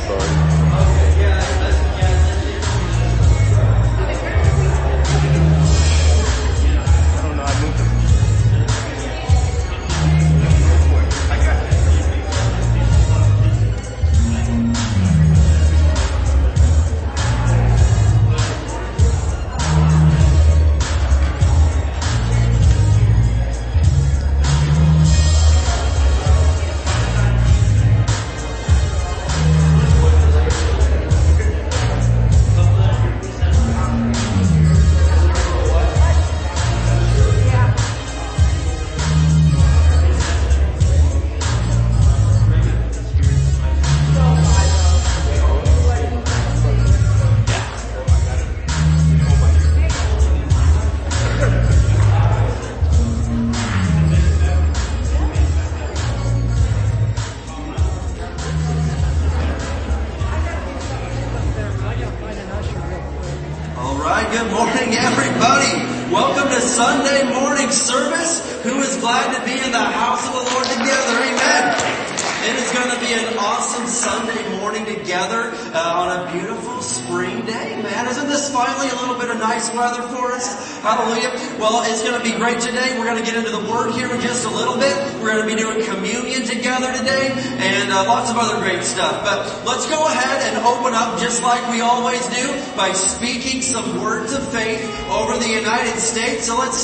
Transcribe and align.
sorry. 0.00 0.49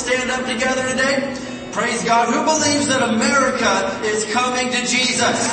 Stand 0.07 0.31
up 0.31 0.45
together 0.47 0.87
today. 0.87 1.35
Praise 1.73 2.01
God. 2.05 2.33
Who 2.33 2.39
believes 2.45 2.87
that 2.87 3.03
America 3.03 3.99
is 4.07 4.23
coming 4.31 4.71
to 4.71 4.79
Jesus? 4.87 5.51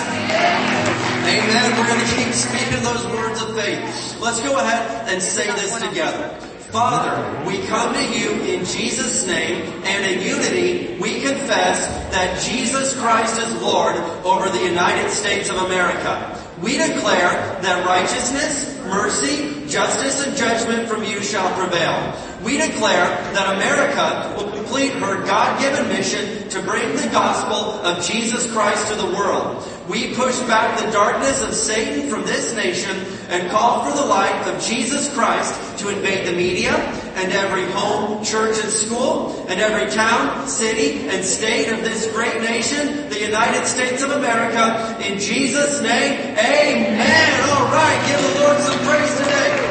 Amen. 1.27 1.77
We're 1.77 1.89
going 1.89 2.07
to 2.07 2.15
keep 2.15 2.33
speaking 2.33 2.81
those 2.85 3.05
words 3.07 3.43
of 3.43 3.57
faith. 3.57 4.17
Let's 4.21 4.41
go 4.41 4.57
ahead 4.57 5.09
and 5.13 5.21
say 5.21 5.47
this 5.47 5.77
together. 5.83 6.39
Father, 6.71 7.45
we 7.45 7.67
come 7.67 7.95
to 7.95 8.05
you 8.17 8.31
in 8.43 8.65
Jesus' 8.65 9.27
name 9.27 9.63
and 9.85 10.07
in 10.07 10.23
unity 10.23 10.99
we 11.01 11.21
confess 11.21 11.87
that 12.13 12.41
Jesus 12.41 12.97
Christ 13.01 13.37
is 13.41 13.61
Lord 13.61 13.97
over 14.25 14.49
the 14.51 14.65
United 14.65 15.11
States 15.11 15.51
of 15.51 15.57
America. 15.57 16.41
We 16.63 16.79
declare 16.79 17.59
that 17.61 17.85
righteousness, 17.85 18.81
mercy, 18.85 19.64
justice, 19.75 20.25
and 20.25 20.36
judgment 20.36 20.89
from 20.89 21.03
you 21.03 21.20
shall 21.20 21.53
prevail. 21.58 22.14
We 22.44 22.58
declare 22.58 23.08
that 23.34 23.56
America 23.56 24.33
will 24.36 24.52
complete 24.52 24.92
her 24.92 25.24
God-given 25.24 25.89
mission 25.89 26.48
to 26.51 26.62
bring 26.62 26.95
the 26.95 27.08
gospel 27.11 27.83
of 27.83 28.05
Jesus 28.05 28.51
Christ 28.52 28.86
to 28.92 28.95
the 28.95 29.17
world. 29.17 29.67
We 29.89 30.14
push 30.14 30.39
back 30.42 30.79
the 30.79 30.92
darkness 30.92 31.42
of 31.42 31.52
Satan 31.52 32.08
from 32.08 32.23
this 32.23 32.55
nation 32.55 32.96
and 33.29 33.51
call 33.51 33.84
for 33.84 33.96
the 33.96 34.07
light 34.07 34.46
of 34.46 34.63
Jesus 34.63 35.13
Christ 35.13 35.79
to 35.79 35.89
invade 35.89 36.29
the 36.29 36.36
media 36.36 36.73
and 37.17 37.33
every 37.33 37.67
home, 37.73 38.24
church, 38.24 38.63
and 38.63 38.70
school, 38.70 39.45
and 39.48 39.61
every 39.61 39.90
town, 39.90 40.46
city, 40.46 41.08
and 41.08 41.24
state 41.24 41.73
of 41.73 41.80
this 41.80 42.07
great 42.13 42.40
nation, 42.42 43.08
the 43.08 43.20
United 43.20 43.67
States 43.67 44.02
of 44.02 44.13
America. 44.13 44.96
In 45.05 45.18
Jesus' 45.18 45.83
name, 45.83 46.36
amen. 46.39 47.51
All 47.51 47.67
right, 47.73 48.05
give 48.07 48.23
the 48.23 48.40
Lord 48.40 48.58
some 48.58 48.79
praise 48.86 49.17
today. 49.18 49.64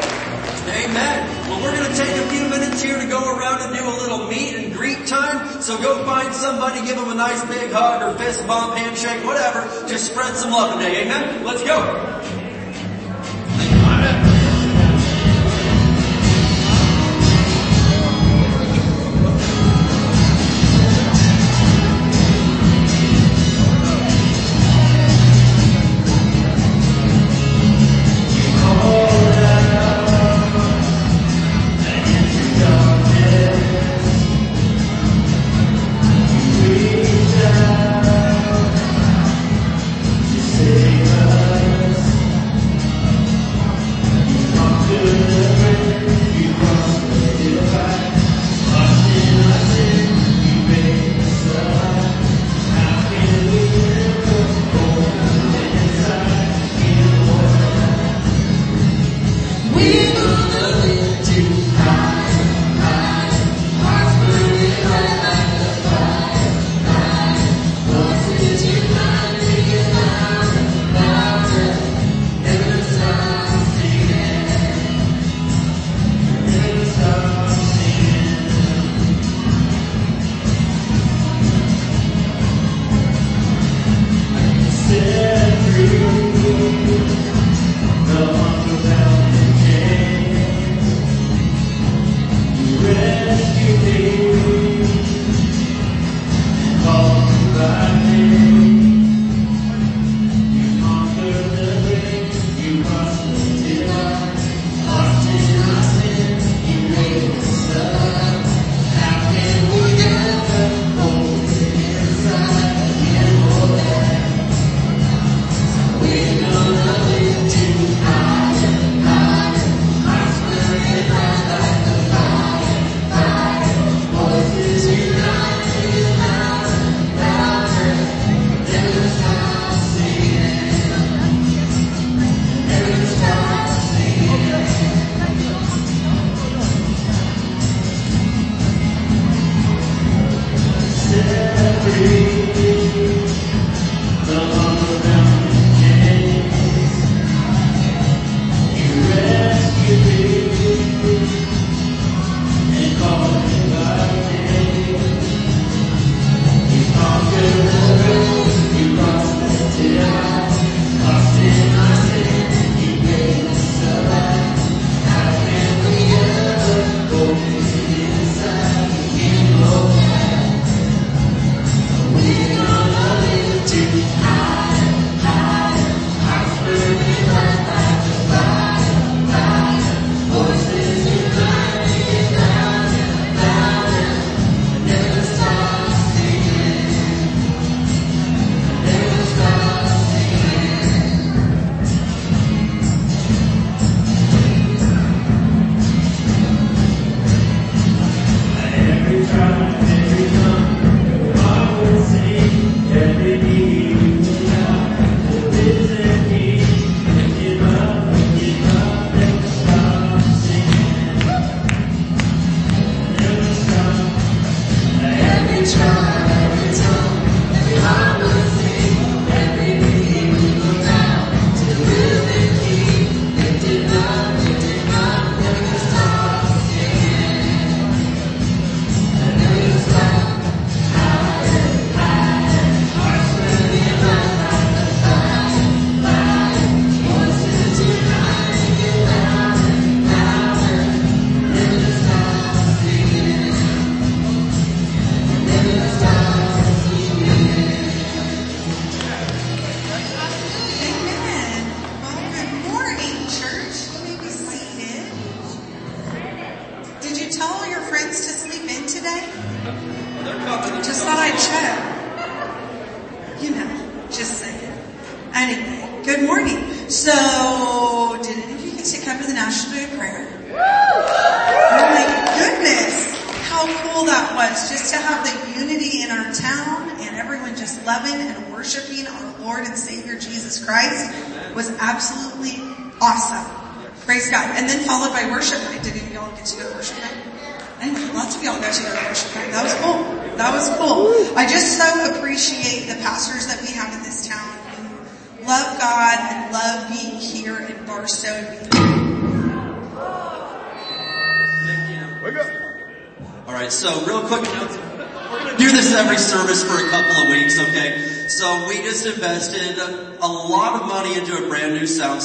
Amen. 0.94 1.50
Well, 1.50 1.60
we're 1.60 1.76
going 1.76 1.92
to 1.92 1.98
take 1.98 2.16
a 2.16 2.30
few 2.30 2.48
minutes 2.50 2.84
here 2.84 3.00
to 3.00 3.08
go 3.08 3.36
around 3.36 3.64
and 3.64 3.76
do 3.76 3.84
a 3.84 3.98
little 3.98 4.28
meet 4.28 4.54
and 4.54 4.72
greet 4.72 5.08
time. 5.08 5.60
So 5.60 5.76
go 5.82 6.06
find 6.06 6.32
somebody, 6.36 6.86
give 6.86 6.98
them 6.98 7.10
a 7.10 7.16
nice 7.16 7.44
big 7.46 7.72
hug 7.72 8.04
or 8.04 8.16
fist 8.20 8.46
bump, 8.46 8.78
handshake, 8.78 9.26
whatever. 9.26 9.62
Just 9.88 10.12
spread 10.12 10.36
some 10.36 10.52
love 10.52 10.78
today. 10.78 11.02
Amen. 11.06 11.44
Let's 11.44 11.64
go. 11.64 12.43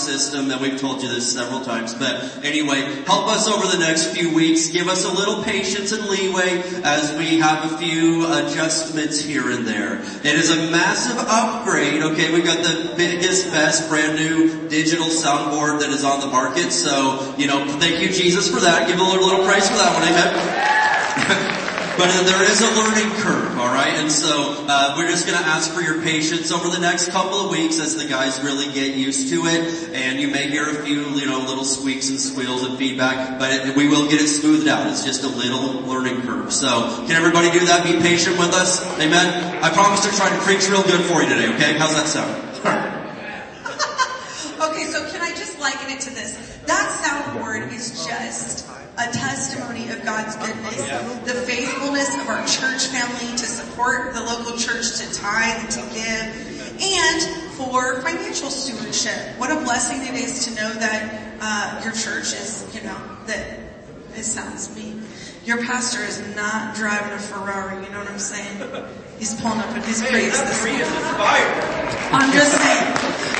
System 0.08 0.50
and 0.50 0.60
we've 0.62 0.80
told 0.80 1.02
you 1.02 1.08
this 1.08 1.30
several 1.30 1.60
times, 1.60 1.94
but 1.94 2.42
anyway, 2.42 2.80
help 3.04 3.28
us 3.28 3.46
over 3.46 3.66
the 3.66 3.78
next 3.78 4.06
few 4.16 4.34
weeks. 4.34 4.68
Give 4.68 4.88
us 4.88 5.04
a 5.04 5.12
little 5.12 5.42
patience 5.44 5.92
and 5.92 6.06
leeway 6.06 6.62
as 6.82 7.14
we 7.18 7.38
have 7.38 7.70
a 7.70 7.76
few 7.76 8.24
adjustments 8.32 9.20
here 9.20 9.50
and 9.50 9.66
there. 9.66 10.00
It 10.00 10.34
is 10.34 10.50
a 10.50 10.70
massive 10.70 11.18
upgrade, 11.18 12.02
okay? 12.02 12.32
We've 12.32 12.44
got 12.44 12.64
the 12.64 12.94
biggest, 12.96 13.50
best, 13.50 13.88
brand 13.90 14.16
new 14.16 14.68
digital 14.68 15.08
soundboard 15.08 15.80
that 15.80 15.90
is 15.90 16.04
on 16.04 16.20
the 16.20 16.28
market, 16.28 16.72
so, 16.72 17.34
you 17.36 17.46
know, 17.46 17.66
thank 17.78 18.00
you 18.00 18.08
Jesus 18.08 18.48
for 18.48 18.60
that. 18.60 18.88
Give 18.88 18.98
a 18.98 19.02
little, 19.02 19.26
little 19.26 19.44
praise 19.44 19.68
for 19.68 19.76
that 19.76 19.92
one, 19.94 20.08
amen? 20.08 20.77
But 21.98 22.14
there 22.26 22.44
is 22.44 22.60
a 22.60 22.70
learning 22.80 23.10
curve, 23.16 23.58
alright? 23.58 23.94
And 23.94 24.10
so, 24.10 24.64
uh, 24.68 24.94
we're 24.96 25.08
just 25.08 25.26
gonna 25.26 25.44
ask 25.44 25.72
for 25.72 25.80
your 25.80 26.00
patience 26.00 26.52
over 26.52 26.68
the 26.68 26.78
next 26.78 27.10
couple 27.10 27.40
of 27.40 27.50
weeks 27.50 27.80
as 27.80 27.96
the 27.96 28.06
guys 28.06 28.40
really 28.40 28.72
get 28.72 28.94
used 28.94 29.30
to 29.30 29.46
it. 29.46 29.90
And 29.92 30.20
you 30.20 30.28
may 30.28 30.48
hear 30.48 30.70
a 30.70 30.84
few, 30.84 31.10
you 31.16 31.26
know, 31.26 31.40
little 31.40 31.64
squeaks 31.64 32.08
and 32.08 32.20
squeals 32.20 32.62
and 32.62 32.78
feedback, 32.78 33.40
but 33.40 33.50
it, 33.50 33.76
we 33.76 33.88
will 33.88 34.08
get 34.08 34.20
it 34.20 34.28
smoothed 34.28 34.68
out. 34.68 34.86
It's 34.86 35.04
just 35.04 35.24
a 35.24 35.28
little 35.28 35.82
learning 35.82 36.22
curve. 36.22 36.52
So, 36.52 37.02
can 37.08 37.16
everybody 37.16 37.50
do 37.50 37.66
that? 37.66 37.82
Be 37.82 37.98
patient 38.00 38.38
with 38.38 38.54
us. 38.54 38.80
Amen? 39.00 39.58
I 39.60 39.68
promise 39.70 40.08
to 40.08 40.16
try 40.16 40.30
to 40.30 40.38
preach 40.42 40.70
real 40.70 40.84
good 40.84 41.04
for 41.06 41.20
you 41.20 41.28
today, 41.28 41.52
okay? 41.56 41.76
How's 41.78 41.96
that 41.96 42.06
sound? 42.06 42.94
Okay, 44.60 44.86
so 44.86 45.08
can 45.12 45.20
I 45.20 45.30
just 45.30 45.60
liken 45.60 45.88
it 45.88 46.00
to 46.00 46.10
this? 46.10 46.36
That 46.66 47.00
soundboard 47.00 47.72
is 47.72 48.04
just 48.04 48.66
a 48.98 49.12
testimony 49.12 49.88
of 49.90 50.04
God's 50.04 50.34
goodness, 50.36 50.76
the 51.24 51.34
faithfulness 51.46 52.12
of 52.20 52.28
our 52.28 52.44
church 52.46 52.86
family 52.88 53.30
to 53.36 53.46
support 53.46 54.12
the 54.12 54.20
local 54.22 54.58
church, 54.58 54.98
to 54.98 55.12
tithe 55.12 55.62
and 55.62 55.70
to 55.70 55.80
give, 55.94 56.82
and 56.82 57.22
for 57.54 58.02
financial 58.02 58.50
stewardship. 58.50 59.38
What 59.38 59.50
a 59.50 59.60
blessing 59.62 60.02
it 60.02 60.20
is 60.20 60.46
to 60.46 60.54
know 60.56 60.72
that 60.74 61.38
uh, 61.40 61.80
your 61.84 61.92
church 61.92 62.32
is, 62.34 62.66
you 62.74 62.82
know, 62.82 62.98
that 63.26 63.60
it 64.16 64.24
sounds 64.24 64.74
mean. 64.74 65.02
Your 65.44 65.64
pastor 65.64 66.02
is 66.02 66.20
not 66.34 66.74
driving 66.74 67.12
a 67.12 67.18
Ferrari, 67.18 67.84
you 67.84 67.90
know 67.90 67.98
what 67.98 68.10
I'm 68.10 68.18
saying? 68.18 68.58
He's 69.18 69.40
pulling 69.40 69.60
up 69.60 69.76
in 69.76 69.82
his 69.82 70.00
Hey, 70.00 70.10
Prius 70.10 70.40
this 70.40 70.64
is 70.64 71.10
fire. 71.16 71.78
I'm 72.12 72.32
just 72.32 72.52
saying. 72.56 72.67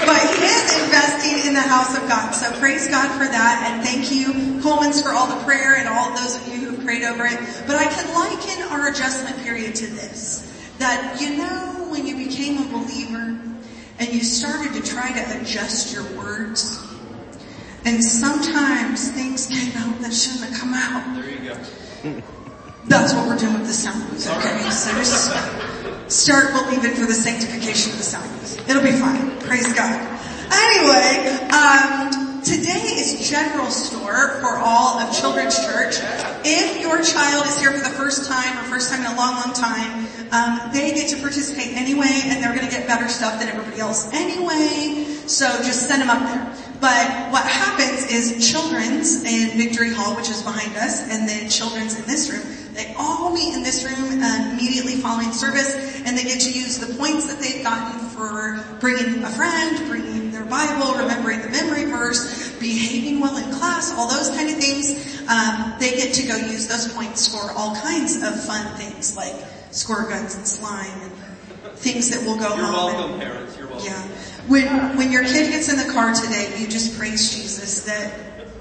But 0.08 0.24
he 0.36 0.46
is 0.46 0.84
investing 0.84 1.46
in 1.46 1.52
the 1.52 1.60
house 1.60 1.94
of 1.94 2.08
God. 2.08 2.32
So 2.32 2.50
praise 2.58 2.88
God 2.88 3.12
for 3.12 3.28
that. 3.30 3.68
And 3.68 3.84
thank 3.84 4.10
you, 4.10 4.58
Coleman's, 4.62 5.02
for 5.02 5.10
all 5.10 5.26
the 5.26 5.44
prayer 5.44 5.76
and 5.76 5.86
all 5.86 6.08
of 6.08 6.16
those 6.16 6.34
of 6.34 6.48
you 6.48 6.70
who 6.70 6.82
prayed 6.82 7.04
over 7.04 7.26
it. 7.26 7.38
But 7.66 7.76
I 7.76 7.84
can 7.84 8.08
liken 8.14 8.72
our 8.72 8.88
adjustment 8.88 9.36
period 9.44 9.74
to 9.74 9.86
this. 9.86 10.50
That 10.78 11.20
you 11.20 11.36
know 11.36 11.88
when 11.90 12.06
you 12.06 12.16
became 12.16 12.56
a 12.56 12.66
believer 12.72 13.38
and 13.98 14.08
you 14.08 14.20
started 14.20 14.72
to 14.74 14.82
try 14.82 15.12
to 15.12 15.40
adjust 15.42 15.92
your 15.92 16.04
words 16.16 16.82
and 17.84 18.02
sometimes 18.02 19.10
things 19.12 19.46
came 19.46 19.76
out 19.76 20.00
that 20.00 20.12
shouldn't 20.12 20.50
have 20.50 20.58
come 20.58 20.74
out. 20.74 21.16
There 21.16 21.30
you 21.30 21.50
go. 21.50 22.22
That's 22.86 23.12
what 23.12 23.28
we're 23.28 23.38
doing 23.38 23.54
with 23.54 23.66
the 23.66 23.72
sound 23.72 24.04
okay? 24.04 24.70
So 24.70 24.90
just 24.92 25.30
start 26.08 26.52
believing 26.52 26.92
for 26.92 27.06
the 27.06 27.14
sanctification 27.14 27.92
of 27.92 27.98
the 27.98 28.04
sound. 28.04 28.38
It'll 28.68 28.82
be 28.82 28.92
fine. 28.92 29.38
Praise 29.40 29.72
God. 29.72 29.96
Anyway, 30.52 31.48
um, 31.48 32.42
today 32.42 33.00
is 33.00 33.30
general 33.30 33.70
store 33.70 34.40
for 34.40 34.58
all 34.58 34.98
of 34.98 35.18
Children's 35.18 35.58
Church. 35.64 35.96
If 36.44 36.78
your 36.78 37.02
child 37.02 37.46
is 37.46 37.58
here 37.58 37.72
for 37.72 37.78
the 37.78 37.96
first 37.96 38.28
time 38.28 38.58
or 38.58 38.68
first 38.68 38.92
time 38.92 39.00
in 39.00 39.06
a 39.06 39.16
long, 39.16 39.37
long 39.37 39.54
time, 39.54 40.06
um, 40.32 40.70
they 40.75 40.92
get 40.92 41.08
to 41.08 41.16
participate 41.16 41.78
anyway, 41.78 42.20
and 42.25 42.44
they're 42.44 42.54
going 42.54 42.68
to 42.68 42.70
get 42.70 42.87
better 42.87 43.08
stuff 43.08 43.40
than 43.40 43.48
everybody 43.48 43.80
else 43.80 44.12
anyway. 44.12 45.02
So 45.26 45.46
just 45.62 45.88
send 45.88 46.02
them 46.02 46.10
up 46.10 46.20
there. 46.28 46.67
But 46.80 47.32
what 47.32 47.44
happens 47.44 48.06
is 48.11 48.50
children's 48.50 49.25
in 49.25 49.58
Victory 49.58 49.92
Hall, 49.92 50.14
which 50.14 50.28
is 50.30 50.42
behind 50.42 50.76
us, 50.76 51.11
and 51.11 51.28
then 51.28 51.49
children's 51.50 51.99
in 51.99 52.06
this 52.06 52.30
room, 52.30 52.42
they 52.75 52.94
all 52.97 53.32
meet 53.35 53.54
in 53.54 53.64
this 53.64 53.85
room 53.85 54.23
uh, 54.23 54.50
immediately 54.52 54.94
following 54.94 55.32
service, 55.32 55.75
and 56.06 56.16
they 56.16 56.23
get 56.23 56.40
to 56.40 56.52
use 56.52 56.78
the 56.78 56.94
points 56.97 57.26
that 57.26 57.40
they've 57.40 57.64
gotten 57.64 57.99
for 58.11 58.62
bringing 58.78 59.25
a 59.25 59.30
friend, 59.30 59.88
bringing 59.88 60.30
their 60.30 60.44
Bible, 60.44 60.94
remembering 60.94 61.42
the 61.42 61.49
memory 61.49 61.85
verse, 61.87 62.56
behaving 62.58 63.20
well 63.20 63.37
in 63.37 63.50
class, 63.58 63.92
all 63.99 64.08
those 64.08 64.30
kind 64.30 64.49
of 64.49 64.56
things. 64.56 65.18
Um, 65.28 65.75
they 65.80 65.97
get 65.97 66.14
to 66.14 66.26
go 66.28 66.37
use 66.37 66.68
those 66.68 66.92
points 66.92 67.26
for 67.35 67.50
all 67.58 67.75
kinds 67.76 68.23
of 68.23 68.44
fun 68.44 68.64
things 68.76 69.16
like 69.16 69.35
squirt 69.73 70.11
guns 70.11 70.37
and 70.37 70.47
slime 70.47 71.00
and 71.02 71.12
things 71.76 72.11
that 72.11 72.25
will 72.25 72.37
go 72.38 72.54
You're 72.54 72.64
home. 72.66 72.90
and- 72.90 72.99
welcome, 72.99 73.18
parents. 73.20 73.56
You're 73.58 73.66
welcome. 73.66 73.87
yeah. 73.87 74.08
When, 74.49 74.97
when 74.97 75.12
your 75.12 75.25
kid 75.25 75.50
gets 75.50 75.69
in 75.69 75.76
the 75.76 75.93
car 75.93 76.14
today, 76.14 76.57
you 76.59 76.67
just 76.67 76.99
praise 76.99 77.37
Jesus 77.37 77.85
that 77.85 78.11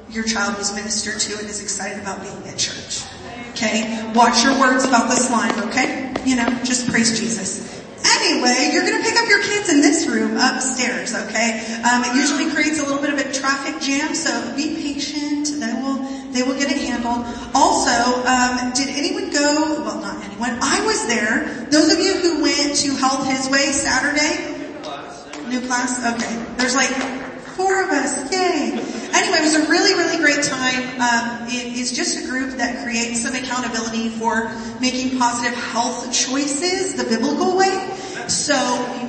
your 0.10 0.26
child 0.26 0.58
was 0.58 0.76
ministered 0.76 1.20
to 1.22 1.40
and 1.40 1.48
is 1.48 1.62
excited 1.62 2.02
about 2.02 2.22
being 2.22 2.44
at 2.44 2.58
church. 2.58 3.08
Okay? 3.52 4.12
Watch 4.14 4.44
your 4.44 4.60
words 4.60 4.84
about 4.84 5.08
the 5.08 5.16
slime, 5.16 5.58
okay? 5.70 6.14
You 6.26 6.36
know, 6.36 6.48
just 6.66 6.90
praise 6.92 7.18
Jesus. 7.18 7.72
Anyway, 8.04 8.72
you're 8.74 8.84
gonna 8.84 9.02
pick 9.02 9.16
up 9.16 9.30
your 9.30 9.42
kids 9.42 9.70
in 9.70 9.80
this 9.80 10.08
room 10.08 10.36
upstairs, 10.36 11.16
okay? 11.16 11.64
Um, 11.88 12.04
it 12.04 12.16
usually 12.20 12.52
creates 12.52 12.80
a 12.80 12.84
little 12.84 13.02
bit 13.02 13.14
of 13.14 13.20
a 13.20 13.32
traffic 13.32 13.80
jam, 13.82 14.14
so 14.14 14.56
be 14.58 14.76
patient. 14.76 15.48
They 15.56 15.72
will, 15.72 16.04
they 16.36 16.44
will 16.44 16.60
get 16.60 16.70
it 16.70 16.84
handled. 16.84 17.26
Also, 17.56 17.96
um, 18.28 18.74
did 18.74 18.90
anyone 18.92 19.32
go, 19.32 19.84
well 19.88 20.02
not 20.02 20.22
anyone, 20.22 20.60
I 20.62 20.84
was 20.86 21.08
there. 21.08 21.48
Those 21.72 21.94
of 21.94 22.00
you 22.00 22.14
who 22.20 22.42
went 22.44 22.76
to 22.76 22.92
Health 22.96 23.26
His 23.26 23.50
Way 23.50 23.72
Saturday, 23.72 24.67
New 25.50 25.66
class? 25.66 26.04
Okay. 26.04 26.46
There's 26.58 26.76
like 26.76 26.92
four 27.56 27.84
of 27.84 27.90
us. 27.90 28.32
Yay. 28.32 28.78
Anyway, 29.14 29.38
it 29.40 29.44
was 29.44 29.56
a 29.56 29.70
really, 29.70 29.94
really 29.94 30.18
great 30.18 30.44
time. 30.44 31.02
Um, 31.02 31.48
it 31.48 31.74
is 31.74 31.92
just 31.92 32.24
a 32.24 32.28
group 32.28 32.58
that 32.58 32.84
creates 32.84 33.24
some 33.24 33.34
accountability 33.34 34.10
for 34.10 34.52
making 34.80 35.18
positive 35.18 35.58
health 35.58 36.14
choices 36.14 36.96
the 36.96 37.04
biblical 37.04 37.58
way. 37.58 37.98
So 38.28 38.54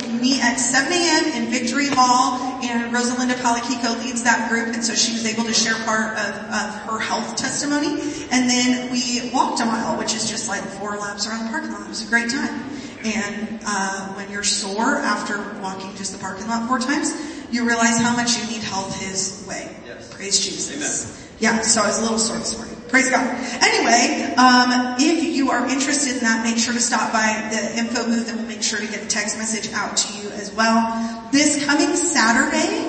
we 0.03 0.13
meet 0.13 0.43
at 0.43 0.57
7 0.57 0.93
a.m. 0.93 1.43
in 1.43 1.51
Victory 1.51 1.89
Hall 1.89 2.39
and 2.63 2.95
Rosalinda 2.95 3.35
Palaquico 3.35 3.99
leads 4.03 4.23
that 4.23 4.49
group 4.49 4.75
and 4.75 4.85
so 4.85 4.95
she 4.95 5.13
was 5.13 5.27
able 5.27 5.45
to 5.45 5.53
share 5.53 5.75
part 5.85 6.17
of, 6.17 6.35
of 6.55 6.75
her 6.87 6.99
health 6.99 7.37
testimony. 7.37 8.01
And 8.31 8.49
then 8.49 8.93
we 8.93 9.31
walked 9.35 9.61
a 9.61 9.67
mile, 9.67 9.99
which 9.99 10.15
is 10.15 10.31
just 10.31 10.49
like 10.49 10.63
four 10.63 10.97
laps 10.97 11.27
around 11.27 11.47
the 11.47 11.51
parking 11.51 11.73
lot. 11.73 11.83
It 11.83 11.89
was 11.89 12.07
a 12.07 12.09
great 12.09 12.31
time. 12.31 12.71
And 13.05 13.61
uh, 13.65 14.15
when 14.15 14.31
you're 14.31 14.43
sore 14.45 14.97
after 14.97 15.39
walking 15.61 15.95
just 15.97 16.13
the 16.13 16.19
parking 16.19 16.49
lot 16.49 16.67
four 16.69 16.79
times, 16.79 17.15
you 17.51 17.67
realize 17.67 17.99
how 17.99 18.15
much 18.15 18.37
you 18.37 18.47
need 18.51 18.63
health 18.63 19.01
His 19.01 19.47
way. 19.49 19.75
Yes. 19.87 20.13
Praise 20.13 20.45
Jesus. 20.45 21.27
Yeah, 21.41 21.61
so 21.61 21.83
I 21.83 21.87
was 21.87 21.99
a 21.99 22.03
little 22.03 22.19
sore 22.19 22.39
this 22.39 22.57
morning. 22.59 22.75
Praise 22.89 23.11
God. 23.11 23.23
Anyway, 23.63 24.35
um, 24.35 24.97
if 24.99 25.37
you 25.37 25.51
are 25.51 25.69
interested 25.69 26.17
in 26.17 26.25
that, 26.25 26.43
make 26.43 26.57
sure 26.57 26.75
to 26.75 26.81
stop 26.81 27.13
by 27.13 27.49
the 27.53 27.79
info 27.79 28.05
booth 28.05 28.29
and 28.31 28.39
we'll 28.39 28.49
make 28.49 28.63
sure 28.63 28.81
to 28.81 28.87
get 28.87 29.05
a 29.05 29.07
text 29.07 29.37
message 29.39 29.71
out 29.73 29.97
to 29.97 30.19
you 30.19 30.31
as 30.31 30.53
well. 30.55 30.83
This 31.31 31.65
coming 31.67 31.95
Saturday 31.95 32.89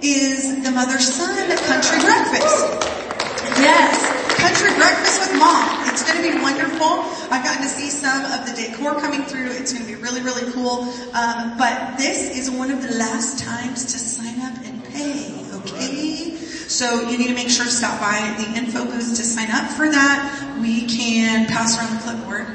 is 0.00 0.62
the 0.62 0.70
mother-son 0.70 1.34
country 1.66 1.98
breakfast. 2.00 2.88
Yes, 3.60 3.92
country 4.38 4.72
breakfast 4.78 5.28
with 5.28 5.38
mom. 5.38 5.88
It's 5.90 6.06
going 6.06 6.22
to 6.22 6.24
be 6.24 6.40
wonderful. 6.40 7.04
I've 7.28 7.44
gotten 7.44 7.62
to 7.62 7.68
see 7.68 7.90
some 7.90 8.24
of 8.32 8.46
the 8.46 8.54
decor 8.54 8.94
coming. 9.00 9.19
It's 9.60 9.74
going 9.74 9.84
to 9.84 9.94
be 9.94 10.00
really, 10.00 10.22
really 10.22 10.50
cool. 10.52 10.88
Um, 11.12 11.58
but 11.58 11.98
this 11.98 12.36
is 12.36 12.50
one 12.50 12.70
of 12.70 12.80
the 12.82 12.94
last 12.96 13.44
times 13.44 13.92
to 13.92 13.98
sign 13.98 14.40
up 14.40 14.56
and 14.64 14.82
pay. 14.84 15.36
Okay, 15.60 16.34
so 16.34 17.02
you 17.10 17.18
need 17.18 17.28
to 17.28 17.34
make 17.34 17.50
sure 17.50 17.66
to 17.66 17.70
stop 17.70 18.00
by 18.00 18.34
the 18.42 18.56
info 18.56 18.86
booth 18.86 19.14
to 19.16 19.22
sign 19.22 19.50
up 19.50 19.70
for 19.72 19.90
that. 19.90 20.58
We 20.62 20.86
can 20.86 21.46
pass 21.46 21.78
around 21.78 21.94
the 21.96 22.02
clipboard. 22.02 22.46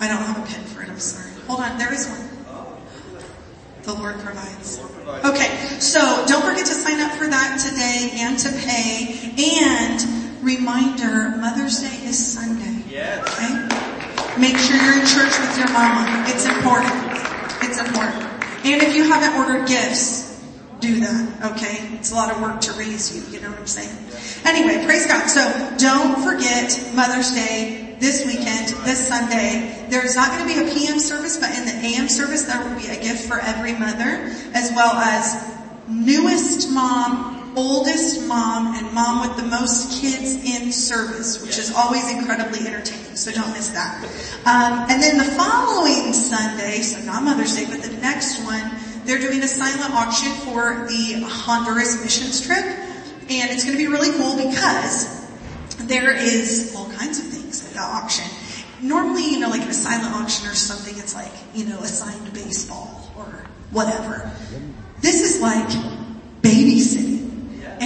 I 0.00 0.06
don't 0.06 0.18
have 0.18 0.38
a 0.38 0.46
pen 0.46 0.64
for 0.66 0.82
it. 0.82 0.90
I'm 0.90 1.00
sorry. 1.00 1.32
Hold 1.48 1.60
on, 1.60 1.76
there 1.76 1.92
is 1.92 2.08
one. 2.08 2.28
The 3.82 3.94
Lord 3.94 4.18
provides. 4.20 4.80
Okay, 5.24 5.58
so 5.80 6.24
don't 6.26 6.42
forget 6.44 6.66
to 6.66 6.72
sign 6.72 7.00
up 7.00 7.12
for 7.12 7.26
that 7.26 7.58
today 7.58 8.12
and 8.22 8.38
to 8.38 8.48
pay. 8.64 9.34
And 9.58 10.44
reminder, 10.44 11.36
Mother's 11.36 11.80
Day 11.80 12.06
is 12.06 12.16
Sunday. 12.16 12.84
Yes. 12.88 13.26
Okay? 13.34 13.73
Make 14.38 14.56
sure 14.58 14.74
you're 14.76 14.98
in 15.00 15.06
church 15.06 15.38
with 15.38 15.58
your 15.58 15.70
mama. 15.70 16.24
It's 16.26 16.44
important. 16.46 16.90
It's 17.62 17.78
important. 17.78 18.24
And 18.64 18.82
if 18.82 18.96
you 18.96 19.04
haven't 19.04 19.38
ordered 19.38 19.68
gifts, 19.68 20.42
do 20.80 21.00
that, 21.00 21.52
okay? 21.52 21.88
It's 21.94 22.10
a 22.10 22.14
lot 22.14 22.34
of 22.34 22.42
work 22.42 22.60
to 22.62 22.72
raise 22.72 23.14
you, 23.14 23.22
you 23.32 23.40
know 23.40 23.50
what 23.50 23.60
I'm 23.60 23.66
saying? 23.66 23.96
Anyway, 24.44 24.84
praise 24.84 25.06
God. 25.06 25.28
So 25.28 25.40
don't 25.78 26.22
forget 26.22 26.76
Mother's 26.94 27.32
Day 27.32 27.96
this 28.00 28.26
weekend, 28.26 28.68
this 28.84 29.06
Sunday. 29.06 29.86
There's 29.88 30.16
not 30.16 30.28
going 30.30 30.48
to 30.48 30.54
be 30.54 30.68
a 30.68 30.74
PM 30.74 30.98
service, 30.98 31.38
but 31.38 31.56
in 31.56 31.64
the 31.64 31.94
AM 31.94 32.08
service 32.08 32.42
there 32.42 32.62
will 32.62 32.76
be 32.76 32.88
a 32.88 33.00
gift 33.00 33.28
for 33.28 33.38
every 33.38 33.72
mother, 33.72 34.34
as 34.52 34.72
well 34.74 34.94
as 34.94 35.56
newest 35.88 36.70
mom, 36.70 37.33
oldest 37.56 38.26
mom, 38.26 38.74
and 38.76 38.92
mom 38.92 39.28
with 39.28 39.36
the 39.36 39.44
most 39.44 40.00
kids 40.00 40.32
in 40.34 40.72
service, 40.72 41.42
which 41.42 41.58
is 41.58 41.72
always 41.74 42.10
incredibly 42.10 42.66
entertaining, 42.66 43.16
so 43.16 43.30
don't 43.32 43.52
miss 43.52 43.68
that. 43.70 44.04
Um, 44.46 44.90
and 44.90 45.02
then 45.02 45.18
the 45.18 45.24
following 45.24 46.12
Sunday, 46.12 46.82
so 46.82 47.04
not 47.04 47.22
Mother's 47.22 47.56
Day, 47.56 47.66
but 47.68 47.82
the 47.82 47.96
next 47.98 48.44
one, 48.44 48.70
they're 49.04 49.18
doing 49.18 49.42
a 49.42 49.48
silent 49.48 49.92
auction 49.94 50.32
for 50.44 50.86
the 50.88 51.22
Honduras 51.26 52.02
missions 52.02 52.46
trip, 52.46 52.64
and 52.64 53.50
it's 53.50 53.64
going 53.64 53.76
to 53.76 53.82
be 53.82 53.88
really 53.88 54.16
cool 54.18 54.36
because 54.36 55.24
there 55.86 56.16
is 56.16 56.74
all 56.76 56.90
kinds 56.92 57.18
of 57.18 57.26
things 57.26 57.66
at 57.66 57.74
the 57.74 57.80
auction. 57.80 58.24
Normally, 58.82 59.30
you 59.30 59.40
know, 59.40 59.48
like 59.48 59.62
a 59.62 59.72
silent 59.72 60.14
auction 60.14 60.48
or 60.48 60.54
something, 60.54 60.96
it's 60.98 61.14
like, 61.14 61.32
you 61.54 61.64
know, 61.64 61.78
a 61.78 61.86
signed 61.86 62.32
baseball 62.32 63.10
or 63.16 63.44
whatever. 63.70 64.30
This 65.00 65.22
is 65.22 65.40
like 65.40 65.68
babysitting 66.42 67.23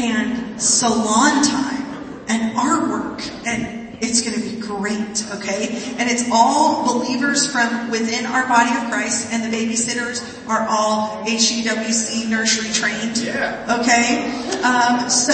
and 0.04 0.60
salon 0.60 1.42
time 1.44 2.24
and 2.28 2.56
artwork 2.56 3.46
and 3.46 3.78
it's 4.00 4.20
going 4.20 4.40
to 4.40 4.40
be 4.40 4.60
great, 4.60 5.24
okay? 5.34 5.68
And 5.98 6.08
it's 6.08 6.30
all 6.30 6.86
believers 6.86 7.50
from 7.50 7.90
within 7.90 8.26
our 8.26 8.46
body 8.46 8.70
of 8.76 8.90
Christ 8.90 9.32
and 9.32 9.42
the 9.42 9.56
babysitters 9.56 10.22
are 10.48 10.66
all 10.68 11.24
HDWC 11.24 12.28
nursery 12.28 12.72
trained. 12.72 13.18
Yeah. 13.18 13.80
Okay? 13.80 14.30
Um, 14.62 15.10
so 15.10 15.32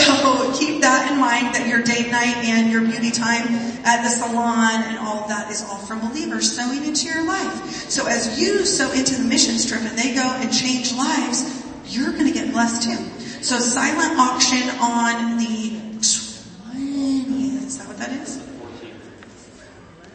keep 0.59 0.80
that 0.80 1.12
in 1.12 1.21
mind 1.21 1.54
that 1.54 1.68
your 1.68 1.83
date 1.83 2.11
night 2.11 2.37
and 2.37 2.71
your 2.71 2.83
beauty 2.83 3.11
time 3.11 3.47
at 3.85 4.02
the 4.02 4.09
salon 4.09 4.83
and 4.85 4.99
all 4.99 5.25
of 5.25 5.28
that 5.28 5.50
is 5.50 5.62
all 5.62 5.78
from 5.78 6.00
believers 6.00 6.50
sowing 6.50 6.85
into 6.85 7.06
your 7.06 7.26
life. 7.26 7.90
So 7.90 8.06
as 8.06 8.40
you 8.40 8.64
sow 8.64 8.90
into 8.92 9.14
the 9.16 9.25
mission 9.25 9.54
trip 9.68 9.83
and 9.83 9.99
they 9.99 10.14
go 10.14 10.23
and 10.23 10.52
change 10.52 10.92
lives, 10.94 11.62
you're 11.87 12.12
gonna 12.12 12.33
get 12.33 12.50
blessed 12.52 12.83
too. 12.88 13.24
So 13.44 13.58
silent 13.58 14.18
auction 14.18 14.70
on 14.80 15.36
the 15.36 15.78
20th, 16.00 17.66
is 17.66 17.76
that 17.76 17.86
what 17.86 17.98
that 17.98 18.10
is? 18.12 18.42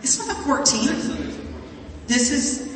It's 0.02 0.18
not 0.18 0.36
the 0.36 0.44
14th. 0.50 1.46
This 2.08 2.32
is, 2.32 2.76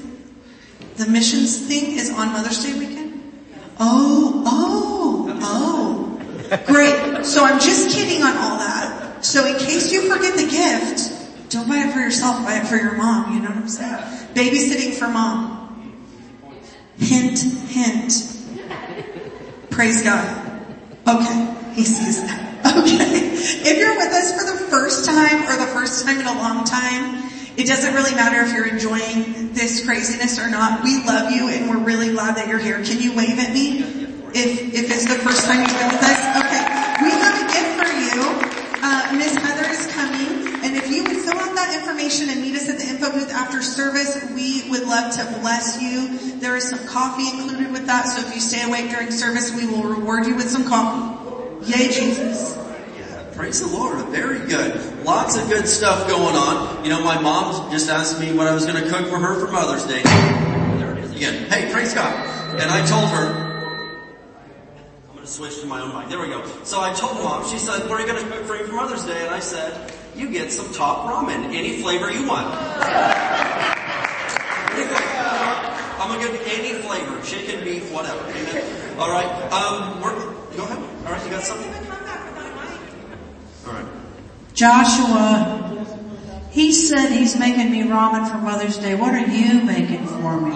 the 0.98 1.08
missions 1.08 1.58
thing 1.58 1.98
is 1.98 2.12
on 2.12 2.34
Mother's 2.34 2.64
Day 2.64 2.78
weekend? 2.78 3.34
Oh, 3.80 4.44
oh, 4.46 5.40
oh. 5.42 6.20
Great. 6.68 7.26
So 7.26 7.44
I'm 7.44 7.60
just 7.60 7.90
kidding 7.90 8.22
on 8.22 8.38
all 8.38 8.60
that. 8.60 9.26
So 9.26 9.48
in 9.48 9.58
case 9.58 9.92
you 9.92 10.02
forget 10.02 10.36
the 10.36 10.48
gift, 10.48 11.50
don't 11.50 11.68
buy 11.68 11.80
it 11.80 11.94
for 11.94 12.00
yourself, 12.00 12.46
buy 12.46 12.58
it 12.60 12.68
for 12.68 12.76
your 12.76 12.94
mom, 12.96 13.34
you 13.34 13.42
know 13.42 13.50
what 13.50 13.58
I'm 13.58 13.68
saying? 13.68 13.96
Babysitting 14.36 14.94
for 14.94 15.08
mom. 15.08 15.98
Hint, 17.00 17.40
hint. 17.42 18.30
Praise 19.72 20.04
God. 20.04 20.42
Okay, 21.08 21.56
he 21.74 21.84
sees 21.84 22.22
that. 22.24 22.52
Okay. 22.64 23.30
If 23.36 23.78
you're 23.78 23.98
with 23.98 24.14
us 24.14 24.32
for 24.34 24.50
the 24.50 24.70
first 24.72 25.06
time 25.06 25.44
or 25.44 25.58
the 25.58 25.68
first 25.68 26.06
time 26.06 26.20
in 26.20 26.26
a 26.26 26.34
long 26.34 26.64
time, 26.64 27.30
it 27.58 27.68
doesn't 27.68 27.94
really 27.94 28.16
matter 28.16 28.42
if 28.42 28.54
you're 28.54 28.68
enjoying 28.68 29.54
this 29.54 29.86
craziness 29.86 30.40
or 30.40 30.50
not. 30.50 30.84
We 30.84 31.04
love 31.04 31.30
you 31.30 31.50
and 31.50 31.70
we're 31.70 31.84
really 31.84 32.12
glad 32.12 32.38
that 32.38 32.48
you're 32.48 32.58
here. 32.60 32.82
Can 32.84 33.02
you 33.02 33.16
wave 33.16 33.38
at 33.38 33.54
me? 33.54 33.80
If, 34.34 34.74
if 34.74 34.90
it's 34.90 35.06
the 35.06 35.20
first 35.20 35.46
time 35.46 35.60
you've 35.60 35.78
been 35.78 35.92
with 35.92 36.04
us? 36.04 36.20
Okay. 36.40 36.64
We 37.04 37.12
have 37.12 37.36
a 37.36 37.46
gift 37.52 37.72
for 37.78 38.58
you. 38.58 38.63
Uh, 38.86 39.16
Miss 39.16 39.34
Heather 39.36 39.70
is 39.70 39.88
coming 39.94 40.44
and 40.64 40.78
if 40.78 40.90
you 40.90 41.04
would 41.04 41.18
fill 41.18 41.38
out 41.38 41.56
that 41.56 41.78
information 41.78 42.30
and 42.30 42.42
meet 42.42 42.56
us 42.56 42.70
at 42.70 42.78
the 42.78 42.88
info 42.88 43.12
booth 43.12 43.32
after 43.32 43.62
service, 43.62 44.32
we 44.34 44.70
would 44.70 44.88
love 44.88 45.14
to 45.16 45.40
bless 45.42 45.82
you. 45.82 46.40
There 46.40 46.56
is 46.56 46.70
some 46.70 46.88
coffee 46.88 47.28
included 47.38 47.74
with 47.74 47.86
that, 47.88 48.08
so 48.08 48.26
if 48.26 48.34
you 48.34 48.40
stay 48.40 48.64
awake 48.64 48.90
during 48.90 49.12
service, 49.12 49.54
we 49.54 49.68
will 49.68 49.84
reward 49.84 50.26
you 50.26 50.38
with 50.38 50.50
some 50.50 50.64
coffee. 50.64 51.70
Yay, 51.70 51.90
Jesus. 51.90 52.56
Yeah, 52.98 53.26
praise 53.36 53.60
the 53.60 53.76
Lord. 53.78 54.06
Very 54.08 54.40
good. 54.48 55.04
Lots 55.04 55.36
of 55.36 55.50
good 55.50 55.68
stuff 55.68 56.08
going 56.08 56.36
on. 56.38 56.86
You 56.86 56.92
know, 56.92 57.04
my 57.04 57.22
mom 57.22 57.70
just 57.70 57.90
asked 57.90 58.22
me 58.22 58.32
what 58.34 58.48
I 58.48 58.54
was 58.54 58.66
going 58.66 58.82
to 58.82 58.90
cook 58.90 59.10
for 59.10 59.20
her 59.20 59.46
for 59.46 59.52
Mother's 59.52 59.84
Day. 59.84 60.02
There 60.02 60.98
it 60.98 61.04
is 61.04 61.12
again. 61.12 61.50
Hey, 61.50 61.70
praise 61.74 61.94
God. 61.94 62.14
And 62.58 62.72
I 62.72 62.86
told 62.86 63.10
her, 63.10 63.43
I'm 65.24 65.28
to 65.28 65.34
switch 65.36 65.62
to 65.62 65.68
my 65.68 65.80
own 65.80 65.96
mic. 65.98 66.10
There 66.10 66.20
we 66.20 66.28
go. 66.28 66.44
So 66.66 66.82
I 66.82 66.92
told 66.92 67.16
mom, 67.24 67.48
she 67.48 67.58
said, 67.58 67.90
what 67.90 67.92
are 67.92 68.02
you 68.02 68.08
going 68.12 68.22
to 68.22 68.30
cook 68.30 68.44
for 68.44 68.58
you 68.58 68.68
for 68.68 68.74
Mother's 68.74 69.06
Day? 69.06 69.24
And 69.24 69.34
I 69.34 69.40
said, 69.40 69.94
you 70.18 70.30
get 70.30 70.52
some 70.52 70.70
top 70.74 71.10
ramen, 71.10 71.56
any 71.56 71.82
flavor 71.82 72.12
you 72.12 72.28
want. 72.28 72.46
I'm 75.98 76.10
gonna 76.10 76.20
give 76.20 76.34
you 76.34 76.42
any 76.52 76.74
flavor, 76.82 77.22
chicken, 77.24 77.64
beef, 77.64 77.90
whatever. 77.94 78.20
Amen. 78.20 79.00
All 79.00 79.10
right. 79.10 79.26
Um, 79.54 80.02
we're, 80.02 80.14
go 80.58 80.66
ahead. 80.66 80.78
All 81.06 81.14
right, 81.14 81.24
you 81.24 81.32
got 81.32 81.44
something? 81.44 81.72
Come 81.72 81.86
back 81.86 82.26
with 82.26 82.36
my 82.36 82.50
mic. 82.66 82.82
All 83.66 83.74
right. 83.74 83.86
Joshua, 84.54 85.88
he 86.52 86.74
said 86.74 87.12
he's 87.12 87.40
making 87.40 87.72
me 87.72 87.84
ramen 87.84 88.30
for 88.30 88.40
Mother's 88.40 88.78
Day. 88.78 88.96
What 88.96 89.14
are 89.14 89.26
you 89.26 89.62
making 89.62 90.06
for 90.06 90.42
me? 90.42 90.52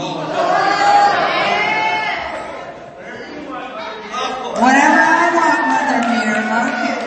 Whatever 4.57 4.99
I 4.99 5.29
want, 5.37 5.61
Mother 5.69 6.01
dear. 6.09 6.33
Okay. 6.65 6.97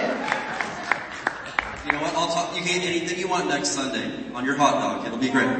You 1.84 1.92
know 1.92 2.00
what? 2.00 2.14
I'll 2.14 2.28
talk. 2.28 2.54
You 2.54 2.62
can 2.62 2.78
get 2.78 2.88
anything 2.88 3.18
you 3.18 3.26
want 3.26 3.48
next 3.48 3.70
Sunday 3.70 4.08
on 4.34 4.44
your 4.44 4.54
hot 4.54 4.74
dog. 4.74 5.04
It'll 5.04 5.18
be 5.18 5.30
great. 5.30 5.48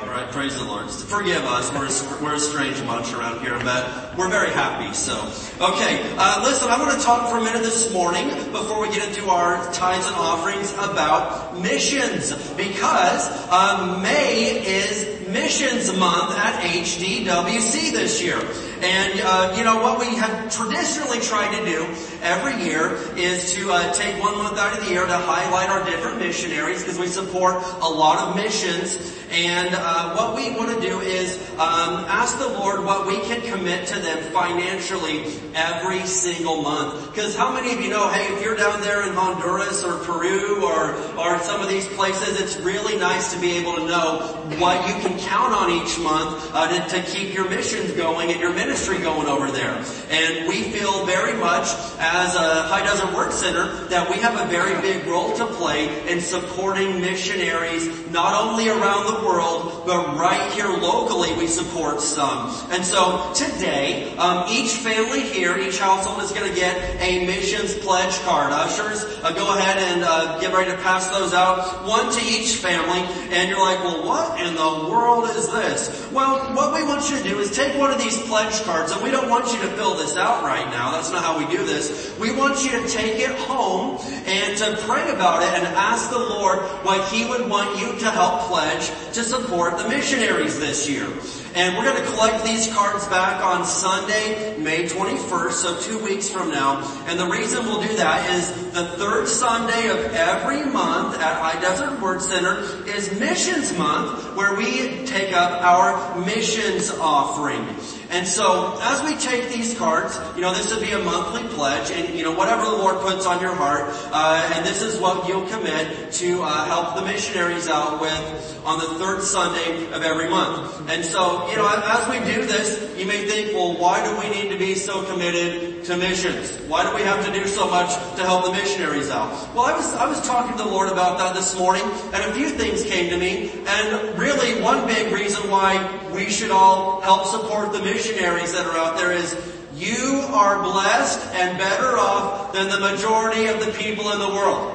All 0.00 0.08
right, 0.08 0.28
praise 0.32 0.56
the 0.56 0.64
Lord. 0.64 0.90
Forgive 0.90 1.44
us. 1.44 1.70
We're 1.72 1.86
a, 1.86 2.22
we're 2.24 2.34
a 2.34 2.40
strange 2.40 2.84
bunch 2.84 3.12
around 3.12 3.38
here, 3.40 3.56
but 3.60 4.16
we're 4.18 4.28
very 4.28 4.50
happy. 4.50 4.92
So, 4.94 5.14
okay. 5.60 6.02
Uh, 6.18 6.42
listen, 6.42 6.70
I 6.70 6.78
want 6.80 6.98
to 6.98 7.04
talk 7.04 7.30
for 7.30 7.38
a 7.38 7.44
minute 7.44 7.62
this 7.62 7.92
morning 7.92 8.30
before 8.50 8.80
we 8.80 8.88
get 8.88 9.06
into 9.06 9.30
our 9.30 9.62
tithes 9.72 10.06
and 10.08 10.16
offerings 10.16 10.72
about 10.72 11.56
missions, 11.60 12.32
because 12.54 13.28
uh, 13.48 14.00
May 14.02 14.60
is 14.66 15.17
Missions 15.32 15.96
Month 15.96 16.38
at 16.38 16.62
HDWC 16.62 17.92
this 17.92 18.22
year. 18.22 18.38
And 18.80 19.20
uh, 19.20 19.54
you 19.56 19.64
know 19.64 19.82
what 19.82 19.98
we 19.98 20.14
have 20.16 20.54
traditionally 20.54 21.18
tried 21.18 21.58
to 21.58 21.64
do 21.64 21.84
every 22.22 22.62
year 22.62 22.94
is 23.16 23.52
to 23.54 23.72
uh, 23.72 23.92
take 23.92 24.22
one 24.22 24.38
month 24.38 24.56
out 24.56 24.78
of 24.78 24.84
the 24.84 24.92
year 24.92 25.04
to 25.04 25.16
highlight 25.16 25.68
our 25.68 25.84
different 25.84 26.18
missionaries 26.18 26.84
because 26.84 26.98
we 26.98 27.08
support 27.08 27.56
a 27.56 27.88
lot 27.88 28.18
of 28.18 28.36
missions. 28.36 29.16
And 29.30 29.74
uh, 29.74 30.14
what 30.14 30.36
we 30.36 30.56
want 30.56 30.80
to 30.80 30.80
do 30.80 31.00
is 31.00 31.36
um, 31.54 32.06
ask 32.08 32.38
the 32.38 32.48
Lord 32.48 32.84
what 32.84 33.06
we 33.06 33.18
can 33.20 33.42
commit 33.42 33.86
to 33.88 33.98
them 33.98 34.22
financially 34.32 35.24
every 35.54 36.06
single 36.06 36.62
month. 36.62 37.10
Because 37.10 37.36
how 37.36 37.52
many 37.52 37.74
of 37.74 37.80
you 37.80 37.90
know, 37.90 38.08
hey, 38.08 38.32
if 38.32 38.42
you're 38.42 38.56
down 38.56 38.80
there 38.80 39.06
in 39.06 39.12
Honduras 39.12 39.84
or 39.84 39.98
Peru 40.04 40.64
or 40.64 40.94
or 41.18 41.38
some 41.40 41.60
of 41.60 41.68
these 41.68 41.86
places, 41.88 42.40
it's 42.40 42.56
really 42.58 42.96
nice 42.96 43.34
to 43.34 43.40
be 43.40 43.56
able 43.56 43.74
to 43.74 43.86
know 43.86 44.18
what 44.58 44.86
you 44.88 44.94
can 45.02 45.18
count 45.18 45.52
on 45.52 45.70
each 45.70 45.98
month 45.98 46.50
uh, 46.54 46.86
to, 46.86 46.96
to 46.96 47.02
keep 47.10 47.34
your 47.34 47.50
missions 47.50 47.92
going 47.92 48.30
and 48.30 48.40
your 48.40 48.52
ministry 48.52 48.67
going 49.08 49.28
over 49.28 49.50
there. 49.50 49.74
And 50.10 50.48
we 50.48 50.62
feel 50.62 51.06
very 51.06 51.32
much 51.38 51.68
as 51.98 52.34
a 52.34 52.62
High 52.68 52.82
Desert 52.82 53.14
Word 53.14 53.32
Center 53.32 53.86
that 53.88 54.08
we 54.10 54.16
have 54.16 54.38
a 54.38 54.50
very 54.50 54.80
big 54.82 55.06
role 55.06 55.34
to 55.36 55.46
play 55.46 56.10
in 56.10 56.20
supporting 56.20 57.00
missionaries 57.00 57.88
not 58.10 58.34
only 58.34 58.68
around 58.68 59.06
the 59.06 59.26
world, 59.26 59.84
but 59.86 60.16
right 60.16 60.52
here 60.52 60.68
locally 60.68 61.32
we 61.36 61.46
support 61.46 62.00
some. 62.00 62.48
And 62.70 62.84
so 62.84 63.32
today, 63.34 64.16
um, 64.16 64.46
each 64.50 64.72
family 64.72 65.22
here, 65.22 65.58
each 65.58 65.78
household 65.78 66.22
is 66.22 66.32
going 66.32 66.48
to 66.48 66.54
get 66.54 66.76
a 67.00 67.26
missions 67.26 67.74
pledge 67.74 68.16
card. 68.20 68.52
Ushers, 68.52 69.04
uh, 69.22 69.32
go 69.32 69.56
ahead 69.56 69.78
and 69.78 70.04
uh, 70.04 70.38
get 70.40 70.52
ready 70.52 70.70
to 70.70 70.76
pass 70.78 71.08
those 71.08 71.32
out, 71.32 71.86
one 71.86 72.12
to 72.12 72.20
each 72.20 72.56
family. 72.56 73.00
And 73.34 73.48
you're 73.48 73.60
like, 73.60 73.78
well, 73.80 74.06
what 74.06 74.40
in 74.40 74.54
the 74.54 74.90
world 74.90 75.24
is 75.30 75.48
this? 75.50 76.08
Well, 76.12 76.54
what 76.54 76.74
we 76.74 76.82
want 76.84 77.10
you 77.10 77.16
to 77.16 77.22
do 77.22 77.38
is 77.38 77.54
take 77.54 77.78
one 77.78 77.90
of 77.90 77.98
these 77.98 78.20
pledge 78.22 78.57
cards, 78.62 78.92
and 78.92 79.02
we 79.02 79.10
don't 79.10 79.28
want 79.28 79.52
you 79.52 79.60
to 79.60 79.68
fill 79.76 79.96
this 79.96 80.16
out 80.16 80.42
right 80.42 80.66
now. 80.70 80.90
That's 80.92 81.10
not 81.10 81.22
how 81.22 81.38
we 81.38 81.46
do 81.54 81.64
this. 81.64 82.14
We 82.18 82.34
want 82.34 82.64
you 82.64 82.70
to 82.70 82.88
take 82.88 83.20
it 83.20 83.30
home 83.30 83.98
and 84.26 84.56
to 84.58 84.76
pray 84.86 85.10
about 85.10 85.42
it 85.42 85.48
and 85.48 85.66
ask 85.76 86.10
the 86.10 86.18
Lord 86.18 86.58
what 86.84 87.08
He 87.12 87.26
would 87.26 87.48
want 87.48 87.78
you 87.80 87.98
to 87.98 88.10
help 88.10 88.42
pledge 88.42 88.88
to 89.14 89.22
support 89.22 89.78
the 89.78 89.88
missionaries 89.88 90.58
this 90.58 90.88
year. 90.88 91.08
And 91.54 91.76
we're 91.76 91.84
going 91.84 91.96
to 91.96 92.10
collect 92.12 92.44
these 92.44 92.72
cards 92.72 93.06
back 93.08 93.42
on 93.42 93.64
Sunday, 93.64 94.56
May 94.58 94.84
21st, 94.84 95.52
so 95.52 95.80
two 95.80 95.98
weeks 96.04 96.28
from 96.28 96.50
now. 96.50 96.78
And 97.08 97.18
the 97.18 97.26
reason 97.26 97.64
we'll 97.64 97.82
do 97.82 97.96
that 97.96 98.30
is 98.30 98.52
the 98.72 98.86
third 98.96 99.26
Sunday 99.26 99.88
of 99.88 99.98
every 100.14 100.64
month 100.64 101.18
at 101.18 101.40
High 101.40 101.60
Desert 101.60 102.00
Word 102.00 102.20
Center 102.20 102.60
is 102.86 103.18
Missions 103.18 103.76
Month, 103.76 104.36
where 104.36 104.54
we 104.54 105.04
take 105.06 105.32
up 105.32 105.62
our 105.62 106.24
missions 106.24 106.90
offering. 106.90 107.66
And 108.10 108.26
so, 108.26 108.78
as 108.80 109.02
we 109.02 109.16
take 109.16 109.50
these 109.52 109.76
cards, 109.76 110.18
you 110.34 110.40
know, 110.40 110.54
this 110.54 110.74
would 110.74 110.82
be 110.82 110.92
a 110.92 110.98
monthly 110.98 111.46
pledge, 111.54 111.90
and 111.90 112.16
you 112.16 112.24
know, 112.24 112.32
whatever 112.32 112.64
the 112.64 112.72
Lord 112.72 113.00
puts 113.00 113.26
on 113.26 113.38
your 113.40 113.54
heart, 113.54 113.90
uh, 114.12 114.50
and 114.54 114.64
this 114.64 114.80
is 114.80 114.98
what 114.98 115.28
you'll 115.28 115.46
commit 115.46 116.10
to 116.12 116.42
uh, 116.42 116.64
help 116.64 116.94
the 116.94 117.02
missionaries 117.02 117.68
out 117.68 118.00
with 118.00 118.62
on 118.64 118.78
the 118.78 118.98
third 118.98 119.22
Sunday 119.22 119.92
of 119.92 120.02
every 120.02 120.28
month. 120.28 120.88
And 120.88 121.04
so, 121.04 121.50
you 121.50 121.56
know, 121.56 121.68
as 121.68 122.08
we 122.08 122.18
do 122.32 122.46
this, 122.46 122.96
you 122.98 123.04
may 123.04 123.28
think, 123.28 123.52
well, 123.54 123.76
why 123.76 124.02
do 124.02 124.18
we 124.18 124.34
need 124.34 124.50
to 124.52 124.58
be 124.58 124.74
so 124.74 125.04
committed 125.04 125.84
to 125.84 125.96
missions? 125.98 126.50
Why 126.66 126.88
do 126.88 126.96
we 126.96 127.02
have 127.02 127.24
to 127.26 127.32
do 127.32 127.46
so 127.46 127.68
much 127.68 127.92
to 128.16 128.22
help 128.24 128.46
the 128.46 128.52
missionaries 128.52 129.10
out? 129.10 129.28
Well, 129.54 129.66
I 129.66 129.76
was 129.76 129.94
I 129.94 130.08
was 130.08 130.26
talking 130.26 130.56
to 130.56 130.64
the 130.64 130.70
Lord 130.70 130.90
about 130.90 131.18
that 131.18 131.34
this 131.34 131.58
morning, 131.58 131.82
and 131.82 132.24
a 132.24 132.32
few 132.32 132.48
things 132.48 132.84
came 132.84 133.10
to 133.10 133.18
me, 133.18 133.50
and 133.66 134.18
really 134.18 134.62
one 134.62 134.86
big 134.86 135.12
reason 135.12 135.50
why 135.50 135.76
we 136.10 136.30
should 136.30 136.50
all 136.50 137.02
help 137.02 137.26
support 137.26 137.72
the 137.72 137.78
missionaries 137.80 137.97
that 138.06 138.64
are 138.64 138.78
out 138.78 138.96
there 138.96 139.10
is 139.10 139.34
you 139.74 140.22
are 140.32 140.62
blessed 140.62 141.18
and 141.34 141.58
better 141.58 141.98
off 141.98 142.52
than 142.52 142.68
the 142.68 142.78
majority 142.78 143.46
of 143.46 143.64
the 143.64 143.72
people 143.72 144.12
in 144.12 144.20
the 144.20 144.28
world. 144.28 144.74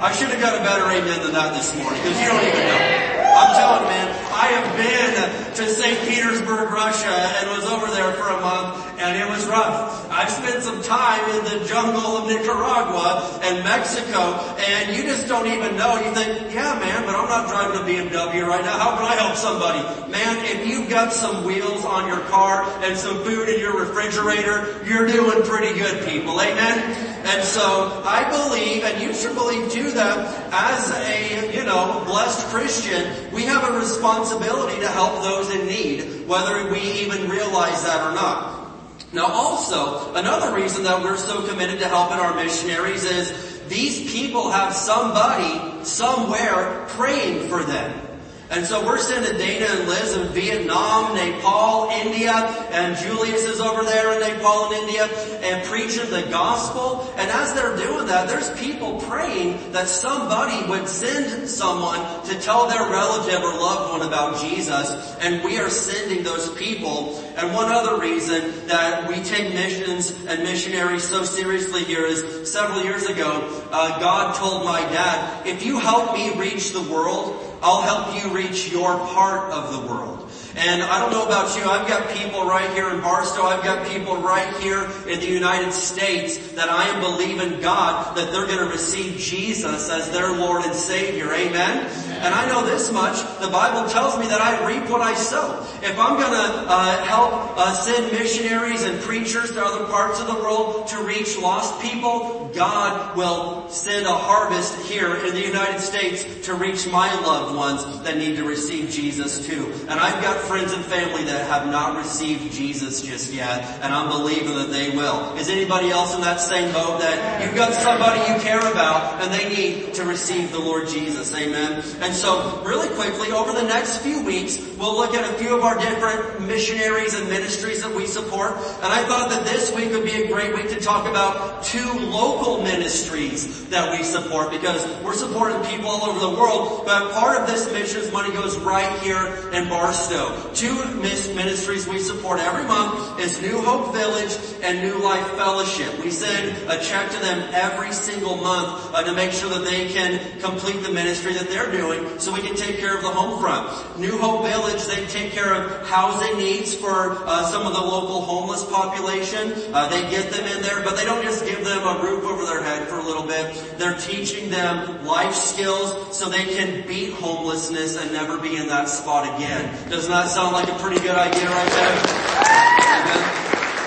I 0.00 0.12
should 0.12 0.28
have 0.28 0.40
got 0.40 0.60
a 0.60 0.62
better 0.62 0.84
amen 0.84 1.22
than 1.22 1.32
that 1.32 1.54
this 1.54 1.74
morning 1.74 2.00
because 2.02 2.20
you 2.20 2.26
don't 2.28 2.44
even 2.44 2.60
know. 2.60 3.17
I'm 3.38 3.54
telling 3.54 3.86
man, 3.86 4.08
I 4.34 4.46
have 4.58 4.68
been 4.74 5.54
to 5.54 5.70
St. 5.70 6.08
Petersburg, 6.08 6.70
Russia 6.70 7.14
and 7.38 7.50
was 7.50 7.64
over 7.70 7.86
there 7.86 8.12
for 8.14 8.26
a 8.26 8.40
month 8.40 8.98
and 8.98 9.16
it 9.16 9.28
was 9.30 9.46
rough. 9.46 10.10
I've 10.10 10.30
spent 10.30 10.62
some 10.64 10.82
time 10.82 11.22
in 11.30 11.44
the 11.44 11.64
jungle 11.66 12.18
of 12.18 12.26
Nicaragua 12.26 13.38
and 13.44 13.62
Mexico 13.62 14.34
and 14.58 14.96
you 14.96 15.04
just 15.04 15.28
don't 15.28 15.46
even 15.46 15.76
know. 15.76 16.02
You 16.02 16.12
think, 16.14 16.52
yeah 16.52 16.74
man, 16.80 17.06
but 17.06 17.14
I'm 17.14 17.28
not 17.28 17.46
driving 17.48 17.78
a 17.78 17.84
BMW 17.84 18.44
right 18.44 18.64
now. 18.64 18.76
How 18.76 18.96
can 18.96 19.06
I 19.06 19.14
help 19.14 19.36
somebody? 19.36 19.86
Man, 20.10 20.44
if 20.44 20.66
you've 20.66 20.90
got 20.90 21.12
some 21.12 21.44
wheels 21.44 21.84
on 21.84 22.08
your 22.08 22.20
car 22.26 22.64
and 22.82 22.96
some 22.98 23.22
food 23.22 23.48
in 23.48 23.60
your 23.60 23.78
refrigerator, 23.78 24.82
you're 24.84 25.06
doing 25.06 25.44
pretty 25.44 25.78
good 25.78 26.04
people. 26.08 26.40
Amen? 26.40 27.17
And 27.28 27.44
so 27.44 28.02
I 28.06 28.24
believe, 28.30 28.84
and 28.84 29.02
you 29.02 29.12
should 29.12 29.34
believe 29.34 29.70
too, 29.70 29.90
that 29.90 30.16
as 30.50 30.90
a, 30.92 31.54
you 31.54 31.62
know, 31.62 32.02
blessed 32.06 32.46
Christian, 32.46 33.30
we 33.32 33.42
have 33.42 33.68
a 33.68 33.78
responsibility 33.78 34.80
to 34.80 34.88
help 34.88 35.22
those 35.22 35.54
in 35.54 35.66
need, 35.66 36.26
whether 36.26 36.70
we 36.72 36.80
even 36.80 37.28
realize 37.28 37.84
that 37.84 38.00
or 38.10 38.14
not. 38.14 38.70
Now 39.12 39.26
also, 39.26 40.14
another 40.14 40.54
reason 40.54 40.84
that 40.84 41.02
we're 41.02 41.18
so 41.18 41.46
committed 41.46 41.80
to 41.80 41.88
helping 41.88 42.18
our 42.18 42.34
missionaries 42.34 43.04
is 43.04 43.60
these 43.68 44.10
people 44.10 44.50
have 44.50 44.72
somebody 44.72 45.84
somewhere 45.84 46.86
praying 46.88 47.48
for 47.50 47.62
them. 47.62 48.07
And 48.50 48.64
so 48.64 48.84
we're 48.84 48.98
sending 48.98 49.36
Dana 49.36 49.66
and 49.68 49.88
Liz 49.88 50.16
in 50.16 50.28
Vietnam, 50.28 51.14
Nepal, 51.14 51.90
India, 51.90 52.32
and 52.72 52.96
Julius 52.96 53.44
is 53.44 53.60
over 53.60 53.84
there 53.84 54.14
in 54.14 54.20
Nepal 54.20 54.72
and 54.72 54.88
India 54.88 55.04
and 55.42 55.66
preaching 55.66 56.08
the 56.10 56.22
gospel. 56.30 57.12
And 57.18 57.30
as 57.30 57.52
they're 57.52 57.76
doing 57.76 58.06
that, 58.06 58.26
there's 58.26 58.50
people 58.58 59.00
praying 59.02 59.72
that 59.72 59.86
somebody 59.86 60.66
would 60.66 60.88
send 60.88 61.46
someone 61.46 62.00
to 62.24 62.40
tell 62.40 62.68
their 62.68 62.90
relative 62.90 63.42
or 63.42 63.52
loved 63.52 63.92
one 63.98 64.08
about 64.08 64.40
Jesus. 64.40 65.16
And 65.20 65.44
we 65.44 65.58
are 65.58 65.68
sending 65.68 66.24
those 66.24 66.50
people. 66.54 67.18
And 67.36 67.52
one 67.52 67.70
other 67.70 68.00
reason 68.00 68.66
that 68.66 69.08
we 69.08 69.16
take 69.16 69.52
missions 69.52 70.10
and 70.26 70.42
missionaries 70.42 71.06
so 71.06 71.22
seriously 71.22 71.84
here 71.84 72.06
is 72.06 72.50
several 72.50 72.82
years 72.82 73.04
ago, 73.04 73.62
uh, 73.70 74.00
God 74.00 74.36
told 74.36 74.64
my 74.64 74.80
dad, 74.80 75.46
if 75.46 75.66
you 75.66 75.78
help 75.78 76.14
me 76.14 76.34
reach 76.38 76.72
the 76.72 76.82
world, 76.82 77.44
I'll 77.62 77.82
help 77.82 78.22
you 78.22 78.30
reach 78.30 78.70
your 78.70 78.96
part 78.98 79.50
of 79.52 79.72
the 79.72 79.92
world. 79.92 80.30
And 80.56 80.82
I 80.82 80.98
don't 80.98 81.12
know 81.12 81.24
about 81.24 81.56
you, 81.56 81.64
I've 81.64 81.86
got 81.86 82.08
people 82.16 82.44
right 82.44 82.68
here 82.72 82.90
in 82.90 83.00
Barstow, 83.00 83.42
I've 83.42 83.62
got 83.62 83.86
people 83.86 84.16
right 84.16 84.52
here 84.56 84.90
in 85.06 85.20
the 85.20 85.28
United 85.28 85.72
States 85.72 86.52
that 86.52 86.68
I 86.68 86.88
am 86.88 87.00
believing 87.00 87.60
God 87.60 88.16
that 88.16 88.32
they're 88.32 88.46
going 88.46 88.58
to 88.58 88.72
receive 88.72 89.18
Jesus 89.18 89.88
as 89.88 90.10
their 90.10 90.32
Lord 90.32 90.64
and 90.64 90.74
Savior. 90.74 91.32
Amen? 91.32 91.86
And 92.22 92.34
I 92.34 92.46
know 92.48 92.64
this 92.66 92.92
much, 92.92 93.16
the 93.40 93.48
Bible 93.48 93.88
tells 93.88 94.18
me 94.18 94.26
that 94.28 94.40
I 94.40 94.66
reap 94.66 94.90
what 94.90 95.00
I 95.00 95.14
sow. 95.14 95.64
If 95.82 95.98
I'm 95.98 96.18
to 96.18 96.24
uh, 96.26 97.04
help 97.04 97.32
uh, 97.56 97.72
send 97.72 98.12
missionaries 98.12 98.82
and 98.82 99.00
preachers 99.00 99.52
to 99.52 99.64
other 99.64 99.86
parts 99.86 100.20
of 100.20 100.26
the 100.26 100.34
world 100.34 100.88
to 100.88 101.02
reach 101.02 101.38
lost 101.38 101.80
people, 101.80 102.50
God 102.54 103.16
will 103.16 103.68
send 103.68 104.06
a 104.06 104.12
harvest 104.12 104.74
here 104.90 105.14
in 105.26 105.34
the 105.34 105.40
United 105.40 105.80
States 105.80 106.24
to 106.46 106.54
reach 106.54 106.86
my 106.88 107.12
loved 107.20 107.54
ones 107.54 108.02
that 108.02 108.16
need 108.16 108.36
to 108.36 108.44
receive 108.44 108.90
Jesus 108.90 109.46
too. 109.46 109.72
And 109.88 110.00
I've 110.00 110.22
got 110.22 110.38
friends 110.40 110.72
and 110.72 110.84
family 110.84 111.24
that 111.24 111.48
have 111.48 111.66
not 111.66 111.96
received 111.96 112.52
Jesus 112.52 113.02
just 113.02 113.32
yet, 113.32 113.62
and 113.82 113.92
I'm 113.92 114.08
believing 114.08 114.54
that 114.56 114.70
they 114.70 114.90
will. 114.90 115.34
Is 115.36 115.48
anybody 115.48 115.90
else 115.90 116.14
in 116.14 116.20
that 116.22 116.40
same 116.40 116.72
boat 116.72 117.00
that 117.00 117.44
you've 117.44 117.54
got 117.54 117.74
somebody 117.74 118.20
you 118.32 118.38
care 118.40 118.60
about 118.60 119.22
and 119.22 119.32
they 119.32 119.48
need 119.48 119.94
to 119.94 120.04
receive 120.04 120.52
the 120.52 120.58
Lord 120.58 120.88
Jesus? 120.88 121.34
Amen. 121.34 121.82
And 122.00 122.07
so 122.14 122.62
really 122.64 122.88
quickly, 122.94 123.32
over 123.32 123.52
the 123.52 123.62
next 123.62 123.98
few 123.98 124.24
weeks, 124.24 124.58
we'll 124.78 124.96
look 124.96 125.14
at 125.14 125.28
a 125.28 125.38
few 125.38 125.56
of 125.56 125.64
our 125.64 125.78
different 125.78 126.46
missionaries 126.46 127.14
and 127.14 127.28
ministries 127.28 127.82
that 127.82 127.94
we 127.94 128.06
support. 128.06 128.52
And 128.52 128.92
I 128.92 129.04
thought 129.04 129.30
that 129.30 129.44
this 129.44 129.74
week 129.74 129.90
would 129.90 130.04
be 130.04 130.22
a 130.22 130.28
great 130.28 130.54
week 130.54 130.68
to 130.70 130.80
talk 130.80 131.08
about 131.08 131.62
two 131.62 131.92
local 132.10 132.62
ministries 132.62 133.68
that 133.68 133.90
we 133.96 134.02
support 134.04 134.50
because 134.50 134.84
we're 135.02 135.14
supporting 135.14 135.60
people 135.70 135.88
all 135.88 136.10
over 136.10 136.20
the 136.20 136.40
world, 136.40 136.84
but 136.84 137.12
part 137.12 137.40
of 137.40 137.46
this 137.46 137.70
missions 137.72 138.12
money 138.12 138.32
goes 138.32 138.58
right 138.58 138.98
here 139.00 139.50
in 139.52 139.68
Barstow. 139.68 140.52
Two 140.54 140.74
ministries 140.96 141.86
we 141.86 141.98
support 141.98 142.40
every 142.40 142.64
month 142.64 143.20
is 143.20 143.40
New 143.42 143.60
Hope 143.60 143.92
Village 143.94 144.36
and 144.62 144.80
New 144.80 145.02
Life 145.02 145.26
Fellowship. 145.32 145.98
We 146.02 146.10
send 146.10 146.56
a 146.70 146.82
check 146.82 147.10
to 147.10 147.18
them 147.20 147.48
every 147.52 147.92
single 147.92 148.36
month 148.36 148.94
uh, 148.94 149.02
to 149.04 149.12
make 149.12 149.32
sure 149.32 149.50
that 149.50 149.64
they 149.64 149.88
can 149.88 150.40
complete 150.40 150.82
the 150.82 150.92
ministry 150.92 151.32
that 151.34 151.48
they're 151.48 151.70
doing 151.70 151.97
so 152.18 152.32
we 152.32 152.40
can 152.40 152.54
take 152.54 152.78
care 152.78 152.96
of 152.96 153.02
the 153.02 153.10
home 153.10 153.40
front. 153.40 153.98
New 153.98 154.18
Hope 154.18 154.44
Village, 154.46 154.84
they 154.86 155.06
take 155.06 155.32
care 155.32 155.54
of 155.54 155.88
housing 155.88 156.38
needs 156.38 156.74
for 156.74 157.16
uh, 157.26 157.44
some 157.50 157.66
of 157.66 157.72
the 157.72 157.80
local 157.80 158.22
homeless 158.22 158.64
population. 158.64 159.52
Uh, 159.72 159.88
they 159.88 160.02
get 160.10 160.30
them 160.30 160.46
in 160.46 160.62
there, 160.62 160.82
but 160.82 160.96
they 160.96 161.04
don't 161.04 161.22
just 161.22 161.44
give 161.44 161.64
them 161.64 161.86
a 161.86 162.02
roof 162.02 162.24
over 162.24 162.44
their 162.44 162.62
head 162.62 162.88
for 162.88 162.98
a 162.98 163.02
little 163.02 163.26
bit. 163.26 163.54
They're 163.78 163.98
teaching 163.98 164.50
them 164.50 165.04
life 165.04 165.34
skills 165.34 166.16
so 166.16 166.28
they 166.28 166.44
can 166.44 166.86
beat 166.86 167.12
homelessness 167.14 167.96
and 168.00 168.12
never 168.12 168.38
be 168.38 168.56
in 168.56 168.68
that 168.68 168.88
spot 168.88 169.36
again. 169.36 169.90
Doesn't 169.90 170.10
that 170.10 170.28
sound 170.28 170.52
like 170.52 170.68
a 170.68 170.78
pretty 170.78 171.00
good 171.00 171.16
idea 171.16 171.48
right 171.48 171.70
there? 171.70 172.28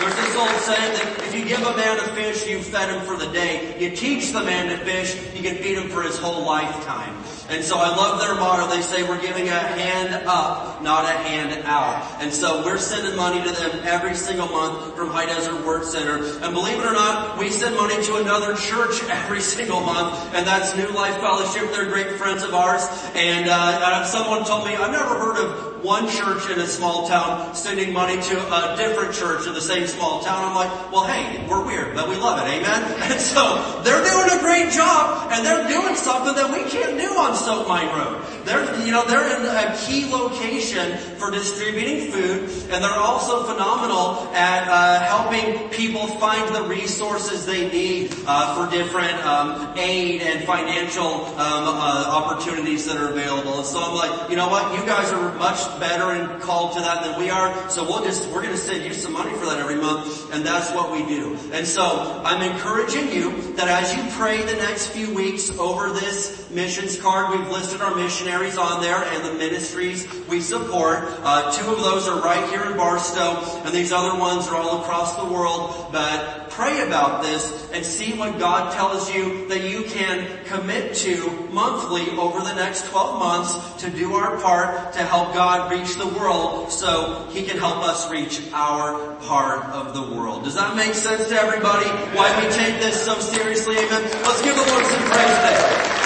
There's 0.01 0.15
this 0.15 0.35
old 0.35 0.49
saying 0.61 0.93
that 0.93 1.23
if 1.27 1.35
you 1.35 1.45
give 1.45 1.61
a 1.61 1.77
man 1.77 1.99
a 1.99 2.15
fish, 2.15 2.47
you 2.47 2.59
fed 2.59 2.89
him 2.89 3.01
for 3.05 3.15
the 3.15 3.31
day. 3.31 3.79
You 3.79 3.95
teach 3.95 4.31
the 4.31 4.43
man 4.43 4.69
to 4.69 4.83
fish, 4.83 5.15
you 5.35 5.43
can 5.43 5.57
feed 5.57 5.77
him 5.77 5.89
for 5.89 6.01
his 6.01 6.17
whole 6.17 6.43
lifetime. 6.43 7.15
And 7.51 7.63
so 7.65 7.77
I 7.77 7.89
love 7.89 8.21
their 8.21 8.33
motto. 8.35 8.73
They 8.73 8.81
say 8.81 9.03
we're 9.03 9.21
giving 9.21 9.49
a 9.49 9.59
hand 9.59 10.25
up, 10.25 10.81
not 10.81 11.03
a 11.03 11.17
hand 11.17 11.51
out. 11.65 12.21
And 12.21 12.33
so 12.33 12.63
we're 12.63 12.77
sending 12.77 13.17
money 13.17 13.43
to 13.43 13.51
them 13.51 13.81
every 13.83 14.15
single 14.15 14.47
month 14.47 14.95
from 14.95 15.09
High 15.09 15.25
Desert 15.25 15.65
Word 15.65 15.83
Center. 15.83 16.15
And 16.41 16.53
believe 16.53 16.79
it 16.79 16.85
or 16.85 16.93
not, 16.93 17.37
we 17.37 17.49
send 17.49 17.75
money 17.75 18.01
to 18.03 18.15
another 18.15 18.55
church 18.55 19.03
every 19.09 19.41
single 19.41 19.81
month, 19.81 20.33
and 20.33 20.47
that's 20.47 20.77
New 20.77 20.87
Life 20.95 21.17
Fellowship. 21.17 21.73
They're 21.73 21.91
great 21.91 22.11
friends 22.11 22.43
of 22.43 22.53
ours. 22.53 22.83
And 23.15 23.49
uh, 23.49 24.05
someone 24.05 24.45
told 24.45 24.65
me, 24.65 24.75
I've 24.75 24.91
never 24.91 25.19
heard 25.19 25.37
of 25.37 25.71
one 25.83 26.07
church 26.07 26.49
in 26.49 26.59
a 26.59 26.67
small 26.67 27.07
town 27.07 27.55
sending 27.55 27.91
money 27.91 28.21
to 28.21 28.35
a 28.37 28.75
different 28.77 29.13
church 29.13 29.47
in 29.47 29.53
the 29.53 29.61
same 29.61 29.87
small 29.87 30.21
town. 30.21 30.45
I'm 30.45 30.55
like, 30.55 30.91
well, 30.91 31.05
hey, 31.05 31.45
we're 31.49 31.65
weird, 31.65 31.95
but 31.95 32.07
we 32.07 32.15
love 32.15 32.39
it, 32.45 32.49
amen? 32.49 32.99
And 33.11 33.19
so 33.19 33.81
they're 33.83 34.03
doing 34.03 34.39
a 34.39 34.39
great 34.39 34.71
job, 34.71 35.31
and 35.31 35.45
they're 35.45 35.67
doing 35.67 35.95
something 35.95 36.35
that 36.35 36.49
we 36.51 36.69
can't 36.69 36.97
do 36.97 37.09
on 37.17 37.35
Mine 37.47 37.87
Road. 37.87 38.45
They're, 38.45 38.85
you 38.85 38.91
know, 38.91 39.05
they're 39.05 39.39
in 39.39 39.45
a 39.45 39.77
key 39.77 40.11
location 40.11 40.97
for 41.17 41.31
distributing 41.31 42.11
food, 42.11 42.43
and 42.71 42.83
they're 42.83 42.91
also 42.91 43.43
phenomenal 43.43 44.27
at 44.33 44.67
uh, 44.67 44.99
helping 44.99 45.69
people 45.69 46.07
find 46.07 46.55
the 46.55 46.63
resources 46.63 47.45
they 47.45 47.69
need 47.69 48.13
uh, 48.25 48.55
for 48.55 48.71
different 48.75 49.13
um, 49.25 49.77
aid 49.77 50.21
and 50.21 50.43
financial 50.45 51.03
um, 51.03 51.35
uh, 51.37 52.05
opportunities 52.07 52.85
that 52.85 52.97
are 52.97 53.09
available. 53.09 53.57
And 53.57 53.65
so 53.65 53.81
I'm 53.81 53.95
like, 53.95 54.29
you 54.29 54.35
know 54.35 54.47
what? 54.47 54.77
You 54.79 54.85
guys 54.85 55.11
are 55.11 55.33
much 55.35 55.59
better 55.79 56.11
and 56.11 56.41
called 56.41 56.73
to 56.73 56.81
that 56.81 57.03
than 57.03 57.19
we 57.19 57.29
are. 57.29 57.69
So 57.69 57.83
we'll 57.83 58.03
just, 58.03 58.27
we're 58.29 58.41
going 58.41 58.53
to 58.53 58.57
send 58.57 58.83
you 58.83 58.93
some 58.93 59.13
money 59.13 59.33
for 59.37 59.45
that 59.45 59.59
every 59.59 59.75
month. 59.75 60.33
And 60.33 60.45
that's 60.45 60.71
what 60.71 60.91
we 60.91 61.05
do. 61.05 61.37
And 61.53 61.65
so 61.65 62.21
I'm 62.23 62.41
encouraging 62.41 63.11
you 63.11 63.53
that 63.53 63.67
as 63.67 63.95
you 63.95 64.03
pray 64.11 64.43
the 64.43 64.57
next 64.57 64.87
few 64.87 65.13
weeks 65.13 65.49
over 65.57 65.91
this 65.91 66.40
missions 66.53 66.99
card, 66.99 67.37
we've 67.37 67.49
listed 67.49 67.81
our 67.81 67.95
missionaries 67.95 68.57
on 68.57 68.81
there 68.81 69.03
and 69.03 69.25
the 69.25 69.33
ministries 69.33 70.07
we 70.29 70.41
support. 70.41 70.99
Uh, 71.23 71.51
two 71.51 71.71
of 71.71 71.79
those 71.79 72.07
are 72.07 72.21
right 72.21 72.49
here 72.49 72.63
in 72.63 72.77
Barstow 72.77 73.41
and 73.65 73.73
these 73.73 73.91
other 73.91 74.19
ones 74.19 74.47
are 74.47 74.55
all 74.55 74.81
across 74.81 75.15
the 75.15 75.25
world. 75.25 75.89
But 75.91 76.49
pray 76.51 76.85
about 76.85 77.23
this 77.23 77.69
and 77.73 77.85
see 77.85 78.17
what 78.17 78.37
God 78.37 78.73
tells 78.73 79.13
you 79.13 79.47
that 79.47 79.69
you 79.69 79.83
can 79.83 80.43
commit 80.45 80.93
to 80.95 81.47
monthly 81.51 82.09
over 82.11 82.39
the 82.39 82.53
next 82.53 82.85
12 82.87 83.19
months 83.19 83.83
to 83.83 83.89
do 83.89 84.13
our 84.13 84.37
part 84.41 84.93
to 84.93 84.99
help 84.99 85.33
God 85.33 85.71
reach 85.71 85.95
the 85.95 86.07
world 86.07 86.71
so 86.71 87.27
He 87.31 87.43
can 87.43 87.57
help 87.57 87.77
us 87.77 88.09
reach 88.11 88.41
our 88.53 89.15
part 89.21 89.65
of 89.67 89.93
the 89.93 90.15
world. 90.15 90.43
Does 90.43 90.55
that 90.55 90.75
make 90.75 90.93
sense 90.93 91.29
to 91.29 91.35
everybody? 91.35 91.87
Why 92.15 92.43
we 92.43 92.51
take 92.51 92.81
this 92.81 93.03
so 93.03 93.19
seriously? 93.19 93.77
Amen. 93.77 94.03
Let's 94.03 94.41
give 94.41 94.55
the 94.55 94.61
Lord 94.61 94.85
some 94.85 95.03
praise 95.09 95.35
today. 95.35 96.00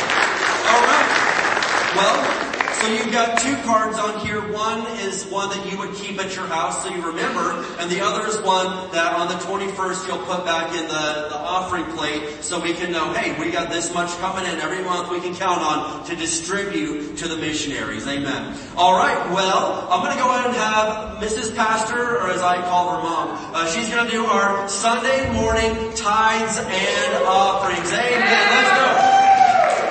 Well, 1.95 2.45
so 2.73 2.91
you've 2.91 3.11
got 3.13 3.39
two 3.39 3.55
cards 3.63 3.97
on 3.97 4.19
here. 4.25 4.41
One 4.51 4.85
is 4.99 5.25
one 5.27 5.49
that 5.49 5.71
you 5.71 5.77
would 5.77 5.95
keep 5.95 6.19
at 6.19 6.35
your 6.35 6.45
house 6.45 6.83
so 6.83 6.93
you 6.93 7.01
remember, 7.01 7.63
and 7.79 7.89
the 7.89 8.01
other 8.01 8.27
is 8.27 8.37
one 8.41 8.91
that 8.91 9.13
on 9.13 9.29
the 9.29 9.35
21st 9.35 10.05
you'll 10.05 10.25
put 10.25 10.43
back 10.43 10.75
in 10.75 10.83
the, 10.89 11.29
the 11.29 11.37
offering 11.37 11.85
plate 11.95 12.43
so 12.43 12.59
we 12.59 12.73
can 12.73 12.91
know, 12.91 13.13
hey, 13.13 13.39
we 13.39 13.49
got 13.49 13.69
this 13.69 13.93
much 13.93 14.09
coming 14.17 14.43
in 14.43 14.59
every 14.59 14.83
month 14.83 15.09
we 15.09 15.21
can 15.21 15.33
count 15.33 15.61
on 15.61 16.05
to 16.05 16.17
distribute 16.17 17.15
to 17.17 17.29
the 17.29 17.37
missionaries. 17.37 18.05
Amen. 18.07 18.57
Alright, 18.75 19.31
well, 19.31 19.87
I'm 19.89 20.03
gonna 20.03 20.19
go 20.19 20.29
ahead 20.29 20.47
and 20.47 20.55
have 20.55 21.23
Mrs. 21.23 21.55
Pastor, 21.55 22.17
or 22.17 22.29
as 22.29 22.41
I 22.41 22.61
call 22.61 22.97
her 22.97 23.01
mom, 23.01 23.55
uh, 23.55 23.71
she's 23.71 23.87
gonna 23.87 24.11
do 24.11 24.25
our 24.25 24.67
Sunday 24.67 25.31
morning 25.31 25.93
tithes 25.95 26.57
and 26.57 27.23
offerings. 27.23 27.89
Amen. 27.93 28.19
Let's 28.19 29.21
go. 29.21 29.24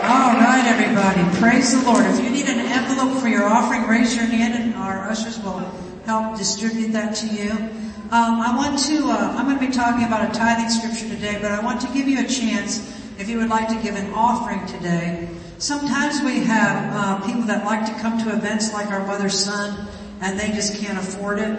All 0.06 0.34
right, 0.34 0.66
everybody. 0.66 1.24
Praise 1.38 1.72
the 1.72 1.90
Lord. 1.90 2.04
If 2.04 2.22
you 2.22 2.28
need 2.28 2.46
an 2.46 2.58
envelope 2.58 3.22
for 3.22 3.28
your 3.28 3.44
offering, 3.44 3.86
raise 3.88 4.14
your 4.14 4.26
hand 4.26 4.52
and 4.52 4.74
our 4.74 5.08
ushers 5.08 5.42
will 5.42 5.60
help 6.04 6.36
distribute 6.36 6.88
that 6.88 7.14
to 7.16 7.26
you. 7.26 7.50
Um, 8.12 8.38
I 8.38 8.54
want 8.54 8.78
to, 8.80 9.08
uh, 9.08 9.34
I'm 9.34 9.46
going 9.46 9.58
to 9.58 9.66
be 9.66 9.72
talking 9.72 10.04
about 10.04 10.28
a 10.28 10.38
tithing 10.38 10.68
scripture 10.68 11.08
today, 11.08 11.38
but 11.40 11.52
I 11.52 11.64
want 11.64 11.80
to 11.80 11.86
give 11.94 12.06
you 12.06 12.22
a 12.22 12.28
chance 12.28 12.86
if 13.18 13.30
you 13.30 13.38
would 13.38 13.48
like 13.48 13.66
to 13.68 13.82
give 13.82 13.94
an 13.94 14.12
offering 14.12 14.66
today. 14.66 15.26
Sometimes 15.56 16.20
we 16.20 16.40
have 16.40 16.94
uh, 16.94 17.26
people 17.26 17.44
that 17.44 17.64
like 17.64 17.86
to 17.86 17.94
come 18.02 18.22
to 18.24 18.36
events 18.36 18.74
like 18.74 18.88
our 18.88 19.06
mother's 19.06 19.42
son 19.42 19.88
and 20.20 20.38
they 20.38 20.48
just 20.48 20.76
can't 20.84 20.98
afford 20.98 21.38
it. 21.38 21.58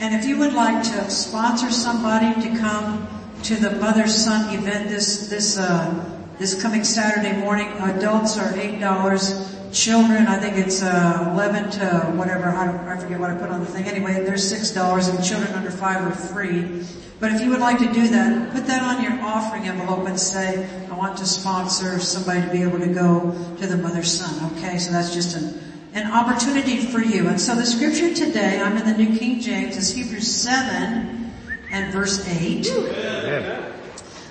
And 0.00 0.12
if 0.12 0.24
you 0.24 0.38
would 0.38 0.54
like 0.54 0.82
to 0.82 1.08
sponsor 1.08 1.70
somebody 1.70 2.34
to 2.48 2.58
come 2.58 3.06
to 3.44 3.54
the 3.54 3.76
mother's 3.76 4.12
son 4.12 4.52
event 4.58 4.88
this, 4.88 5.28
this, 5.28 5.56
uh, 5.56 6.15
this 6.38 6.60
coming 6.60 6.84
Saturday 6.84 7.36
morning. 7.36 7.68
Adults 7.80 8.38
are 8.38 8.54
eight 8.58 8.80
dollars. 8.80 9.54
Children, 9.72 10.26
I 10.26 10.38
think 10.38 10.56
it's 10.56 10.82
uh, 10.82 11.30
eleven 11.32 11.70
to 11.72 12.12
whatever. 12.16 12.48
I, 12.48 12.94
I 12.94 12.96
forget 12.98 13.18
what 13.18 13.30
I 13.30 13.36
put 13.36 13.50
on 13.50 13.60
the 13.60 13.66
thing. 13.66 13.84
Anyway, 13.84 14.24
they're 14.24 14.38
six 14.38 14.70
dollars, 14.70 15.08
and 15.08 15.22
children 15.24 15.52
under 15.52 15.70
five 15.70 16.02
are 16.06 16.14
free. 16.14 16.84
But 17.18 17.32
if 17.32 17.40
you 17.40 17.50
would 17.50 17.60
like 17.60 17.78
to 17.78 17.92
do 17.92 18.08
that, 18.08 18.52
put 18.52 18.66
that 18.66 18.82
on 18.82 19.02
your 19.02 19.18
offering 19.22 19.66
envelope 19.66 20.06
and 20.06 20.18
say, 20.18 20.68
"I 20.90 20.94
want 20.94 21.16
to 21.18 21.26
sponsor 21.26 21.98
somebody 21.98 22.42
to 22.42 22.48
be 22.48 22.62
able 22.62 22.78
to 22.78 22.86
go 22.86 23.32
to 23.58 23.66
the 23.66 23.76
mother's 23.76 24.12
son." 24.12 24.52
Okay, 24.52 24.78
so 24.78 24.92
that's 24.92 25.12
just 25.12 25.36
an 25.36 25.60
an 25.94 26.12
opportunity 26.12 26.76
for 26.76 27.00
you. 27.00 27.28
And 27.28 27.40
so 27.40 27.54
the 27.54 27.64
scripture 27.64 28.14
today, 28.14 28.60
I'm 28.60 28.76
in 28.76 28.84
the 28.84 28.96
New 28.96 29.18
King 29.18 29.40
James, 29.40 29.76
is 29.76 29.94
Hebrews 29.94 30.30
seven 30.30 31.32
and 31.70 31.92
verse 31.92 32.26
eight. 32.28 32.68
Amen. 32.70 33.65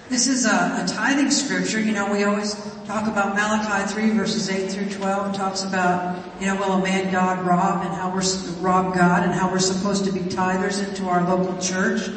This 0.08 0.28
is 0.28 0.46
a, 0.46 0.50
a, 0.50 0.86
tithing 0.88 1.32
scripture. 1.32 1.80
You 1.80 1.92
know, 1.92 2.12
we 2.12 2.26
always 2.26 2.54
talk 2.86 3.08
about 3.08 3.34
Malachi 3.34 3.92
3 3.92 4.12
verses 4.12 4.52
8 4.52 4.72
through 4.72 4.90
12. 4.92 5.34
It 5.34 5.36
talks 5.36 5.64
about, 5.64 6.24
you 6.40 6.46
know, 6.46 6.56
will 6.58 6.74
a 6.74 6.84
man 6.84 7.12
God 7.12 7.44
rob 7.44 7.84
and 7.84 7.92
how 7.92 8.14
we're, 8.14 8.22
rob 8.62 8.94
God 8.94 9.24
and 9.24 9.34
how 9.34 9.50
we're 9.50 9.58
supposed 9.58 10.06
to 10.06 10.12
be 10.12 10.20
tithers 10.20 10.88
into 10.88 11.08
our 11.08 11.28
local 11.28 11.60
church. 11.60 12.08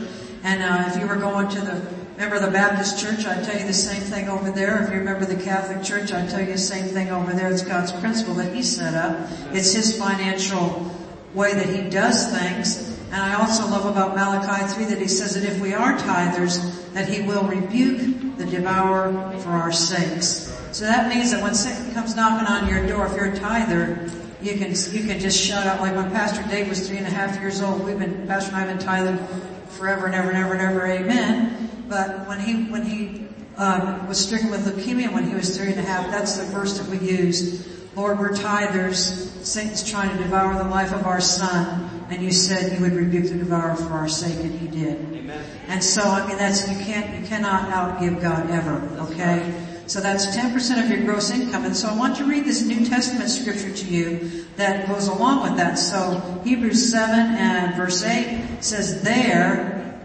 And, 0.42 0.62
uh, 0.62 0.84
if 0.88 1.00
you 1.00 1.06
were 1.06 1.16
going 1.16 1.48
to 1.48 1.60
the, 1.62 1.82
remember 2.16 2.38
the 2.40 2.50
Baptist 2.50 3.00
church, 3.00 3.24
I'd 3.24 3.42
tell 3.42 3.58
you 3.58 3.66
the 3.66 3.72
same 3.72 4.02
thing 4.02 4.28
over 4.28 4.50
there. 4.50 4.82
If 4.82 4.90
you 4.90 4.98
remember 4.98 5.24
the 5.24 5.42
Catholic 5.42 5.82
church, 5.82 6.12
I'd 6.12 6.28
tell 6.28 6.40
you 6.40 6.52
the 6.52 6.58
same 6.58 6.84
thing 6.84 7.08
over 7.08 7.32
there. 7.32 7.50
It's 7.50 7.62
God's 7.62 7.92
principle 7.92 8.34
that 8.34 8.54
He 8.54 8.62
set 8.62 8.94
up. 8.94 9.30
It's 9.52 9.72
His 9.72 9.98
financial 9.98 10.94
way 11.32 11.54
that 11.54 11.74
He 11.74 11.88
does 11.88 12.30
things. 12.38 12.97
And 13.10 13.16
I 13.16 13.34
also 13.40 13.66
love 13.66 13.86
about 13.86 14.14
Malachi 14.14 14.66
3 14.74 14.84
that 14.86 14.98
he 14.98 15.08
says 15.08 15.34
that 15.34 15.42
if 15.42 15.58
we 15.60 15.72
are 15.72 15.96
tithers, 15.96 16.92
that 16.92 17.08
he 17.08 17.22
will 17.22 17.42
rebuke 17.44 18.36
the 18.36 18.44
devourer 18.44 19.32
for 19.40 19.48
our 19.48 19.72
sakes. 19.72 20.54
So 20.72 20.84
that 20.84 21.08
means 21.08 21.30
that 21.30 21.42
when 21.42 21.54
Satan 21.54 21.94
comes 21.94 22.14
knocking 22.14 22.46
on 22.46 22.68
your 22.68 22.86
door, 22.86 23.06
if 23.06 23.16
you're 23.16 23.32
a 23.32 23.38
tither, 23.38 24.10
you 24.42 24.58
can, 24.58 24.74
you 24.92 25.08
can 25.08 25.18
just 25.18 25.42
shout 25.42 25.66
out 25.66 25.80
like 25.80 25.96
when 25.96 26.10
Pastor 26.10 26.46
Dave 26.50 26.68
was 26.68 26.86
three 26.86 26.98
and 26.98 27.06
a 27.06 27.10
half 27.10 27.40
years 27.40 27.62
old, 27.62 27.82
we've 27.82 27.98
been, 27.98 28.26
Pastor 28.26 28.54
and 28.54 28.56
I 28.56 28.60
have 28.66 28.78
been 28.78 28.86
tithing 28.86 29.26
forever 29.68 30.04
and 30.04 30.14
ever 30.14 30.28
and 30.28 30.38
ever 30.38 30.52
and 30.52 30.60
ever, 30.60 30.86
amen. 30.86 31.86
But 31.88 32.28
when 32.28 32.40
he, 32.40 32.64
when 32.64 32.84
he, 32.84 33.26
um, 33.56 34.06
was 34.06 34.24
stricken 34.24 34.50
with 34.50 34.66
leukemia 34.66 35.12
when 35.12 35.26
he 35.26 35.34
was 35.34 35.56
three 35.56 35.72
and 35.72 35.80
a 35.80 35.82
half, 35.82 36.10
that's 36.10 36.36
the 36.36 36.44
verse 36.44 36.78
that 36.78 36.88
we 36.88 36.98
used. 36.98 37.66
Lord, 37.96 38.18
we're 38.18 38.30
tithers. 38.30 38.96
Satan's 39.44 39.82
trying 39.82 40.16
to 40.16 40.22
devour 40.22 40.62
the 40.62 40.68
life 40.68 40.92
of 40.92 41.06
our 41.06 41.20
son 41.20 41.97
and 42.10 42.22
you 42.22 42.32
said 42.32 42.72
you 42.72 42.80
would 42.80 42.94
rebuke 42.94 43.24
the 43.24 43.38
devourer 43.38 43.76
for 43.76 43.92
our 43.92 44.08
sake, 44.08 44.38
and 44.40 44.58
he 44.58 44.66
did. 44.66 45.00
Amen. 45.12 45.44
And 45.68 45.84
so, 45.84 46.02
I 46.02 46.26
mean, 46.26 46.38
that's, 46.38 46.68
you 46.68 46.76
can't, 46.84 47.20
you 47.20 47.26
cannot 47.26 47.70
outgive 47.70 48.22
God 48.22 48.50
ever, 48.50 48.80
okay? 49.10 49.66
So 49.86 50.00
that's 50.00 50.26
10% 50.26 50.84
of 50.84 50.90
your 50.90 51.04
gross 51.04 51.30
income. 51.30 51.64
And 51.64 51.76
so 51.76 51.88
I 51.88 51.96
want 51.96 52.16
to 52.16 52.24
read 52.24 52.44
this 52.44 52.62
New 52.62 52.84
Testament 52.84 53.30
scripture 53.30 53.72
to 53.72 53.84
you 53.86 54.46
that 54.56 54.86
goes 54.86 55.08
along 55.08 55.42
with 55.42 55.56
that. 55.56 55.78
So 55.78 56.40
Hebrews 56.44 56.90
7 56.90 57.18
and 57.36 57.74
verse 57.74 58.04
8 58.04 58.62
says 58.62 59.02
there, 59.02 59.98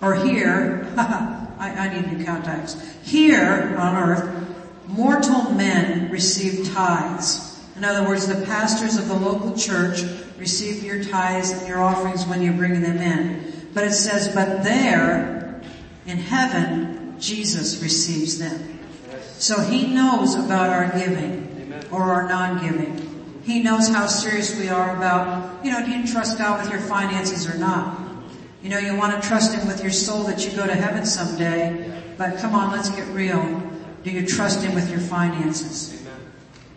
or 0.00 0.14
here, 0.14 0.92
I, 0.96 1.48
I 1.58 1.94
need 1.94 2.12
new 2.12 2.24
contacts. 2.24 2.76
Here 3.04 3.76
on 3.78 3.96
earth, 3.96 4.48
mortal 4.86 5.52
men 5.52 6.10
receive 6.10 6.72
tithes. 6.72 7.60
In 7.76 7.84
other 7.84 8.06
words, 8.06 8.26
the 8.26 8.46
pastors 8.46 8.96
of 8.96 9.08
the 9.08 9.14
local 9.14 9.56
church 9.56 10.02
receive 10.40 10.82
your 10.82 11.04
tithes 11.04 11.50
and 11.50 11.68
your 11.68 11.80
offerings 11.80 12.26
when 12.26 12.42
you're 12.42 12.54
bringing 12.54 12.80
them 12.80 12.98
in. 12.98 13.52
But 13.72 13.84
it 13.84 13.92
says, 13.92 14.34
but 14.34 14.64
there, 14.64 15.60
in 16.06 16.16
heaven, 16.16 17.14
Jesus 17.20 17.80
receives 17.82 18.38
them. 18.38 18.80
So 19.34 19.60
he 19.60 19.86
knows 19.86 20.34
about 20.34 20.70
our 20.70 20.90
giving 20.98 21.72
or 21.90 22.02
our 22.02 22.28
non-giving. 22.28 23.42
He 23.44 23.62
knows 23.62 23.88
how 23.88 24.06
serious 24.06 24.58
we 24.58 24.68
are 24.68 24.96
about, 24.96 25.64
you 25.64 25.70
know, 25.70 25.84
do 25.84 25.90
you 25.90 26.06
trust 26.06 26.38
God 26.38 26.62
with 26.62 26.72
your 26.72 26.80
finances 26.80 27.48
or 27.48 27.56
not? 27.58 27.98
You 28.62 28.68
know, 28.68 28.78
you 28.78 28.94
want 28.94 29.20
to 29.20 29.26
trust 29.26 29.54
Him 29.54 29.66
with 29.66 29.82
your 29.82 29.90
soul 29.90 30.24
that 30.24 30.44
you 30.44 30.54
go 30.54 30.66
to 30.66 30.74
heaven 30.74 31.06
someday, 31.06 32.02
but 32.18 32.36
come 32.38 32.54
on, 32.54 32.70
let's 32.70 32.90
get 32.90 33.08
real. 33.08 33.62
Do 34.04 34.10
you 34.10 34.26
trust 34.26 34.62
Him 34.62 34.74
with 34.74 34.90
your 34.90 35.00
finances? 35.00 35.99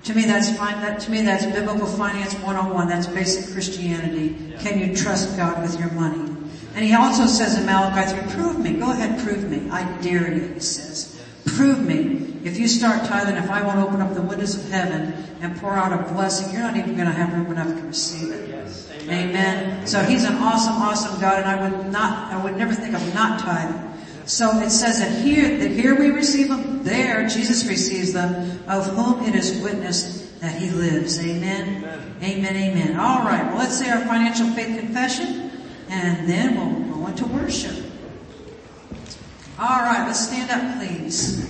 To 0.04 0.14
me, 0.14 0.26
that's 0.26 0.56
fine. 0.58 0.82
That, 0.82 1.00
to 1.02 1.12
me, 1.12 1.22
that's 1.22 1.46
biblical 1.46 1.88
finance 1.88 2.34
101. 2.36 2.88
That's 2.90 3.08
basic 3.08 3.54
Christianity. 3.54 4.54
Can 4.60 4.80
you 4.80 4.96
trust 4.96 5.38
God 5.38 5.62
with 5.62 5.80
your 5.80 5.92
money? 5.92 6.30
And 6.76 6.84
he 6.84 6.94
also 6.94 7.26
says 7.26 7.58
in 7.58 7.66
Malachi 7.66 8.12
3, 8.12 8.32
prove 8.34 8.60
me. 8.60 8.74
Go 8.74 8.92
ahead, 8.92 9.20
prove 9.24 9.50
me. 9.50 9.70
I 9.70 9.84
dare 10.02 10.34
you, 10.34 10.54
he 10.56 10.60
says. 10.60 11.24
Prove 11.46 11.80
me. 11.80 12.40
If 12.44 12.58
you 12.58 12.68
start 12.68 13.06
tithing, 13.06 13.38
if 13.38 13.50
I 13.50 13.62
won't 13.64 13.80
open 13.80 14.02
up 14.02 14.14
the 14.14 14.22
windows 14.22 14.56
of 14.56 14.70
heaven 14.70 15.14
and 15.40 15.56
pour 15.58 15.72
out 15.72 15.94
a 15.94 16.12
blessing, 16.14 16.52
you're 16.52 16.64
not 16.64 16.76
even 16.76 16.96
going 16.96 17.08
to 17.08 17.14
have 17.14 17.32
room 17.32 17.52
enough 17.52 17.68
to 17.68 17.88
receive 17.88 18.32
it. 18.32 18.50
Yes. 18.50 18.90
Amen. 19.04 19.30
Amen. 19.30 19.88
So 19.88 20.04
he's 20.04 20.26
an 20.26 20.36
awesome, 20.36 20.74
awesome 20.74 21.22
God, 21.22 21.40
and 21.40 21.46
I 21.46 21.70
would 21.70 21.92
not, 21.92 22.34
I 22.34 22.44
would 22.44 22.58
never 22.58 22.74
think 22.74 22.96
of 22.96 23.14
not 23.14 23.40
tithing. 23.40 23.94
So 24.26 24.58
it 24.60 24.70
says 24.70 25.00
that 25.00 25.24
here, 25.24 25.58
that 25.58 25.72
here 25.72 25.96
we 25.96 26.10
receive 26.10 26.48
them, 26.48 26.84
there 26.84 27.03
Jesus 27.34 27.66
receives 27.66 28.14
them, 28.14 28.60
of 28.68 28.88
whom 28.88 29.26
it 29.26 29.36
is 29.36 29.62
witnessed 29.62 30.40
that 30.42 30.56
he 30.56 30.70
lives. 30.70 31.20
Amen. 31.20 31.84
Amen, 31.84 32.14
amen. 32.22 32.56
amen. 32.56 33.00
All 33.00 33.24
right, 33.24 33.46
well 33.46 33.58
let's 33.58 33.78
say 33.78 33.90
our 33.90 34.00
financial 34.06 34.48
faith 34.52 34.80
confession, 34.80 35.52
and 35.90 36.28
then 36.30 36.56
we'll 36.56 36.98
go 36.98 37.08
into 37.08 37.26
worship. 37.26 37.76
All 39.60 39.82
right, 39.82 40.06
let's 40.06 40.28
stand 40.28 40.50
up 40.52 40.80
please. 40.80 41.50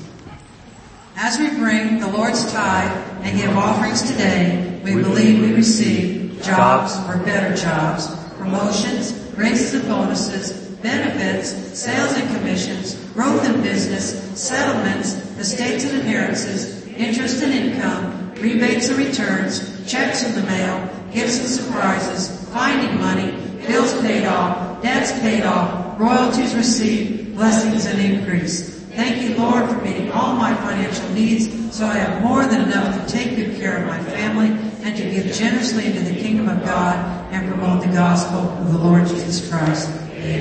As 1.16 1.38
we 1.38 1.50
bring 1.52 2.00
the 2.00 2.08
Lord's 2.08 2.52
tithe 2.52 2.92
and 3.24 3.38
give 3.38 3.56
offerings 3.56 4.02
today, 4.02 4.82
we, 4.84 4.96
we 4.96 5.02
believe 5.04 5.42
we 5.42 5.54
receive 5.54 6.42
jobs 6.44 6.98
or 7.08 7.24
better 7.24 7.56
jobs, 7.56 8.08
promotions, 8.38 9.14
raises 9.36 9.74
and 9.74 9.88
bonuses, 9.88 10.63
benefits, 10.84 11.80
sales 11.80 12.14
and 12.14 12.36
commissions, 12.36 12.96
growth 13.14 13.44
in 13.46 13.62
business, 13.62 14.20
settlements, 14.40 15.14
estates 15.40 15.86
and 15.86 16.02
inheritances, 16.02 16.86
interest 16.88 17.42
and 17.42 17.54
income, 17.54 18.34
rebates 18.36 18.90
and 18.90 18.98
returns, 19.00 19.90
checks 19.90 20.24
in 20.24 20.36
the 20.36 20.44
mail, 20.44 20.90
gifts 21.14 21.40
and 21.40 21.48
surprises, 21.48 22.46
finding 22.50 23.00
money, 23.00 23.32
bills 23.66 23.94
paid 24.02 24.26
off, 24.26 24.82
debts 24.84 25.14
paid 25.22 25.44
off, 25.44 25.98
royalties 25.98 26.54
received, 26.54 27.34
blessings 27.34 27.86
and 27.86 28.00
increase. 28.00 28.74
Thank 28.94 29.24
you, 29.24 29.36
Lord, 29.38 29.68
for 29.70 29.78
meeting 29.78 30.12
all 30.12 30.36
my 30.36 30.54
financial 30.54 31.10
needs 31.10 31.76
so 31.76 31.88
I 31.88 31.94
have 31.94 32.22
more 32.22 32.46
than 32.46 32.62
enough 32.62 32.94
to 32.94 33.12
take 33.12 33.36
good 33.36 33.56
care 33.58 33.82
of 33.82 33.88
my 33.88 34.04
family 34.04 34.50
and 34.84 34.96
to 34.96 35.04
give 35.10 35.34
generously 35.34 35.88
into 35.88 36.02
the 36.02 36.20
kingdom 36.20 36.50
of 36.50 36.64
God 36.64 36.96
and 37.32 37.48
promote 37.48 37.82
the 37.82 37.92
gospel 37.92 38.40
of 38.40 38.72
the 38.72 38.78
Lord 38.78 39.08
Jesus 39.08 39.50
Christ. 39.50 40.03
Okay, 40.24 40.40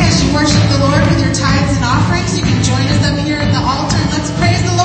as 0.00 0.24
you 0.24 0.32
worship 0.32 0.64
the 0.72 0.78
Lord 0.80 1.04
with 1.04 1.20
your 1.20 1.34
tithes 1.34 1.76
and 1.76 1.84
offerings, 1.84 2.32
you 2.38 2.44
can 2.44 2.64
join 2.64 2.86
us 2.88 3.04
up 3.04 3.18
here 3.18 3.36
at 3.36 3.52
the 3.52 3.60
altar 3.60 3.98
let's 4.10 4.30
praise 4.38 4.62
the 4.62 4.68
Lord 4.68 4.75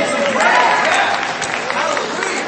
Hallelujah. 1.74 2.46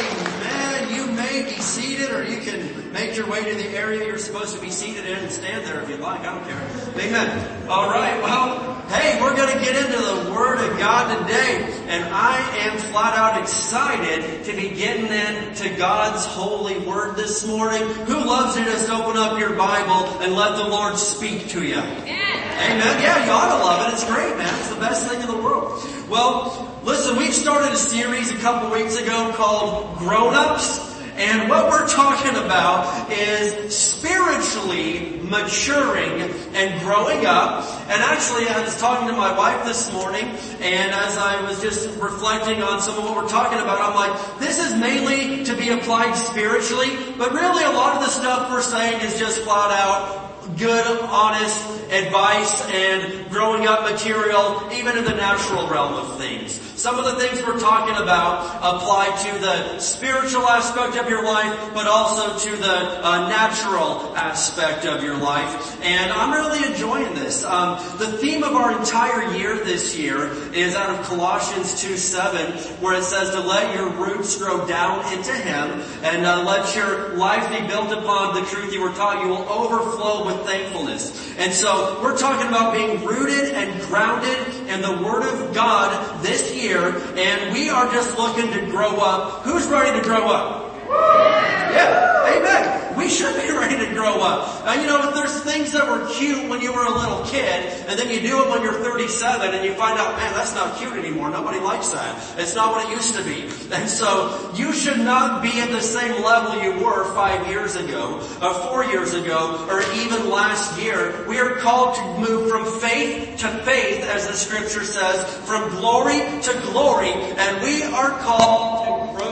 Amen. 0.00 0.92
You 0.92 1.06
may 1.12 1.44
be 1.44 1.60
seated 1.60 2.10
or 2.10 2.24
you 2.24 2.40
can 2.40 2.92
make 2.92 3.16
your 3.16 3.30
way 3.30 3.44
to 3.44 3.54
the 3.54 3.68
area 3.68 4.04
you're 4.04 4.18
supposed 4.18 4.56
to 4.56 4.60
be 4.60 4.68
seated 4.68 5.06
in 5.06 5.16
and 5.16 5.30
stand 5.30 5.64
there 5.64 5.80
if 5.80 5.88
you'd 5.88 6.00
like. 6.00 6.22
I 6.22 6.34
don't 6.34 6.44
care. 6.44 7.06
Amen. 7.06 7.68
All 7.68 7.88
right. 7.88 8.20
Well, 8.20 8.74
hey, 8.88 9.22
we're 9.22 9.36
going 9.36 9.56
to 9.56 9.64
get 9.64 9.76
into 9.76 9.96
the 9.96 10.32
Word 10.34 10.58
of 10.58 10.76
God 10.80 11.16
today 11.20 11.62
and 11.86 12.04
I 12.12 12.40
am 12.66 12.76
flat 12.90 13.16
out 13.16 13.40
excited 13.40 14.42
to 14.44 14.56
be 14.56 14.70
getting 14.70 15.06
into 15.06 15.72
God's 15.78 16.24
holy 16.24 16.80
Word 16.80 17.14
this 17.14 17.46
morning. 17.46 17.82
Who 18.06 18.24
loves 18.24 18.56
to 18.56 18.64
just 18.64 18.90
open 18.90 19.16
up 19.16 19.38
your 19.38 19.54
Bible 19.54 20.20
and 20.20 20.34
let 20.34 20.56
the 20.56 20.68
Lord 20.68 20.98
speak 20.98 21.46
to 21.50 21.62
you? 21.62 21.78
Amen. 21.78 22.21
Uh, 22.64 22.98
yeah, 23.02 23.24
you 23.24 23.32
ought 23.32 23.58
to 23.58 23.64
love 23.64 23.88
it. 23.88 23.94
It's 23.94 24.04
great, 24.04 24.36
man. 24.36 24.54
It's 24.60 24.68
the 24.68 24.80
best 24.80 25.08
thing 25.08 25.20
in 25.20 25.26
the 25.26 25.36
world. 25.36 25.82
Well, 26.08 26.80
listen, 26.84 27.16
we've 27.16 27.34
started 27.34 27.72
a 27.72 27.76
series 27.76 28.30
a 28.30 28.36
couple 28.36 28.70
weeks 28.70 28.96
ago 28.96 29.32
called 29.34 29.98
Grown 29.98 30.34
Ups. 30.34 30.90
And 31.16 31.50
what 31.50 31.68
we're 31.68 31.88
talking 31.88 32.36
about 32.36 33.10
is 33.10 33.76
spiritually 33.76 35.20
maturing 35.22 36.22
and 36.54 36.80
growing 36.80 37.26
up. 37.26 37.68
And 37.90 38.00
actually, 38.02 38.48
I 38.48 38.62
was 38.62 38.78
talking 38.80 39.08
to 39.08 39.14
my 39.14 39.36
wife 39.36 39.64
this 39.66 39.92
morning, 39.92 40.24
and 40.24 40.92
as 40.92 41.18
I 41.18 41.42
was 41.42 41.60
just 41.60 41.88
reflecting 42.00 42.62
on 42.62 42.80
some 42.80 42.96
of 42.96 43.04
what 43.04 43.16
we're 43.16 43.28
talking 43.28 43.58
about, 43.58 43.80
I'm 43.80 43.94
like, 43.94 44.38
this 44.38 44.58
is 44.58 44.74
mainly 44.74 45.44
to 45.44 45.56
be 45.56 45.70
applied 45.70 46.14
spiritually, 46.14 46.96
but 47.18 47.32
really 47.32 47.64
a 47.64 47.70
lot 47.70 47.96
of 47.96 48.02
the 48.02 48.08
stuff 48.08 48.50
we're 48.50 48.62
saying 48.62 49.00
is 49.02 49.18
just 49.18 49.40
flat 49.40 49.70
out 49.70 50.31
good, 50.56 51.00
honest 51.02 51.82
advice 51.90 52.68
and 52.70 53.30
growing 53.30 53.66
up 53.66 53.90
material, 53.90 54.62
even 54.72 54.96
in 54.96 55.04
the 55.04 55.14
natural 55.14 55.68
realm 55.68 55.94
of 55.94 56.18
things. 56.18 56.71
Some 56.82 56.98
of 56.98 57.04
the 57.04 57.14
things 57.14 57.40
we're 57.46 57.60
talking 57.60 57.94
about 57.94 58.56
apply 58.56 59.14
to 59.16 59.38
the 59.38 59.78
spiritual 59.78 60.48
aspect 60.48 60.96
of 60.96 61.08
your 61.08 61.24
life, 61.24 61.70
but 61.72 61.86
also 61.86 62.36
to 62.36 62.56
the 62.56 63.06
uh, 63.06 63.28
natural 63.28 64.16
aspect 64.16 64.84
of 64.84 65.04
your 65.04 65.16
life. 65.16 65.80
And 65.80 66.10
I'm 66.10 66.32
really 66.32 66.66
enjoying 66.72 67.14
this. 67.14 67.44
Um, 67.44 67.78
the 67.98 68.10
theme 68.18 68.42
of 68.42 68.56
our 68.56 68.76
entire 68.76 69.32
year 69.32 69.62
this 69.62 69.96
year 69.96 70.32
is 70.52 70.74
out 70.74 70.90
of 70.90 71.06
Colossians 71.06 71.80
2 71.80 71.96
7, 71.96 72.52
where 72.82 72.98
it 72.98 73.04
says 73.04 73.30
to 73.30 73.40
let 73.40 73.76
your 73.76 73.88
roots 73.90 74.36
grow 74.38 74.66
down 74.66 75.00
into 75.12 75.32
Him 75.34 75.82
and 76.02 76.26
uh, 76.26 76.42
let 76.42 76.74
your 76.74 77.10
life 77.10 77.48
be 77.48 77.64
built 77.68 77.92
upon 77.92 78.34
the 78.34 78.42
truth 78.50 78.74
you 78.74 78.82
were 78.82 78.92
taught. 78.94 79.22
You 79.22 79.28
will 79.28 79.48
overflow 79.48 80.26
with 80.26 80.44
thankfulness. 80.44 81.32
And 81.38 81.52
so 81.52 82.00
we're 82.02 82.18
talking 82.18 82.48
about 82.48 82.74
being 82.74 83.04
rooted 83.04 83.54
and 83.54 83.80
grounded 83.82 84.68
in 84.68 84.82
the 84.82 85.02
Word 85.02 85.22
of 85.22 85.54
God 85.54 86.22
this 86.22 86.54
year, 86.54 86.71
and 86.78 87.52
we 87.52 87.68
are 87.68 87.90
just 87.92 88.16
looking 88.18 88.50
to 88.52 88.66
grow 88.70 88.96
up. 88.96 89.42
Who's 89.42 89.66
ready 89.66 89.98
to 89.98 90.04
grow 90.04 90.28
up? 90.28 90.61
Yeah, 90.92 92.36
amen. 92.36 92.96
We 92.96 93.08
should 93.08 93.34
be 93.40 93.50
ready 93.56 93.78
to 93.78 93.94
grow 93.94 94.20
up. 94.20 94.66
Uh, 94.66 94.72
you 94.80 94.86
know, 94.86 95.10
there's 95.12 95.40
things 95.40 95.72
that 95.72 95.88
were 95.88 96.06
cute 96.12 96.48
when 96.48 96.60
you 96.60 96.72
were 96.72 96.84
a 96.84 96.90
little 96.90 97.24
kid, 97.24 97.66
and 97.88 97.98
then 97.98 98.10
you 98.10 98.20
do 98.20 98.42
it 98.44 98.50
when 98.50 98.62
you're 98.62 98.72
37, 98.72 99.54
and 99.54 99.64
you 99.64 99.74
find 99.74 99.98
out, 99.98 100.16
man, 100.16 100.32
that's 100.34 100.54
not 100.54 100.76
cute 100.76 100.92
anymore. 100.92 101.30
Nobody 101.30 101.58
likes 101.60 101.88
that. 101.90 102.38
It's 102.38 102.54
not 102.54 102.72
what 102.72 102.86
it 102.86 102.94
used 102.94 103.14
to 103.16 103.24
be. 103.24 103.48
And 103.72 103.88
so, 103.88 104.52
you 104.54 104.70
should 104.74 104.98
not 104.98 105.42
be 105.42 105.58
at 105.60 105.70
the 105.70 105.80
same 105.80 106.22
level 106.22 106.62
you 106.62 106.84
were 106.84 107.10
five 107.14 107.48
years 107.48 107.74
ago, 107.74 108.18
or 108.42 108.52
four 108.68 108.84
years 108.84 109.14
ago, 109.14 109.66
or 109.70 109.80
even 109.94 110.28
last 110.28 110.78
year. 110.78 111.24
We 111.26 111.38
are 111.38 111.56
called 111.56 111.94
to 111.96 112.18
move 112.18 112.50
from 112.50 112.66
faith 112.80 113.38
to 113.38 113.48
faith, 113.64 114.04
as 114.04 114.28
the 114.28 114.34
scripture 114.34 114.84
says, 114.84 115.24
from 115.48 115.70
glory 115.70 116.20
to 116.42 116.52
glory, 116.70 117.12
and 117.12 117.62
we 117.62 117.82
are 117.82 118.10
called 118.18 118.84
to 118.84 119.16
grow. 119.16 119.31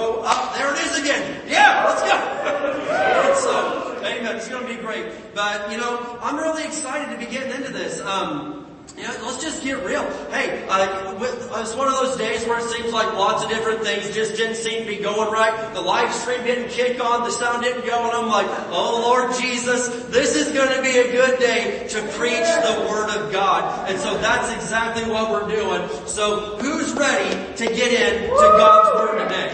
There 0.60 0.74
it 0.74 0.80
is 0.82 0.98
again. 0.98 1.40
Yeah, 1.48 1.86
let's 1.88 2.02
go. 2.02 3.34
so, 3.40 3.96
amen. 4.04 4.36
It's 4.36 4.46
going 4.46 4.60
to 4.60 4.68
be 4.68 4.78
great. 4.78 5.06
But, 5.34 5.72
you 5.72 5.78
know, 5.78 6.18
I'm 6.20 6.36
really 6.36 6.64
excited 6.64 7.10
to 7.10 7.16
be 7.18 7.32
getting 7.32 7.50
into 7.52 7.72
this. 7.72 7.98
Um, 8.02 8.59
know, 9.02 9.14
let's 9.24 9.42
just 9.42 9.62
get 9.62 9.84
real. 9.84 10.02
Hey, 10.30 10.66
uh, 10.68 11.14
it's 11.60 11.74
one 11.74 11.88
of 11.88 11.94
those 11.94 12.16
days 12.16 12.44
where 12.46 12.58
it 12.58 12.64
seems 12.64 12.92
like 12.92 13.12
lots 13.14 13.44
of 13.44 13.50
different 13.50 13.82
things 13.82 14.14
just 14.14 14.36
didn't 14.36 14.56
seem 14.56 14.84
to 14.84 14.88
be 14.88 14.96
going 14.96 15.32
right. 15.32 15.72
The 15.74 15.80
live 15.80 16.12
stream 16.12 16.42
didn't 16.44 16.70
kick 16.70 17.02
on, 17.02 17.24
the 17.24 17.30
sound 17.30 17.62
didn't 17.62 17.86
go, 17.86 18.04
and 18.04 18.12
I'm 18.12 18.28
like, 18.28 18.46
oh 18.70 19.00
Lord 19.02 19.34
Jesus, 19.40 19.88
this 20.06 20.34
is 20.34 20.52
going 20.52 20.74
to 20.74 20.82
be 20.82 20.98
a 20.98 21.10
good 21.12 21.38
day 21.38 21.86
to 21.88 22.02
preach 22.18 22.48
the 22.66 22.86
Word 22.90 23.10
of 23.10 23.32
God. 23.32 23.88
And 23.88 23.98
so 23.98 24.16
that's 24.18 24.52
exactly 24.54 25.10
what 25.10 25.30
we're 25.30 25.48
doing. 25.48 25.88
So 26.06 26.56
who's 26.58 26.92
ready 26.94 27.54
to 27.56 27.66
get 27.66 27.92
in 27.92 28.22
to 28.28 28.36
God's 28.36 28.94
Word 28.98 29.22
today? 29.22 29.48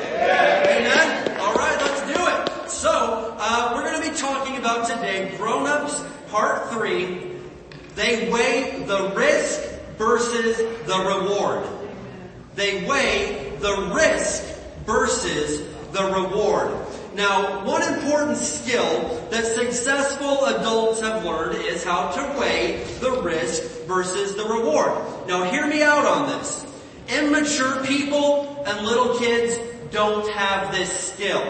Amen? 0.79 1.41
Alright, 1.41 1.81
let's 1.81 2.01
do 2.03 2.27
it. 2.27 2.71
So, 2.71 3.35
uh, 3.39 3.73
we're 3.75 3.91
going 3.91 4.03
to 4.03 4.11
be 4.11 4.17
talking 4.17 4.57
about 4.57 4.89
today 4.89 5.35
grown-ups 5.37 6.03
part 6.29 6.71
three, 6.71 7.36
they 7.97 8.31
weigh 8.31 8.85
the 8.87 9.13
risk 9.17 9.61
versus 9.99 10.59
the 10.87 10.99
reward. 10.99 11.67
They 12.55 12.85
weigh 12.87 13.57
the 13.59 13.93
risk 13.95 14.45
versus 14.85 15.67
the 15.93 16.05
reward. 16.05 16.73
Now, 17.15 17.65
one 17.65 17.83
important 17.95 18.37
skill 18.37 19.27
that 19.31 19.45
successful 19.45 20.45
adults 20.45 21.01
have 21.01 21.25
learned 21.25 21.57
is 21.63 21.83
how 21.83 22.11
to 22.11 22.39
weigh 22.39 22.85
the 23.01 23.23
risk 23.23 23.63
versus 23.87 24.35
the 24.35 24.45
reward. 24.45 24.93
Now, 25.27 25.45
hear 25.45 25.67
me 25.67 25.83
out 25.83 26.05
on 26.05 26.29
this. 26.29 26.65
Immature 27.09 27.85
people 27.87 28.63
and 28.67 28.87
little 28.87 29.19
kids 29.19 29.59
don't 29.91 30.31
have 30.33 30.73
this 30.73 31.13
skill. 31.13 31.43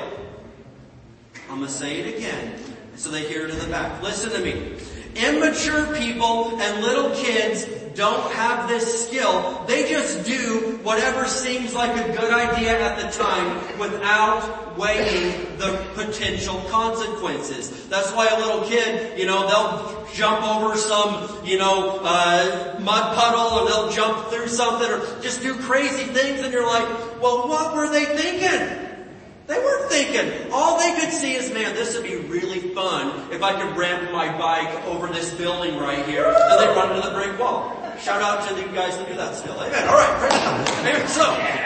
I'm 1.51 1.59
gonna 1.59 1.69
say 1.69 1.99
it 1.99 2.17
again 2.17 2.61
so 2.97 3.11
they 3.11 3.27
hear 3.29 3.47
it 3.47 3.51
in 3.51 3.59
the 3.59 3.67
back. 3.67 4.03
Listen 4.03 4.31
to 4.31 4.39
me. 4.39 4.76
Immature 5.17 5.97
people 5.97 6.61
and 6.61 6.83
little 6.83 7.11
kids 7.15 7.65
don't 7.95 8.31
have 8.33 8.69
this 8.69 9.09
skill. 9.09 9.65
They 9.67 9.89
just 9.89 10.27
do 10.27 10.79
whatever 10.83 11.27
seems 11.27 11.73
like 11.75 11.91
a 11.97 12.13
good 12.13 12.31
idea 12.31 12.79
at 12.79 13.01
the 13.01 13.19
time 13.19 13.79
without 13.79 14.77
weighing 14.77 15.57
the 15.57 15.73
potential 15.95 16.61
consequences. 16.69 17.87
That's 17.89 18.13
why 18.13 18.29
a 18.29 18.39
little 18.39 18.69
kid, 18.69 19.19
you 19.19 19.25
know, 19.25 19.49
they'll 19.49 20.07
jump 20.13 20.47
over 20.47 20.77
some, 20.77 21.47
you 21.47 21.59
know, 21.59 22.01
uh, 22.03 22.79
mud 22.81 23.17
puddle 23.17 23.59
or 23.59 23.69
they'll 23.69 23.91
jump 23.91 24.29
through 24.29 24.49
something 24.49 24.91
or 24.91 25.23
just 25.23 25.41
do 25.41 25.55
crazy 25.55 26.05
things 26.05 26.41
and 26.41 26.53
you're 26.53 26.67
like, 26.67 26.87
well, 27.23 27.49
what 27.49 27.75
were 27.75 27.89
they 27.89 28.05
thinking? 28.05 28.86
They 29.47 29.59
weren't 29.59 29.91
thinking. 29.91 30.51
All 30.53 30.79
they 30.79 30.99
could 31.01 31.13
see 31.13 31.35
is, 31.35 31.53
man, 31.53 31.75
this 31.75 31.95
would 31.95 32.03
be 32.03 32.17
really 32.17 32.61
fun 32.75 33.31
if 33.33 33.43
I 33.43 33.53
could 33.61 33.77
ramp 33.77 34.11
my 34.13 34.37
bike 34.37 34.85
over 34.87 35.07
this 35.07 35.33
building 35.35 35.77
right 35.79 36.05
here. 36.07 36.27
And 36.27 36.61
they 36.61 36.67
run 36.75 36.97
into 36.97 37.09
the 37.09 37.15
brick 37.15 37.39
wall. 37.39 37.73
Shout 38.01 38.21
out 38.23 38.49
to 38.49 38.55
the 38.55 38.63
guys 38.75 38.97
that 38.97 39.09
do 39.09 39.15
that 39.15 39.37
still. 39.37 39.55
Amen. 39.55 39.89
All 39.89 39.95
right. 39.95 40.19
Praise 40.19 40.33
God. 40.33 40.69
Amen. 40.81 41.09
So, 41.09 41.25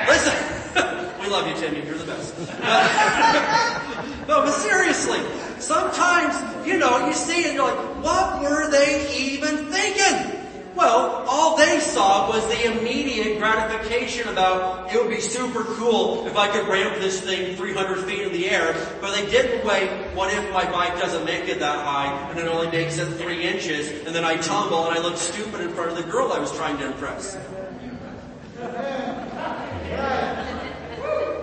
listen. 0.09 0.61
we 1.21 1.29
love 1.29 1.49
you, 1.49 1.55
Timmy. 1.55 1.87
You're 1.87 1.97
the 1.97 2.05
best. 2.05 2.39
no, 4.29 4.43
but 4.45 4.53
seriously, 4.53 5.21
sometimes, 5.59 6.67
you 6.67 6.79
know, 6.79 7.07
you 7.07 7.15
see 7.15 7.41
it 7.41 7.47
and 7.47 7.55
you're 7.55 7.65
like, 7.65 8.05
what 8.05 8.43
were 8.43 8.71
they 8.71 9.11
even 9.19 9.67
thinking? 9.67 10.40
Well, 10.81 11.27
all 11.29 11.59
they 11.59 11.79
saw 11.79 12.31
was 12.31 12.47
the 12.47 12.73
immediate 12.73 13.39
gratification 13.39 14.27
about 14.29 14.91
it 14.91 14.99
would 14.99 15.11
be 15.11 15.21
super 15.21 15.63
cool 15.63 16.27
if 16.27 16.39
I 16.39 16.49
could 16.49 16.67
ramp 16.69 16.99
this 16.99 17.21
thing 17.21 17.55
300 17.55 18.07
feet 18.07 18.23
in 18.23 18.33
the 18.33 18.49
air, 18.49 18.73
but 18.99 19.15
they 19.15 19.31
didn't 19.31 19.63
weigh, 19.63 19.89
what 20.15 20.33
if 20.33 20.51
my 20.55 20.65
bike 20.73 20.99
doesn't 20.99 21.27
make 21.27 21.51
it 21.51 21.59
that 21.59 21.85
high 21.85 22.31
and 22.31 22.39
it 22.39 22.49
only 22.49 22.71
makes 22.71 22.97
it 22.97 23.05
three 23.19 23.43
inches 23.43 23.91
and 24.07 24.17
then 24.17 24.25
I 24.25 24.37
tumble 24.37 24.89
and 24.89 24.99
I 24.99 25.03
look 25.03 25.19
stupid 25.19 25.61
in 25.61 25.69
front 25.75 25.91
of 25.91 25.99
the 25.99 26.11
girl 26.11 26.33
I 26.33 26.39
was 26.39 26.51
trying 26.57 26.79
to 26.79 26.87
impress? 26.87 27.35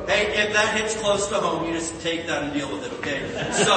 Hey, 0.08 0.34
if 0.34 0.54
that 0.54 0.76
hits 0.76 0.96
close 0.96 1.28
to 1.28 1.36
home, 1.36 1.68
you 1.68 1.74
just 1.74 2.02
take 2.02 2.26
that 2.26 2.42
and 2.42 2.54
deal 2.54 2.74
with 2.74 2.88
it, 2.88 2.94
okay? 2.94 3.52
So, 3.52 3.76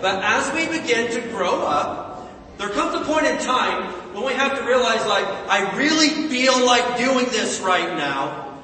but 0.00 0.22
as 0.22 0.54
we 0.54 0.68
begin 0.78 1.10
to 1.20 1.20
grow 1.30 1.66
up, 1.66 2.30
there 2.58 2.68
comes 2.68 2.94
a 2.94 3.04
point 3.04 3.26
in 3.26 3.38
time 3.38 3.99
when 4.14 4.24
we 4.24 4.32
have 4.32 4.58
to 4.58 4.64
realize 4.64 5.04
like, 5.06 5.24
I 5.24 5.76
really 5.76 6.28
feel 6.28 6.64
like 6.64 6.98
doing 6.98 7.26
this 7.26 7.60
right 7.60 7.96
now, 7.96 8.58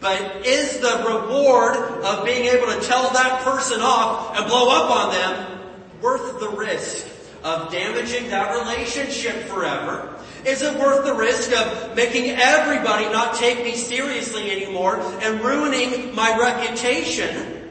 but 0.00 0.46
is 0.46 0.78
the 0.78 1.04
reward 1.08 1.76
of 1.76 2.24
being 2.24 2.46
able 2.46 2.66
to 2.66 2.80
tell 2.80 3.10
that 3.10 3.42
person 3.42 3.80
off 3.80 4.36
and 4.36 4.46
blow 4.46 4.68
up 4.70 4.90
on 4.90 5.12
them 5.12 5.60
worth 6.00 6.40
the 6.40 6.48
risk 6.50 7.06
of 7.42 7.70
damaging 7.72 8.30
that 8.30 8.52
relationship 8.52 9.34
forever? 9.44 10.14
Is 10.44 10.62
it 10.62 10.78
worth 10.78 11.04
the 11.04 11.14
risk 11.14 11.52
of 11.52 11.96
making 11.96 12.30
everybody 12.30 13.06
not 13.06 13.34
take 13.36 13.64
me 13.64 13.74
seriously 13.74 14.50
anymore 14.50 15.00
and 15.20 15.40
ruining 15.40 16.14
my 16.14 16.38
reputation? 16.38 17.70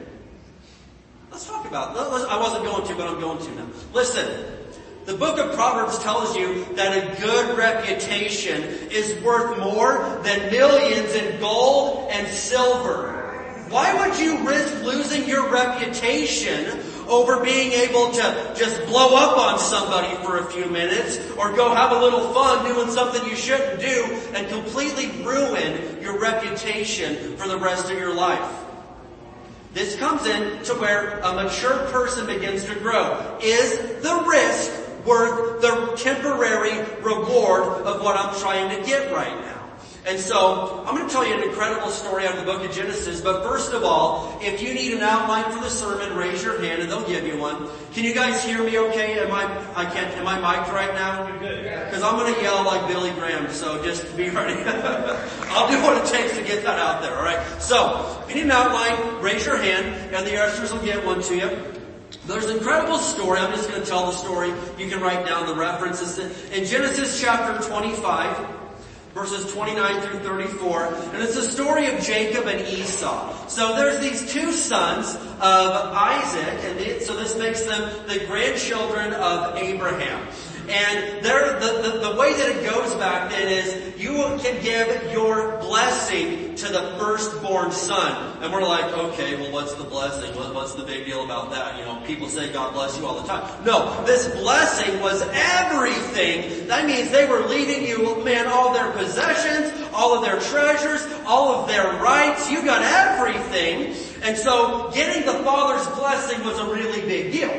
Let's 1.30 1.46
talk 1.46 1.66
about 1.66 1.96
it. 1.96 2.28
I 2.28 2.38
wasn't 2.38 2.64
going 2.64 2.86
to, 2.88 2.94
but 2.94 3.08
I'm 3.08 3.20
going 3.20 3.38
to 3.38 3.54
now. 3.54 3.66
Listen, 3.94 4.57
the 5.08 5.16
book 5.16 5.38
of 5.38 5.54
Proverbs 5.54 5.98
tells 6.00 6.36
you 6.36 6.66
that 6.74 6.92
a 6.94 7.18
good 7.18 7.56
reputation 7.56 8.62
is 8.90 9.18
worth 9.22 9.58
more 9.58 10.20
than 10.22 10.52
millions 10.52 11.14
in 11.14 11.40
gold 11.40 12.10
and 12.12 12.28
silver. 12.28 13.14
Why 13.70 14.06
would 14.06 14.18
you 14.18 14.46
risk 14.46 14.84
losing 14.84 15.26
your 15.26 15.50
reputation 15.50 16.78
over 17.08 17.42
being 17.42 17.72
able 17.72 18.10
to 18.10 18.54
just 18.54 18.84
blow 18.84 19.16
up 19.16 19.38
on 19.38 19.58
somebody 19.58 20.14
for 20.22 20.40
a 20.40 20.44
few 20.50 20.66
minutes 20.66 21.18
or 21.38 21.56
go 21.56 21.74
have 21.74 21.92
a 21.92 21.98
little 21.98 22.34
fun 22.34 22.66
doing 22.66 22.90
something 22.90 23.26
you 23.30 23.36
shouldn't 23.36 23.80
do 23.80 24.04
and 24.34 24.46
completely 24.48 25.06
ruin 25.24 26.02
your 26.02 26.20
reputation 26.20 27.34
for 27.38 27.48
the 27.48 27.56
rest 27.56 27.90
of 27.90 27.98
your 27.98 28.12
life? 28.12 28.52
This 29.72 29.96
comes 29.96 30.26
in 30.26 30.62
to 30.64 30.74
where 30.74 31.20
a 31.20 31.32
mature 31.32 31.78
person 31.86 32.26
begins 32.26 32.64
to 32.64 32.74
grow. 32.74 33.38
Is 33.40 34.02
the 34.02 34.24
risk 34.28 34.84
worth 35.08 35.62
the 35.62 35.96
temporary 35.96 36.78
reward 37.02 37.62
of 37.86 38.02
what 38.02 38.16
I'm 38.16 38.38
trying 38.40 38.76
to 38.76 38.86
get 38.86 39.12
right 39.12 39.40
now? 39.40 39.58
And 40.08 40.18
so, 40.18 40.84
I'm 40.86 40.94
going 40.94 41.06
to 41.06 41.12
tell 41.12 41.26
you 41.26 41.34
an 41.34 41.42
incredible 41.42 41.90
story 41.90 42.26
out 42.26 42.32
of 42.32 42.40
the 42.40 42.50
book 42.50 42.64
of 42.64 42.74
Genesis, 42.74 43.20
but 43.20 43.42
first 43.42 43.74
of 43.74 43.84
all, 43.84 44.38
if 44.40 44.62
you 44.62 44.72
need 44.72 44.94
an 44.94 45.02
outline 45.02 45.52
for 45.52 45.60
the 45.60 45.68
sermon, 45.68 46.16
raise 46.16 46.42
your 46.42 46.58
hand 46.62 46.80
and 46.80 46.90
they'll 46.90 47.06
give 47.06 47.26
you 47.26 47.36
one. 47.36 47.68
Can 47.92 48.04
you 48.04 48.14
guys 48.14 48.42
hear 48.42 48.64
me 48.64 48.78
okay? 48.78 49.18
Am 49.18 49.30
I, 49.30 49.44
I 49.74 49.84
can't, 49.84 50.16
am 50.16 50.26
I 50.26 50.36
mic'd 50.36 50.72
right 50.72 50.94
now? 50.94 51.26
Because 51.38 52.02
I'm 52.02 52.16
going 52.16 52.32
to 52.32 52.40
yell 52.40 52.64
like 52.64 52.88
Billy 52.88 53.10
Graham, 53.10 53.50
so 53.52 53.84
just 53.84 54.16
be 54.16 54.30
ready. 54.30 54.62
I'll 55.50 55.68
do 55.68 55.82
what 55.82 56.02
it 56.02 56.10
takes 56.10 56.38
to 56.38 56.42
get 56.42 56.64
that 56.64 56.78
out 56.78 57.02
there, 57.02 57.14
alright? 57.14 57.60
So, 57.60 58.24
if 58.24 58.30
you 58.30 58.36
need 58.36 58.44
an 58.44 58.52
outline, 58.52 59.20
raise 59.20 59.44
your 59.44 59.58
hand 59.58 60.14
and 60.14 60.26
the 60.26 60.40
ushers 60.40 60.72
will 60.72 60.80
get 60.80 61.04
one 61.04 61.20
to 61.20 61.36
you. 61.36 61.77
There's 62.28 62.44
an 62.44 62.58
incredible 62.58 62.98
story. 62.98 63.38
I'm 63.38 63.52
just 63.52 63.70
going 63.70 63.80
to 63.80 63.88
tell 63.88 64.04
the 64.04 64.12
story. 64.12 64.52
You 64.76 64.90
can 64.90 65.00
write 65.00 65.26
down 65.26 65.46
the 65.46 65.54
references. 65.54 66.18
In 66.50 66.66
Genesis 66.66 67.18
chapter 67.18 67.66
25, 67.66 68.46
verses 69.14 69.50
29 69.50 70.02
through 70.02 70.18
34. 70.18 70.94
And 71.14 71.22
it's 71.22 71.36
the 71.36 71.42
story 71.42 71.86
of 71.86 72.02
Jacob 72.02 72.46
and 72.46 72.60
Esau. 72.68 73.48
So 73.48 73.74
there's 73.76 73.98
these 74.00 74.30
two 74.30 74.52
sons 74.52 75.14
of 75.14 75.40
Isaac, 75.40 76.64
and 76.64 77.02
so 77.02 77.16
this 77.16 77.34
makes 77.38 77.62
them 77.62 77.90
the 78.06 78.22
grandchildren 78.26 79.14
of 79.14 79.56
Abraham. 79.56 80.28
And 80.70 81.24
there, 81.24 81.58
the, 81.58 81.82
the, 81.82 82.10
the 82.10 82.16
way 82.16 82.34
that 82.34 82.48
it 82.56 82.70
goes 82.70 82.94
back 82.96 83.30
then 83.30 83.48
is 83.48 83.98
you 83.98 84.14
can 84.42 84.62
give 84.62 85.12
your 85.12 85.56
blessing 85.58 86.54
to 86.56 86.68
the 86.68 86.96
firstborn 86.98 87.72
son. 87.72 88.42
And 88.42 88.52
we're 88.52 88.62
like, 88.62 88.92
okay, 88.92 89.36
well 89.36 89.50
what's 89.52 89.74
the 89.74 89.84
blessing? 89.84 90.34
What, 90.36 90.54
what's 90.54 90.74
the 90.74 90.82
big 90.82 91.06
deal 91.06 91.24
about 91.24 91.50
that? 91.52 91.78
You 91.78 91.84
know, 91.84 92.00
people 92.04 92.28
say 92.28 92.52
God 92.52 92.74
bless 92.74 92.98
you 92.98 93.06
all 93.06 93.20
the 93.20 93.26
time. 93.26 93.64
No, 93.64 94.04
this 94.04 94.28
blessing 94.36 95.00
was 95.00 95.22
everything. 95.32 96.66
That 96.66 96.86
means 96.86 97.10
they 97.10 97.26
were 97.26 97.46
leaving 97.46 97.86
you, 97.86 98.22
man, 98.24 98.46
all 98.46 98.74
their 98.74 98.90
possessions, 98.92 99.72
all 99.94 100.14
of 100.14 100.22
their 100.22 100.38
treasures, 100.40 101.06
all 101.26 101.54
of 101.54 101.68
their 101.68 101.84
rights. 102.02 102.50
You 102.50 102.62
got 102.62 102.82
everything. 102.82 103.94
And 104.22 104.36
so 104.36 104.90
getting 104.92 105.24
the 105.24 105.44
father's 105.44 105.86
blessing 105.96 106.44
was 106.44 106.58
a 106.58 106.66
really 106.66 107.00
big 107.02 107.32
deal. 107.32 107.50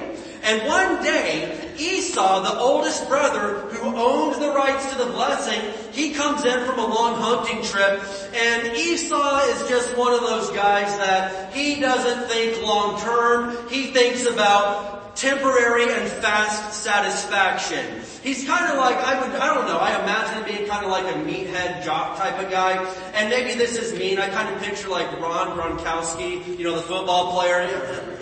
And 0.50 0.68
one 0.68 1.04
day, 1.04 1.76
Esau, 1.78 2.42
the 2.42 2.58
oldest 2.58 3.08
brother 3.08 3.60
who 3.70 3.96
owned 3.96 4.42
the 4.42 4.50
rights 4.50 4.92
to 4.92 4.98
the 4.98 5.06
blessing, 5.12 5.62
he 5.92 6.10
comes 6.10 6.44
in 6.44 6.66
from 6.66 6.80
a 6.80 6.88
long 6.88 7.22
hunting 7.22 7.62
trip 7.62 8.02
and 8.34 8.76
Esau 8.76 9.42
is 9.42 9.70
just 9.70 9.96
one 9.96 10.12
of 10.12 10.22
those 10.22 10.50
guys 10.50 10.88
that 10.98 11.54
he 11.54 11.80
doesn't 11.80 12.28
think 12.28 12.64
long 12.64 13.00
term. 13.00 13.70
He 13.70 13.92
thinks 13.94 14.26
about 14.26 14.99
temporary 15.16 15.92
and 15.92 16.08
fast 16.08 16.74
satisfaction. 16.74 18.02
He's 18.24 18.46
kind 18.46 18.72
of 18.72 18.78
like, 18.78 18.98
I 18.98 19.22
would, 19.22 19.40
I 19.40 19.54
don't 19.54 19.66
know, 19.68 19.78
I 19.78 20.02
imagine 20.02 20.44
him 20.44 20.56
being 20.56 20.70
kind 20.70 20.86
of 20.86 20.92
like 20.92 21.06
a 21.06 21.18
meathead 21.20 21.84
jock 21.84 22.18
type 22.18 22.40
of 22.40 22.52
guy. 22.52 22.84
And 23.14 23.30
maybe 23.30 23.58
this 23.58 23.78
is 23.78 23.98
mean, 23.98 24.20
I 24.20 24.30
kind 24.30 24.54
of 24.54 24.62
picture 24.62 24.90
like 24.90 25.12
Rob 25.20 25.58
Gronkowski, 25.58 26.58
you 26.58 26.64
know, 26.64 26.76
the 26.76 26.82
football 26.82 27.34
player. 27.34 27.60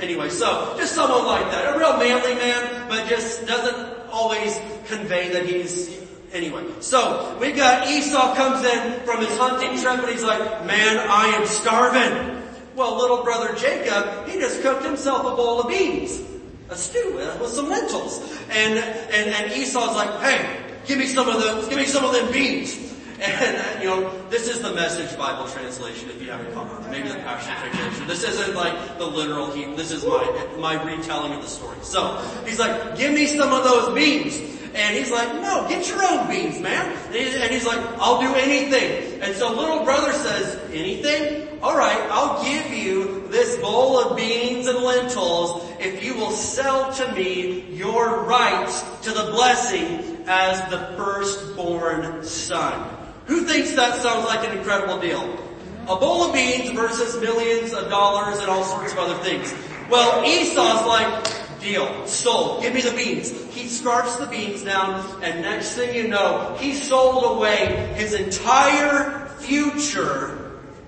Anyway, 0.01 0.29
so 0.29 0.75
just 0.77 0.93
someone 0.93 1.25
like 1.25 1.49
that. 1.51 1.75
A 1.75 1.79
real 1.79 1.97
manly 1.97 2.35
man, 2.35 2.87
but 2.89 3.07
just 3.07 3.45
doesn't 3.47 4.09
always 4.11 4.59
convey 4.87 5.29
that 5.29 5.45
he's 5.45 5.97
Anyway, 6.33 6.65
so 6.81 7.37
we 7.39 7.53
got 7.53 7.87
Esau 7.87 8.35
comes 8.35 8.65
in 8.65 8.99
from 9.05 9.25
his 9.25 9.35
hunting 9.37 9.79
trip 9.81 9.97
and 9.97 10.09
he's 10.09 10.25
like, 10.25 10.41
man, 10.65 10.97
I 11.09 11.27
am 11.27 11.47
starving. 11.47 12.43
Well, 12.75 12.97
little 12.97 13.23
brother 13.23 13.55
Jacob, 13.55 14.27
he 14.27 14.37
just 14.37 14.61
cooked 14.61 14.83
himself 14.83 15.21
a 15.21 15.35
bowl 15.35 15.61
of 15.61 15.69
beans 15.69 16.21
a 16.69 16.75
stew 16.75 17.13
with 17.15 17.49
some 17.49 17.69
lentils. 17.69 18.19
And, 18.49 18.77
and, 18.79 19.29
and 19.33 19.51
Esau's 19.53 19.95
like, 19.95 20.19
hey, 20.21 20.63
give 20.85 20.97
me 20.97 21.05
some 21.05 21.27
of 21.27 21.35
those, 21.41 21.67
give 21.67 21.77
me 21.77 21.85
some 21.85 22.03
of 22.03 22.13
them 22.13 22.31
beans. 22.31 22.85
And, 23.19 23.81
you 23.81 23.89
know, 23.89 24.29
this 24.29 24.47
is 24.47 24.61
the 24.61 24.71
message 24.73 25.17
Bible 25.17 25.49
translation 25.49 26.11
if 26.11 26.21
you 26.21 26.29
haven't 26.29 26.53
caught 26.53 26.69
on. 26.69 26.91
Maybe 26.91 27.09
the 27.09 27.15
Passion 27.15 27.51
Translation. 27.71 28.07
This 28.07 28.23
isn't 28.23 28.53
like 28.53 28.99
the 28.99 29.07
literal 29.07 29.49
he, 29.49 29.65
this 29.73 29.89
is 29.89 30.05
my, 30.05 30.47
my 30.59 30.83
retelling 30.83 31.33
of 31.33 31.41
the 31.41 31.47
story. 31.47 31.77
So, 31.81 32.15
he's 32.45 32.59
like, 32.59 32.95
give 32.95 33.11
me 33.11 33.25
some 33.25 33.51
of 33.51 33.63
those 33.63 33.95
beans. 33.95 34.37
And 34.75 34.95
he's 34.95 35.09
like, 35.09 35.33
no, 35.41 35.65
get 35.67 35.89
your 35.89 36.03
own 36.07 36.27
beans, 36.27 36.59
man. 36.59 36.95
And 37.07 37.51
he's 37.51 37.65
like, 37.65 37.79
I'll 37.97 38.21
do 38.21 38.35
anything. 38.35 39.19
And 39.23 39.35
so 39.35 39.51
little 39.51 39.83
brother 39.83 40.13
says, 40.13 40.59
anything? 40.71 41.46
Alright, 41.61 41.99
I'll 42.11 42.43
give 42.43 42.71
you 42.71 43.27
this 43.29 43.57
bowl 43.57 43.97
of 43.99 44.15
beans 44.15 44.67
and 44.67 44.77
lentils 44.77 45.67
if 45.79 46.03
you 46.03 46.13
will 46.13 46.29
sell 46.29 46.93
to 46.93 47.11
me 47.13 47.61
your 47.71 48.25
right 48.25 48.69
to 49.01 49.09
the 49.09 49.31
blessing 49.31 50.23
as 50.27 50.59
the 50.69 50.77
firstborn 50.95 52.23
son. 52.23 52.87
Who 53.25 53.41
thinks 53.45 53.73
that 53.73 53.95
sounds 53.95 54.25
like 54.25 54.47
an 54.47 54.55
incredible 54.55 54.99
deal? 54.99 55.23
A 55.87 55.95
bowl 55.95 56.25
of 56.25 56.33
beans 56.33 56.69
versus 56.69 57.19
millions 57.19 57.73
of 57.73 57.89
dollars 57.89 58.37
and 58.37 58.49
all 58.49 58.63
sorts 58.63 58.93
of 58.93 58.99
other 58.99 59.17
things. 59.23 59.51
Well, 59.89 60.23
Esau's 60.25 60.85
like, 60.85 61.59
deal, 61.59 62.05
sold, 62.05 62.61
give 62.61 62.75
me 62.75 62.81
the 62.81 62.91
beans. 62.91 63.31
He 63.45 63.67
scarfs 63.67 64.15
the 64.17 64.27
beans 64.27 64.61
down 64.61 65.03
and 65.23 65.41
next 65.41 65.73
thing 65.73 65.95
you 65.95 66.07
know, 66.07 66.55
he 66.59 66.75
sold 66.75 67.37
away 67.37 67.93
his 67.95 68.13
entire 68.13 69.27
future 69.39 70.46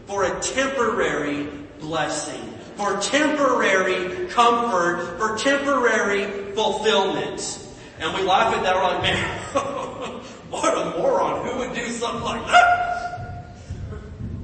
for 0.10 0.24
a 0.24 0.40
temporary 0.42 1.48
blessing, 1.80 2.42
for 2.76 3.00
temporary 3.00 4.28
comfort, 4.30 5.20
for 5.20 5.38
temporary 5.38 6.26
fulfillment. 6.56 7.64
And 8.00 8.18
we 8.18 8.24
laugh 8.24 8.56
at 8.56 8.64
that, 8.64 8.76
we're 8.76 8.82
like, 8.82 9.04
man, 9.04 9.40
what 10.50 10.76
a 10.76 10.98
moron, 10.98 11.46
who 11.46 11.60
would 11.60 11.76
do 11.76 11.88
something 11.90 12.24
like 12.24 12.44
that? 12.48 13.46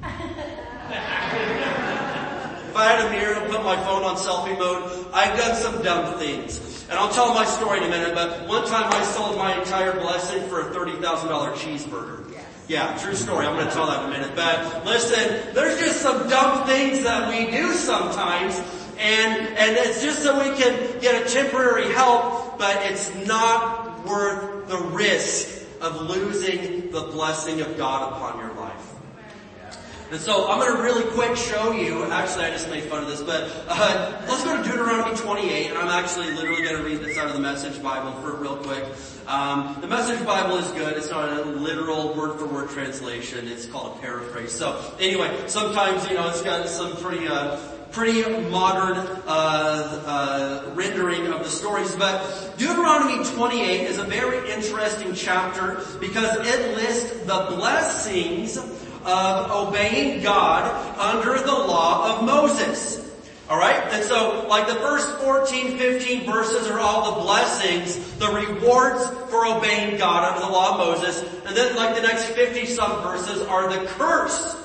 if 2.68 2.76
I 2.76 2.84
had 2.84 3.06
a 3.06 3.10
mirror 3.10 3.34
and 3.34 3.50
put 3.50 3.64
my 3.64 3.74
phone 3.82 4.04
on 4.04 4.14
selfie 4.14 4.56
mode, 4.56 5.08
I've 5.12 5.36
done 5.36 5.56
some 5.56 5.82
dumb 5.82 6.16
things. 6.20 6.60
And 6.88 6.96
I'll 6.96 7.10
tell 7.10 7.34
my 7.34 7.44
story 7.44 7.78
in 7.78 7.84
a 7.84 7.88
minute, 7.88 8.14
but 8.14 8.46
one 8.46 8.64
time 8.68 8.88
I 8.92 9.02
sold 9.02 9.36
my 9.36 9.58
entire 9.58 9.94
blessing 9.94 10.48
for 10.48 10.60
a 10.60 10.66
$30,000 10.72 11.54
cheeseburger. 11.54 12.25
Yeah, 12.68 12.98
true 12.98 13.14
story. 13.14 13.46
I'm 13.46 13.54
going 13.54 13.68
to 13.68 13.72
tell 13.72 13.86
that 13.86 14.02
in 14.02 14.10
a 14.10 14.18
minute. 14.18 14.34
But 14.34 14.84
listen, 14.84 15.54
there's 15.54 15.78
just 15.78 16.00
some 16.00 16.28
dumb 16.28 16.66
things 16.66 17.04
that 17.04 17.28
we 17.28 17.48
do 17.50 17.72
sometimes, 17.74 18.58
and 18.98 19.48
and 19.56 19.76
it's 19.76 20.02
just 20.02 20.22
so 20.22 20.36
we 20.38 20.56
can 20.56 20.98
get 21.00 21.24
a 21.24 21.30
temporary 21.32 21.92
help, 21.92 22.58
but 22.58 22.76
it's 22.90 23.14
not 23.24 24.04
worth 24.04 24.66
the 24.68 24.78
risk 24.78 25.64
of 25.80 26.00
losing 26.02 26.90
the 26.90 27.02
blessing 27.02 27.60
of 27.60 27.76
God 27.76 28.12
upon 28.12 28.38
your 28.40 28.48
life. 28.48 28.55
And 30.08 30.20
so 30.20 30.48
I'm 30.48 30.60
going 30.60 30.76
to 30.76 30.82
really 30.82 31.02
quick 31.14 31.36
show 31.36 31.72
you, 31.72 32.04
actually 32.12 32.44
I 32.44 32.50
just 32.50 32.70
made 32.70 32.84
fun 32.84 33.02
of 33.02 33.08
this, 33.08 33.22
but 33.22 33.50
uh, 33.66 34.24
let's 34.28 34.44
go 34.44 34.56
to 34.56 34.62
Deuteronomy 34.62 35.16
28, 35.16 35.70
and 35.70 35.78
I'm 35.78 35.88
actually 35.88 36.30
literally 36.30 36.62
going 36.62 36.76
to 36.76 36.84
read 36.84 37.00
this 37.00 37.18
out 37.18 37.26
of 37.26 37.32
the 37.32 37.40
Message 37.40 37.82
Bible 37.82 38.12
for 38.20 38.36
real 38.36 38.56
quick. 38.56 38.84
Um, 39.26 39.76
the 39.80 39.88
Message 39.88 40.24
Bible 40.24 40.58
is 40.58 40.70
good. 40.70 40.96
It's 40.96 41.10
not 41.10 41.28
a 41.28 41.42
literal 41.42 42.14
word 42.14 42.38
for 42.38 42.46
word 42.46 42.70
translation. 42.70 43.48
It's 43.48 43.66
called 43.66 43.96
a 43.96 44.00
paraphrase. 44.00 44.52
So 44.52 44.80
anyway, 45.00 45.36
sometimes, 45.48 46.08
you 46.08 46.14
know, 46.14 46.28
it's 46.28 46.42
got 46.42 46.68
some 46.68 46.96
pretty, 46.98 47.26
uh, 47.26 47.56
pretty 47.90 48.22
modern 48.48 48.98
uh, 49.26 50.04
uh, 50.06 50.70
rendering 50.74 51.26
of 51.26 51.42
the 51.42 51.50
stories. 51.50 51.96
But 51.96 52.54
Deuteronomy 52.58 53.24
28 53.24 53.80
is 53.80 53.98
a 53.98 54.04
very 54.04 54.52
interesting 54.52 55.14
chapter 55.14 55.84
because 55.98 56.46
it 56.46 56.76
lists 56.76 57.10
the 57.24 57.46
blessings 57.56 58.56
of 59.06 59.68
obeying 59.68 60.22
God 60.22 60.64
under 60.98 61.38
the 61.38 61.52
law 61.52 62.18
of 62.18 62.24
Moses. 62.24 63.02
Alright? 63.48 63.80
And 63.92 64.02
so, 64.02 64.46
like 64.48 64.66
the 64.66 64.74
first 64.74 65.08
14, 65.20 65.78
15 65.78 66.26
verses 66.26 66.68
are 66.68 66.80
all 66.80 67.14
the 67.14 67.20
blessings, 67.22 68.14
the 68.16 68.28
rewards 68.28 69.06
for 69.30 69.46
obeying 69.46 69.98
God 69.98 70.34
under 70.34 70.46
the 70.46 70.52
law 70.52 70.72
of 70.72 70.78
Moses. 70.78 71.22
And 71.46 71.56
then 71.56 71.76
like 71.76 71.94
the 71.94 72.02
next 72.02 72.24
50 72.30 72.66
some 72.66 73.02
verses 73.02 73.42
are 73.42 73.68
the 73.68 73.86
curse 73.86 74.56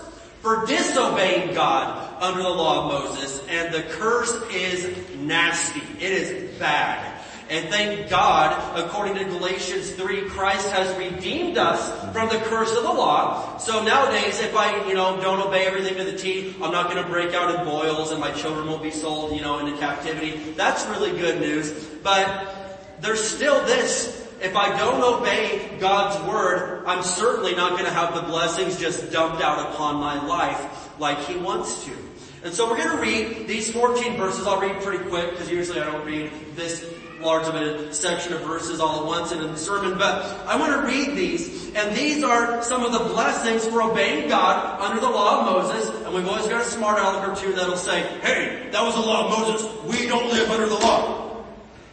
for 0.41 0.65
disobeying 0.65 1.53
God 1.53 2.11
under 2.21 2.41
the 2.41 2.49
law 2.49 2.85
of 2.85 3.07
Moses. 3.07 3.45
And 3.47 3.71
the 3.71 3.83
curse 3.83 4.33
is 4.51 5.15
nasty. 5.17 5.81
It 6.03 6.11
is 6.11 6.57
bad. 6.57 7.10
And 7.51 7.67
thank 7.67 8.09
God, 8.09 8.79
according 8.79 9.15
to 9.15 9.25
Galatians 9.25 9.91
3, 9.91 10.29
Christ 10.29 10.69
has 10.69 10.97
redeemed 10.97 11.57
us 11.57 11.91
from 12.13 12.29
the 12.29 12.37
curse 12.45 12.73
of 12.77 12.83
the 12.83 12.93
law. 12.93 13.57
So 13.57 13.83
nowadays, 13.83 14.39
if 14.39 14.55
I, 14.55 14.87
you 14.87 14.93
know, 14.93 15.19
don't 15.19 15.45
obey 15.45 15.67
everything 15.67 15.97
to 15.97 16.05
the 16.05 16.17
T, 16.17 16.55
I'm 16.61 16.71
not 16.71 16.89
going 16.89 17.03
to 17.03 17.09
break 17.09 17.33
out 17.33 17.53
in 17.53 17.65
boils 17.65 18.11
and 18.11 18.21
my 18.21 18.31
children 18.31 18.69
will 18.69 18.77
be 18.77 18.89
sold, 18.89 19.35
you 19.35 19.41
know, 19.41 19.59
into 19.59 19.77
captivity. 19.79 20.53
That's 20.53 20.85
really 20.85 21.11
good 21.11 21.41
news. 21.41 21.71
But 22.01 22.95
there's 23.01 23.21
still 23.21 23.65
this. 23.65 24.25
If 24.41 24.55
I 24.55 24.77
don't 24.77 25.03
obey 25.03 25.77
God's 25.77 26.25
word, 26.25 26.85
I'm 26.87 27.03
certainly 27.03 27.53
not 27.53 27.71
going 27.71 27.83
to 27.83 27.91
have 27.91 28.15
the 28.15 28.21
blessings 28.21 28.79
just 28.79 29.11
dumped 29.11 29.41
out 29.41 29.73
upon 29.73 29.97
my 29.97 30.25
life 30.25 30.97
like 31.01 31.19
He 31.25 31.35
wants 31.35 31.83
to. 31.83 31.91
And 32.45 32.53
so 32.53 32.69
we're 32.69 32.77
going 32.77 32.95
to 32.95 33.01
read 33.01 33.45
these 33.45 33.69
14 33.69 34.15
verses. 34.15 34.47
I'll 34.47 34.61
read 34.61 34.81
pretty 34.81 35.03
quick 35.09 35.31
because 35.31 35.51
usually 35.51 35.81
I 35.81 35.91
don't 35.91 36.05
read 36.05 36.31
this 36.55 36.81
large 37.21 37.47
of 37.47 37.55
a 37.55 37.93
section 37.93 38.33
of 38.33 38.41
verses 38.41 38.79
all 38.79 39.01
at 39.01 39.05
once 39.05 39.31
in 39.31 39.39
a 39.39 39.57
sermon, 39.57 39.97
but 39.97 40.25
I 40.47 40.55
want 40.57 40.73
to 40.73 40.87
read 40.87 41.15
these, 41.15 41.73
and 41.75 41.95
these 41.95 42.23
are 42.23 42.61
some 42.63 42.83
of 42.83 42.91
the 42.91 42.99
blessings 42.99 43.65
for 43.65 43.81
obeying 43.81 44.29
God 44.29 44.81
under 44.81 44.99
the 44.99 45.09
law 45.09 45.39
of 45.39 45.45
Moses, 45.45 45.89
and 46.05 46.13
we've 46.13 46.27
always 46.27 46.47
got 46.47 46.61
a 46.61 46.65
smart 46.65 46.99
aleck 46.99 47.29
or 47.29 47.35
two 47.35 47.53
that'll 47.53 47.77
say, 47.77 48.01
hey, 48.21 48.69
that 48.71 48.83
was 48.83 48.95
the 48.95 49.01
law 49.01 49.25
of 49.25 49.39
Moses, 49.39 49.83
we 49.85 50.07
don't 50.07 50.27
live 50.31 50.49
under 50.49 50.67
the 50.67 50.75
law. 50.75 51.45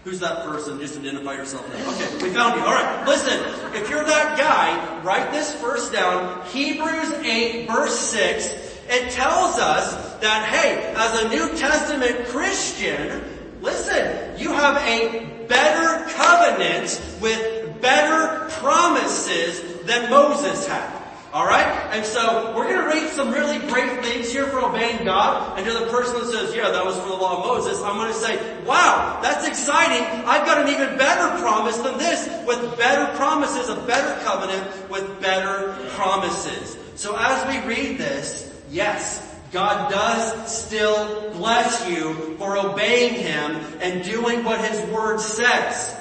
Who's 0.05 0.21
that 0.21 0.45
person? 0.45 0.79
Just 0.79 0.99
identify 0.99 1.35
yourself 1.35 1.69
now. 1.69 1.93
Okay, 1.93 2.25
we 2.25 2.31
found 2.31 2.59
you. 2.59 2.67
Alright, 2.67 3.07
listen, 3.07 3.39
if 3.75 3.91
you're 3.91 4.05
that 4.05 4.39
guy, 4.39 5.03
write 5.03 5.33
this 5.33 5.55
verse 5.61 5.91
down, 5.91 6.47
Hebrews 6.47 7.13
8 7.13 7.67
verse 7.67 7.99
6, 7.99 8.47
it 8.91 9.11
tells 9.11 9.59
us 9.59 10.15
that, 10.21 10.47
hey, 10.47 10.95
as 10.97 11.25
a 11.25 11.29
New 11.29 11.59
Testament 11.59 12.27
Christian, 12.29 13.23
Listen, 13.61 14.39
you 14.39 14.53
have 14.53 14.77
a 14.77 15.47
better 15.49 16.11
covenant 16.13 17.01
with 17.21 17.81
better 17.81 18.49
promises 18.55 19.85
than 19.85 20.11
Moses 20.11 20.67
had. 20.67 20.95
Alright? 21.33 21.67
And 21.93 22.07
so, 22.07 22.55
we're 22.57 22.69
gonna 22.69 22.87
read 22.87 23.11
some 23.11 23.31
really 23.31 23.59
great 23.69 24.03
things 24.03 24.33
here 24.33 24.47
for 24.47 24.61
obeying 24.61 25.05
God, 25.05 25.59
and 25.59 25.67
to 25.67 25.73
the 25.73 25.87
person 25.87 26.15
that 26.21 26.27
says, 26.27 26.55
yeah, 26.55 26.71
that 26.71 26.85
was 26.85 26.97
for 26.97 27.09
the 27.09 27.15
law 27.15 27.39
of 27.39 27.47
Moses, 27.47 27.83
I'm 27.83 27.97
gonna 27.97 28.15
say, 28.15 28.65
wow, 28.65 29.19
that's 29.23 29.47
exciting, 29.47 30.03
I've 30.27 30.47
got 30.47 30.63
an 30.63 30.69
even 30.69 30.97
better 30.97 31.39
promise 31.43 31.77
than 31.79 31.99
this, 31.99 32.27
with 32.47 32.79
better 32.79 33.15
promises, 33.17 33.69
a 33.69 33.77
better 33.87 34.19
covenant 34.25 34.91
with 34.91 35.21
better 35.21 35.77
promises. 35.91 36.79
So 36.95 37.15
as 37.19 37.47
we 37.47 37.69
read 37.69 37.99
this, 37.99 38.51
yes, 38.71 39.28
God 39.53 39.91
does 39.91 40.53
still 40.53 41.33
bless 41.33 41.89
you 41.89 42.37
for 42.39 42.59
obeying 42.59 43.15
Him 43.15 43.57
and 43.81 44.05
doing 44.05 44.45
what 44.45 44.61
His 44.61 44.79
Word 44.91 45.21
says. 45.21 45.97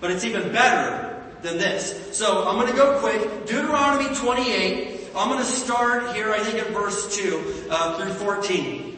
But 0.00 0.12
it's 0.12 0.24
even 0.24 0.52
better 0.52 1.20
than 1.42 1.58
this. 1.58 2.16
So 2.16 2.46
I'm 2.46 2.56
going 2.56 2.68
to 2.68 2.76
go 2.76 3.00
quick. 3.00 3.46
Deuteronomy 3.46 4.14
28. 4.14 5.10
I'm 5.16 5.28
going 5.28 5.40
to 5.40 5.44
start 5.44 6.14
here, 6.14 6.32
I 6.32 6.38
think 6.38 6.64
at 6.64 6.68
verse 6.68 7.16
2 7.16 7.66
uh, 7.70 7.98
through 7.98 8.14
14. 8.14 8.88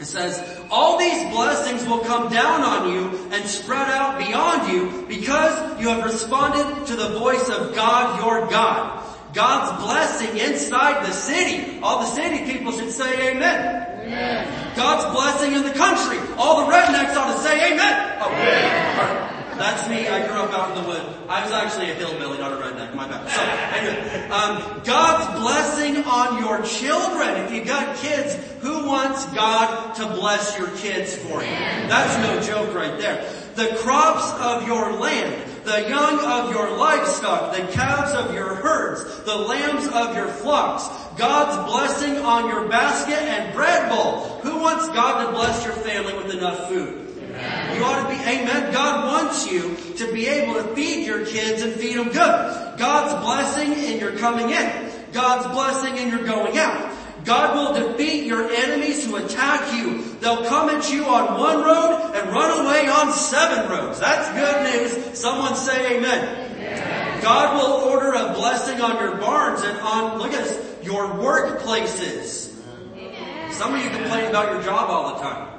It 0.00 0.06
says, 0.06 0.60
all 0.70 0.98
these 0.98 1.22
blessings 1.32 1.86
will 1.86 2.00
come 2.00 2.32
down 2.32 2.62
on 2.62 2.92
you 2.92 3.28
and 3.30 3.44
spread 3.48 3.88
out 3.88 4.18
beyond 4.18 4.72
you 4.72 5.04
because 5.08 5.80
you 5.80 5.88
have 5.88 6.04
responded 6.04 6.86
to 6.86 6.96
the 6.96 7.10
voice 7.18 7.48
of 7.48 7.74
God 7.74 8.20
your 8.20 8.48
God. 8.50 9.03
God's 9.34 9.82
blessing 9.82 10.38
inside 10.38 11.04
the 11.04 11.12
city. 11.12 11.80
All 11.82 12.00
the 12.00 12.06
city 12.06 12.50
people 12.50 12.72
should 12.72 12.90
say 12.90 13.30
amen. 13.30 14.06
amen. 14.06 14.76
God's 14.76 15.12
blessing 15.12 15.52
in 15.52 15.64
the 15.64 15.72
country. 15.72 16.18
All 16.38 16.64
the 16.64 16.72
rednecks 16.72 17.16
ought 17.16 17.34
to 17.34 17.40
say 17.40 17.72
amen. 17.72 18.18
Oh, 18.20 18.30
amen. 18.30 19.30
That's 19.58 19.88
me. 19.88 20.08
I 20.08 20.26
grew 20.26 20.36
up 20.36 20.52
out 20.52 20.76
in 20.76 20.82
the 20.82 20.88
wood. 20.88 21.02
I 21.28 21.42
was 21.42 21.52
actually 21.52 21.90
a 21.90 21.94
hillbilly, 21.94 22.38
not 22.38 22.52
a 22.52 22.56
redneck. 22.56 22.94
My 22.94 23.08
bad. 23.08 23.28
So, 23.28 23.42
anyway, 23.78 24.28
um, 24.28 24.82
God's 24.84 25.40
blessing 25.40 26.04
on 26.04 26.38
your 26.42 26.62
children. 26.62 27.44
If 27.44 27.52
you 27.52 27.64
got 27.64 27.96
kids, 27.96 28.34
who 28.60 28.86
wants 28.86 29.24
God 29.26 29.94
to 29.94 30.06
bless 30.06 30.58
your 30.58 30.68
kids 30.76 31.14
for 31.16 31.42
you? 31.42 31.56
That's 31.86 32.16
no 32.18 32.40
joke 32.40 32.74
right 32.74 32.98
there. 32.98 33.30
The 33.54 33.76
crops 33.76 34.32
of 34.40 34.66
your 34.66 34.92
land 34.94 35.53
the 35.64 35.88
young 35.88 36.20
of 36.20 36.52
your 36.52 36.76
livestock, 36.76 37.56
the 37.56 37.66
calves 37.72 38.12
of 38.12 38.34
your 38.34 38.54
herds, 38.54 39.04
the 39.22 39.34
lambs 39.34 39.86
of 39.88 40.14
your 40.14 40.28
flocks, 40.28 40.88
God's 41.16 41.70
blessing 41.70 42.18
on 42.18 42.48
your 42.48 42.68
basket 42.68 43.18
and 43.18 43.54
bread 43.54 43.90
bowl. 43.90 44.40
Who 44.42 44.60
wants 44.60 44.88
God 44.88 45.24
to 45.24 45.32
bless 45.32 45.64
your 45.64 45.74
family 45.74 46.14
with 46.14 46.34
enough 46.34 46.68
food? 46.68 47.00
You 47.18 47.84
ought 47.84 48.02
to 48.02 48.08
be, 48.08 48.20
amen. 48.22 48.72
God 48.72 49.06
wants 49.06 49.50
you 49.50 49.76
to 49.96 50.12
be 50.12 50.26
able 50.26 50.54
to 50.54 50.74
feed 50.74 51.06
your 51.06 51.26
kids 51.26 51.62
and 51.62 51.72
feed 51.72 51.96
them 51.96 52.08
good. 52.08 52.78
God's 52.78 53.24
blessing 53.24 53.72
in 53.72 53.98
your 53.98 54.12
coming 54.12 54.50
in. 54.50 54.90
God's 55.12 55.46
blessing 55.52 55.96
in 55.96 56.10
your 56.10 56.24
going 56.24 56.58
out. 56.58 56.93
God 57.24 57.56
will 57.56 57.92
defeat 57.92 58.26
your 58.26 58.50
enemies 58.50 59.06
who 59.06 59.16
attack 59.16 59.74
you. 59.74 60.04
They'll 60.20 60.44
come 60.44 60.68
at 60.68 60.90
you 60.92 61.04
on 61.06 61.38
one 61.38 61.62
road 61.64 62.12
and 62.14 62.30
run 62.30 62.64
away 62.64 62.86
on 62.86 63.12
seven 63.12 63.70
roads. 63.70 63.98
That's 63.98 64.28
good 64.32 64.82
news. 64.82 65.18
Someone 65.18 65.54
say 65.56 65.96
amen. 65.96 66.46
amen. 66.56 67.22
God 67.22 67.56
will 67.56 67.90
order 67.90 68.12
a 68.12 68.34
blessing 68.34 68.80
on 68.80 69.02
your 69.02 69.16
barns 69.16 69.62
and 69.62 69.78
on, 69.78 70.18
look 70.18 70.32
at 70.32 70.44
this, 70.44 70.84
your 70.84 71.06
workplaces. 71.06 72.54
Amen. 72.94 73.52
Some 73.52 73.74
of 73.74 73.82
you 73.82 73.88
complain 73.88 74.26
about 74.26 74.52
your 74.52 74.62
job 74.62 74.90
all 74.90 75.14
the 75.14 75.22
time. 75.22 75.50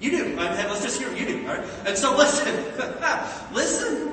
You 0.00 0.10
do. 0.12 0.36
Let's 0.36 0.82
just 0.82 0.98
hear 0.98 1.14
you 1.14 1.26
do. 1.26 1.46
Right? 1.46 1.62
And 1.86 1.96
so 1.96 2.16
listen, 2.16 2.54
listen. 3.54 4.12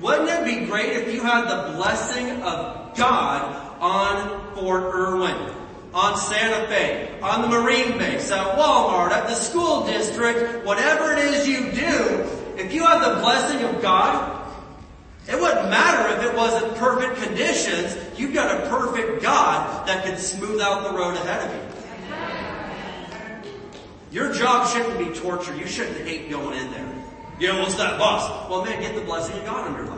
Wouldn't 0.00 0.28
it 0.28 0.44
be 0.44 0.64
great 0.64 0.92
if 0.92 1.12
you 1.12 1.20
had 1.22 1.48
the 1.48 1.76
blessing 1.76 2.40
of 2.42 2.96
God 2.96 3.67
on 3.80 4.54
Fort 4.54 4.82
Irwin, 4.94 5.54
on 5.94 6.16
Santa 6.16 6.66
Fe, 6.68 7.18
on 7.22 7.42
the 7.42 7.48
Marine 7.48 7.98
base, 7.98 8.30
at 8.30 8.56
Walmart, 8.56 9.10
at 9.10 9.26
the 9.26 9.34
school 9.34 9.86
district, 9.86 10.64
whatever 10.64 11.12
it 11.12 11.18
is 11.18 11.48
you 11.48 11.72
do, 11.72 12.24
if 12.56 12.72
you 12.72 12.84
have 12.84 13.14
the 13.14 13.20
blessing 13.20 13.64
of 13.64 13.80
God, 13.80 14.34
it 15.28 15.38
wouldn't 15.38 15.68
matter 15.68 16.16
if 16.16 16.30
it 16.30 16.36
wasn't 16.36 16.74
perfect 16.76 17.22
conditions. 17.22 17.96
You've 18.18 18.32
got 18.32 18.62
a 18.62 18.68
perfect 18.68 19.22
God 19.22 19.86
that 19.86 20.04
can 20.04 20.16
smooth 20.16 20.60
out 20.60 20.90
the 20.90 20.96
road 20.96 21.14
ahead 21.14 21.48
of 21.48 21.54
you. 21.54 21.68
Your 24.10 24.32
job 24.32 24.66
shouldn't 24.68 24.98
be 24.98 25.14
torture. 25.18 25.54
You 25.54 25.66
shouldn't 25.66 25.98
hate 26.06 26.30
going 26.30 26.58
in 26.58 26.70
there. 26.70 26.94
You 27.38 27.48
know, 27.48 27.60
what's 27.60 27.74
that 27.74 27.98
boss? 27.98 28.48
Well 28.48 28.64
man, 28.64 28.80
get 28.80 28.94
the 28.94 29.02
blessing 29.02 29.38
of 29.38 29.44
God 29.44 29.68
in 29.68 29.74
your 29.74 29.84
life. 29.84 29.97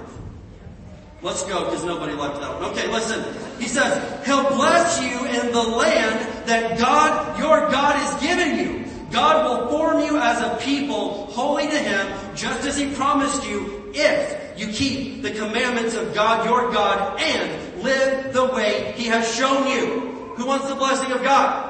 Let's 1.23 1.45
go 1.45 1.65
because 1.65 1.85
nobody 1.85 2.15
liked 2.15 2.41
that 2.41 2.55
one. 2.61 2.71
Okay, 2.71 2.91
listen. 2.91 3.23
He 3.61 3.69
says, 3.69 4.27
He'll 4.27 4.49
bless 4.49 5.03
you 5.03 5.27
in 5.27 5.53
the 5.53 5.63
land 5.63 6.49
that 6.49 6.79
God, 6.79 7.39
your 7.39 7.71
God 7.71 7.97
is 8.03 8.23
giving 8.23 8.59
you. 8.59 8.87
God 9.11 9.45
will 9.45 9.69
form 9.69 10.01
you 10.01 10.19
as 10.19 10.41
a 10.41 10.57
people 10.65 11.27
holy 11.27 11.67
to 11.67 11.79
Him 11.79 12.35
just 12.35 12.67
as 12.67 12.79
He 12.79 12.95
promised 12.95 13.47
you 13.47 13.93
if 13.95 14.59
you 14.59 14.69
keep 14.69 15.23
the 15.23 15.33
commandments 15.33 15.95
of 15.95 16.15
God, 16.15 16.47
your 16.47 16.73
God, 16.73 17.21
and 17.21 17.83
live 17.83 18.33
the 18.33 18.47
way 18.47 18.95
He 18.97 19.05
has 19.07 19.35
shown 19.35 19.67
you. 19.67 20.35
Who 20.37 20.47
wants 20.47 20.69
the 20.69 20.75
blessing 20.75 21.13
of 21.13 21.23
God? 21.23 21.69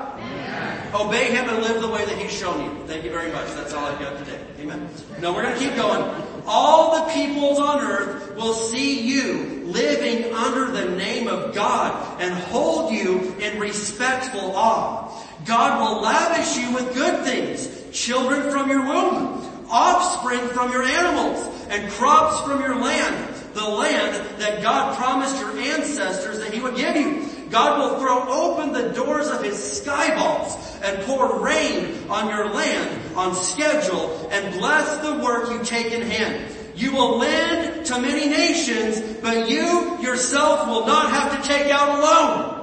Obey 0.94 1.34
Him 1.34 1.48
and 1.48 1.62
live 1.62 1.80
the 1.80 1.88
way 1.88 2.05
that 2.05 2.18
He's 2.18 2.32
shown 2.32 2.62
you. 2.62 2.86
Thank 2.86 3.05
you 3.05 3.11
very 3.11 3.32
much. 3.32 3.48
That's 3.55 3.72
all 3.72 3.86
I've 3.86 3.98
got 3.98 4.18
today. 4.18 4.40
Amen. 4.61 4.88
No, 5.20 5.32
we're 5.32 5.42
going 5.42 5.59
to 5.59 5.61
keep 5.61 5.74
going. 5.74 6.29
All 6.47 7.07
the 7.07 7.12
peoples 7.12 7.59
on 7.59 7.80
earth 7.80 8.34
will 8.36 8.55
see 8.55 9.01
you 9.01 9.64
living 9.66 10.32
under 10.34 10.70
the 10.70 10.97
name 10.97 11.28
of 11.28 11.55
God 11.55 12.20
and 12.20 12.34
hold 12.34 12.93
you 12.93 13.34
in 13.41 13.59
respectful 13.59 14.53
awe. 14.57 15.11
God 15.45 15.80
will 15.80 16.03
lavish 16.03 16.57
you 16.57 16.72
with 16.74 16.95
good 16.95 17.24
things, 17.24 17.68
children 17.93 18.51
from 18.51 18.68
your 18.68 18.84
womb, 18.84 19.66
offspring 19.70 20.41
from 20.49 20.72
your 20.72 20.82
animals, 20.82 21.47
and 21.68 21.91
crops 21.93 22.41
from 22.47 22.61
your 22.61 22.76
land, 22.76 23.34
the 23.55 23.68
land 23.68 24.41
that 24.41 24.62
God 24.62 24.97
promised 24.97 25.41
your 25.41 25.57
ancestors 25.59 26.38
that 26.41 26.53
He 26.53 26.61
would 26.61 26.76
give 26.76 26.97
you. 26.97 27.29
God 27.51 27.78
will 27.78 27.98
throw 27.98 28.28
open 28.28 28.72
the 28.72 28.92
doors 28.94 29.28
of 29.28 29.42
His 29.42 29.80
sky 29.80 30.14
vaults 30.14 30.76
and 30.82 31.03
pour 31.05 31.40
rain 31.40 32.09
on 32.09 32.28
your 32.28 32.51
land 32.51 33.16
on 33.16 33.34
schedule 33.34 34.28
and 34.30 34.55
bless 34.59 34.98
the 34.98 35.22
work 35.22 35.51
you 35.51 35.62
take 35.64 35.92
in 35.92 36.03
hand. 36.03 36.57
You 36.76 36.92
will 36.92 37.18
lend 37.18 37.84
to 37.86 38.01
many 38.01 38.28
nations, 38.28 39.01
but 39.20 39.51
you 39.51 39.98
yourself 40.01 40.68
will 40.68 40.86
not 40.86 41.11
have 41.11 41.42
to 41.42 41.48
take 41.48 41.70
out 41.70 41.98
a 41.98 42.03
loan. 42.03 42.57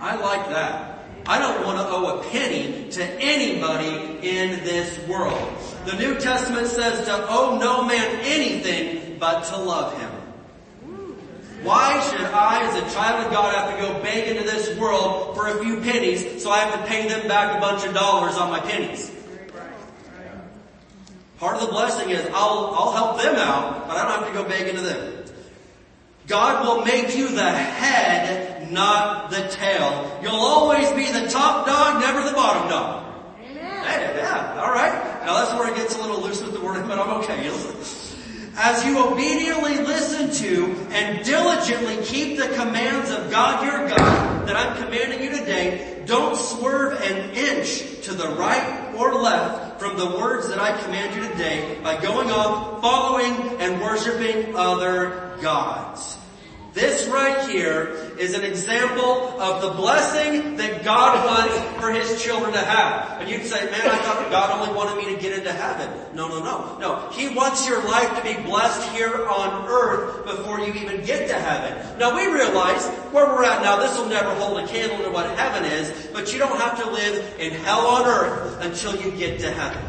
I 0.00 0.14
like 0.14 0.48
that. 0.50 1.04
I 1.26 1.40
don't 1.40 1.66
want 1.66 1.78
to 1.78 1.88
owe 1.88 2.20
a 2.20 2.24
penny 2.30 2.88
to 2.90 3.02
anybody 3.20 4.28
in 4.28 4.62
this 4.62 4.96
world. 5.08 5.58
The 5.84 5.96
New 5.96 6.14
Testament 6.20 6.68
says 6.68 7.04
to 7.06 7.26
owe 7.28 7.58
no 7.58 7.84
man 7.84 8.20
anything 8.20 9.18
but 9.18 9.42
to 9.46 9.56
love 9.56 9.98
him. 10.00 10.15
Why 11.66 12.00
should 12.00 12.20
I, 12.20 12.62
as 12.62 12.76
a 12.76 12.94
child 12.94 13.26
of 13.26 13.32
God, 13.32 13.52
have 13.52 13.74
to 13.74 13.82
go 13.82 14.00
beg 14.00 14.28
into 14.28 14.44
this 14.44 14.78
world 14.78 15.34
for 15.34 15.48
a 15.48 15.64
few 15.64 15.80
pennies 15.80 16.40
so 16.40 16.48
I 16.48 16.60
have 16.60 16.80
to 16.80 16.86
pay 16.86 17.08
them 17.08 17.26
back 17.26 17.56
a 17.56 17.60
bunch 17.60 17.84
of 17.84 17.92
dollars 17.92 18.36
on 18.36 18.50
my 18.50 18.60
pennies? 18.60 19.10
Part 21.38 21.56
of 21.56 21.62
the 21.62 21.72
blessing 21.72 22.10
is 22.10 22.24
I'll, 22.32 22.72
I'll 22.72 22.92
help 22.92 23.20
them 23.20 23.34
out, 23.34 23.88
but 23.88 23.96
I 23.96 24.02
don't 24.04 24.22
have 24.22 24.28
to 24.28 24.32
go 24.32 24.48
beg 24.48 24.68
into 24.68 24.82
them. 24.82 25.24
God 26.28 26.64
will 26.64 26.84
make 26.84 27.16
you 27.16 27.28
the 27.28 27.50
head, 27.50 28.70
not 28.70 29.30
the 29.30 29.48
tail. 29.48 30.20
You'll 30.22 30.34
always 30.34 30.90
be 30.92 31.10
the 31.10 31.28
top 31.28 31.66
dog, 31.66 32.00
never 32.00 32.22
the 32.22 32.34
bottom 32.34 32.68
dog. 32.68 33.04
Hey, 33.40 34.14
yeah, 34.16 34.60
alright. 34.60 34.92
Now 35.26 35.34
that's 35.34 35.52
where 35.58 35.68
it 35.68 35.74
gets 35.74 35.96
a 35.96 36.00
little 36.00 36.20
loose 36.20 36.40
with 36.40 36.52
the 36.52 36.60
wording, 36.60 36.86
but 36.86 37.00
I'm 37.00 37.10
okay. 37.22 37.50
As 38.58 38.82
you 38.86 38.98
obediently 38.98 39.76
listen 39.76 40.30
to 40.30 40.88
and 40.90 41.22
diligently 41.22 42.02
keep 42.02 42.38
the 42.38 42.48
commands 42.54 43.10
of 43.10 43.30
God 43.30 43.62
your 43.62 43.86
God 43.86 44.48
that 44.48 44.56
I'm 44.56 44.82
commanding 44.82 45.22
you 45.22 45.28
today, 45.28 46.02
don't 46.06 46.34
swerve 46.38 46.98
an 47.02 47.32
inch 47.34 48.00
to 48.06 48.14
the 48.14 48.28
right 48.28 48.94
or 48.96 49.12
left 49.20 49.78
from 49.78 49.98
the 49.98 50.06
words 50.06 50.48
that 50.48 50.58
I 50.58 50.80
command 50.80 51.14
you 51.14 51.28
today 51.28 51.78
by 51.82 52.00
going 52.00 52.30
off, 52.30 52.80
following, 52.80 53.60
and 53.60 53.78
worshiping 53.82 54.56
other 54.56 55.36
gods. 55.42 56.16
This 56.72 57.06
right 57.08 57.50
here 57.50 58.05
is 58.18 58.34
an 58.34 58.44
example 58.44 59.40
of 59.40 59.62
the 59.62 59.70
blessing 59.70 60.56
that 60.56 60.84
God 60.84 61.24
wants 61.26 61.80
for 61.80 61.92
His 61.92 62.22
children 62.22 62.52
to 62.52 62.58
have. 62.58 63.20
And 63.20 63.30
you'd 63.30 63.44
say, 63.44 63.70
man, 63.70 63.80
I 63.82 63.98
thought 63.98 64.30
God 64.30 64.60
only 64.60 64.74
wanted 64.74 64.96
me 64.96 65.14
to 65.14 65.20
get 65.20 65.38
into 65.38 65.52
heaven. 65.52 65.90
No, 66.14 66.28
no, 66.28 66.42
no. 66.42 66.78
No. 66.78 67.10
He 67.10 67.34
wants 67.34 67.68
your 67.68 67.82
life 67.84 68.16
to 68.16 68.22
be 68.22 68.40
blessed 68.42 68.88
here 68.90 69.26
on 69.26 69.66
earth 69.68 70.24
before 70.24 70.60
you 70.60 70.72
even 70.74 71.04
get 71.04 71.28
to 71.28 71.34
heaven. 71.34 71.98
Now 71.98 72.16
we 72.16 72.26
realize 72.32 72.86
where 73.12 73.26
we're 73.26 73.44
at 73.44 73.62
now, 73.62 73.76
this 73.76 73.96
will 73.98 74.08
never 74.08 74.34
hold 74.34 74.58
a 74.60 74.66
candle 74.66 74.98
to 75.04 75.10
what 75.10 75.30
heaven 75.38 75.64
is, 75.64 76.08
but 76.12 76.32
you 76.32 76.38
don't 76.38 76.60
have 76.60 76.82
to 76.82 76.90
live 76.90 77.38
in 77.38 77.52
hell 77.52 77.86
on 77.86 78.06
earth 78.06 78.58
until 78.62 78.96
you 78.96 79.10
get 79.16 79.40
to 79.40 79.50
heaven. 79.50 79.82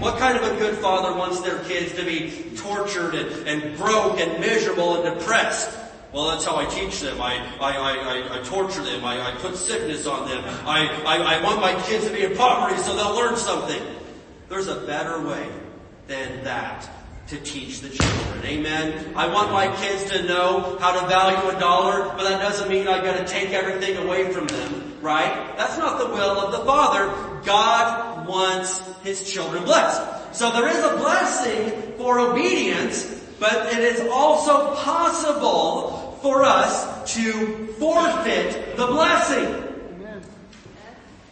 What 0.00 0.18
kind 0.18 0.38
of 0.38 0.50
a 0.50 0.56
good 0.58 0.78
father 0.78 1.14
wants 1.14 1.42
their 1.42 1.58
kids 1.64 1.92
to 1.94 2.04
be 2.04 2.52
tortured 2.56 3.14
and, 3.14 3.46
and 3.46 3.76
broke 3.76 4.18
and 4.18 4.40
miserable 4.40 5.02
and 5.02 5.18
depressed? 5.18 5.76
Well, 6.12 6.28
that's 6.28 6.44
how 6.44 6.56
I 6.56 6.66
teach 6.66 7.00
them. 7.00 7.20
I, 7.20 7.36
I, 7.60 7.72
I, 7.76 8.40
I 8.40 8.42
torture 8.42 8.82
them. 8.82 9.04
I, 9.04 9.30
I 9.30 9.34
put 9.36 9.56
sickness 9.56 10.06
on 10.06 10.28
them. 10.28 10.42
I, 10.66 10.88
I, 11.04 11.36
I 11.36 11.42
want 11.44 11.60
my 11.60 11.80
kids 11.82 12.06
to 12.08 12.12
be 12.12 12.22
in 12.22 12.36
poverty 12.36 12.80
so 12.82 12.96
they'll 12.96 13.14
learn 13.14 13.36
something. 13.36 13.80
There's 14.48 14.66
a 14.66 14.80
better 14.80 15.20
way 15.20 15.48
than 16.08 16.42
that 16.42 16.90
to 17.28 17.36
teach 17.38 17.80
the 17.80 17.88
children. 17.90 18.44
Amen. 18.44 19.12
I 19.14 19.32
want 19.32 19.52
my 19.52 19.68
kids 19.76 20.10
to 20.10 20.24
know 20.24 20.76
how 20.80 21.00
to 21.00 21.06
value 21.06 21.56
a 21.56 21.60
dollar, 21.60 22.08
but 22.16 22.24
that 22.24 22.42
doesn't 22.42 22.68
mean 22.68 22.88
I 22.88 23.04
gotta 23.04 23.24
take 23.24 23.50
everything 23.50 23.96
away 24.04 24.32
from 24.32 24.48
them, 24.48 24.98
right? 25.00 25.56
That's 25.56 25.78
not 25.78 26.00
the 26.00 26.06
will 26.06 26.40
of 26.40 26.50
the 26.50 26.64
Father. 26.64 27.06
God 27.44 28.26
wants 28.26 28.82
His 29.04 29.32
children 29.32 29.62
blessed. 29.62 30.34
So 30.36 30.50
there 30.50 30.66
is 30.66 30.82
a 30.82 30.96
blessing 30.96 31.94
for 31.96 32.18
obedience, 32.18 33.24
but 33.38 33.72
it 33.74 33.78
is 33.78 34.00
also 34.10 34.74
possible 34.74 35.99
for 36.22 36.44
us 36.44 37.14
to 37.14 37.66
forfeit 37.78 38.76
the 38.76 38.86
blessing. 38.86 39.66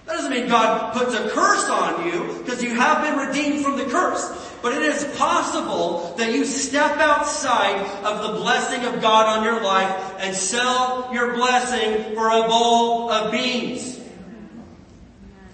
That 0.07 0.15
doesn't 0.15 0.31
mean 0.31 0.49
God 0.49 0.95
puts 0.95 1.15
a 1.15 1.29
curse 1.29 1.69
on 1.69 2.07
you 2.07 2.39
because 2.39 2.63
you 2.63 2.71
have 2.71 3.03
been 3.03 3.29
redeemed 3.29 3.63
from 3.63 3.77
the 3.77 3.85
curse. 3.85 4.47
But 4.63 4.73
it 4.73 4.83
is 4.83 5.05
possible 5.17 6.15
that 6.17 6.33
you 6.33 6.45
step 6.45 6.97
outside 6.97 7.79
of 8.05 8.23
the 8.23 8.41
blessing 8.41 8.85
of 8.87 9.01
God 9.01 9.39
on 9.39 9.45
your 9.45 9.63
life 9.63 10.15
and 10.19 10.35
sell 10.35 11.11
your 11.13 11.35
blessing 11.35 12.15
for 12.15 12.29
a 12.29 12.49
bowl 12.49 13.11
of 13.11 13.31
beans. 13.31 14.01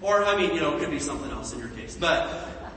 Or, 0.00 0.24
I 0.24 0.36
mean, 0.36 0.54
you 0.54 0.60
know, 0.60 0.76
it 0.76 0.80
could 0.80 0.90
be 0.90 1.00
something 1.00 1.30
else 1.30 1.52
in 1.52 1.58
your 1.58 1.68
case. 1.68 1.96
But 1.98 2.30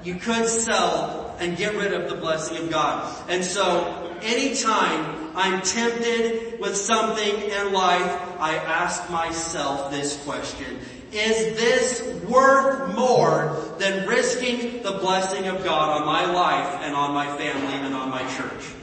you 0.03 0.15
could 0.15 0.47
sell 0.47 1.35
and 1.39 1.55
get 1.55 1.75
rid 1.75 1.93
of 1.93 2.09
the 2.09 2.15
blessing 2.15 2.57
of 2.57 2.69
God. 2.69 3.29
And 3.29 3.43
so, 3.43 4.17
anytime 4.21 5.26
I'm 5.37 5.61
tempted 5.61 6.59
with 6.59 6.75
something 6.75 7.41
in 7.41 7.71
life, 7.71 8.21
I 8.39 8.55
ask 8.55 9.07
myself 9.11 9.91
this 9.91 10.21
question. 10.23 10.79
Is 11.11 11.55
this 11.55 12.23
worth 12.23 12.95
more 12.95 13.55
than 13.77 14.07
risking 14.07 14.81
the 14.81 14.93
blessing 14.93 15.47
of 15.47 15.63
God 15.63 16.01
on 16.01 16.07
my 16.07 16.25
life 16.25 16.79
and 16.81 16.95
on 16.95 17.13
my 17.13 17.27
family 17.37 17.73
and 17.75 17.93
on 17.93 18.09
my 18.09 18.27
church? 18.35 18.73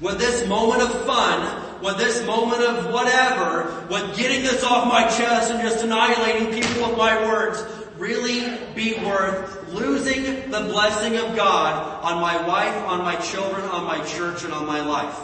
Would 0.00 0.18
this 0.18 0.48
moment 0.48 0.80
of 0.80 1.04
fun, 1.04 1.82
would 1.82 1.98
this 1.98 2.26
moment 2.26 2.62
of 2.62 2.90
whatever, 2.90 3.86
would 3.90 4.16
getting 4.16 4.42
this 4.42 4.64
off 4.64 4.88
my 4.88 5.02
chest 5.02 5.50
and 5.50 5.60
just 5.60 5.84
annihilating 5.84 6.46
people 6.60 6.88
with 6.88 6.96
my 6.96 7.24
words 7.26 7.62
really 7.96 8.58
be 8.74 8.94
worth 9.04 9.72
losing 9.72 10.50
the 10.50 10.60
blessing 10.60 11.16
of 11.16 11.36
God 11.36 12.04
on 12.04 12.20
my 12.20 12.46
wife, 12.46 12.76
on 12.86 13.00
my 13.00 13.16
children, 13.16 13.64
on 13.64 13.84
my 13.84 14.04
church, 14.04 14.44
and 14.44 14.52
on 14.52 14.66
my 14.66 14.80
life? 14.80 15.18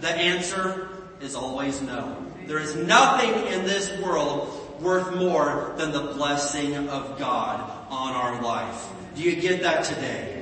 The 0.00 0.10
answer 0.10 0.88
is 1.20 1.34
always 1.34 1.80
no. 1.80 2.16
There 2.46 2.58
is 2.58 2.76
nothing 2.76 3.30
in 3.52 3.64
this 3.64 3.98
world 4.00 4.80
worth 4.80 5.14
more 5.16 5.72
than 5.78 5.92
the 5.92 6.12
blessing 6.14 6.76
of 6.88 7.18
God 7.18 7.60
on 7.90 8.12
our 8.12 8.42
life. 8.42 8.86
Do 9.14 9.22
you 9.22 9.36
get 9.36 9.62
that 9.62 9.84
today? 9.84 10.34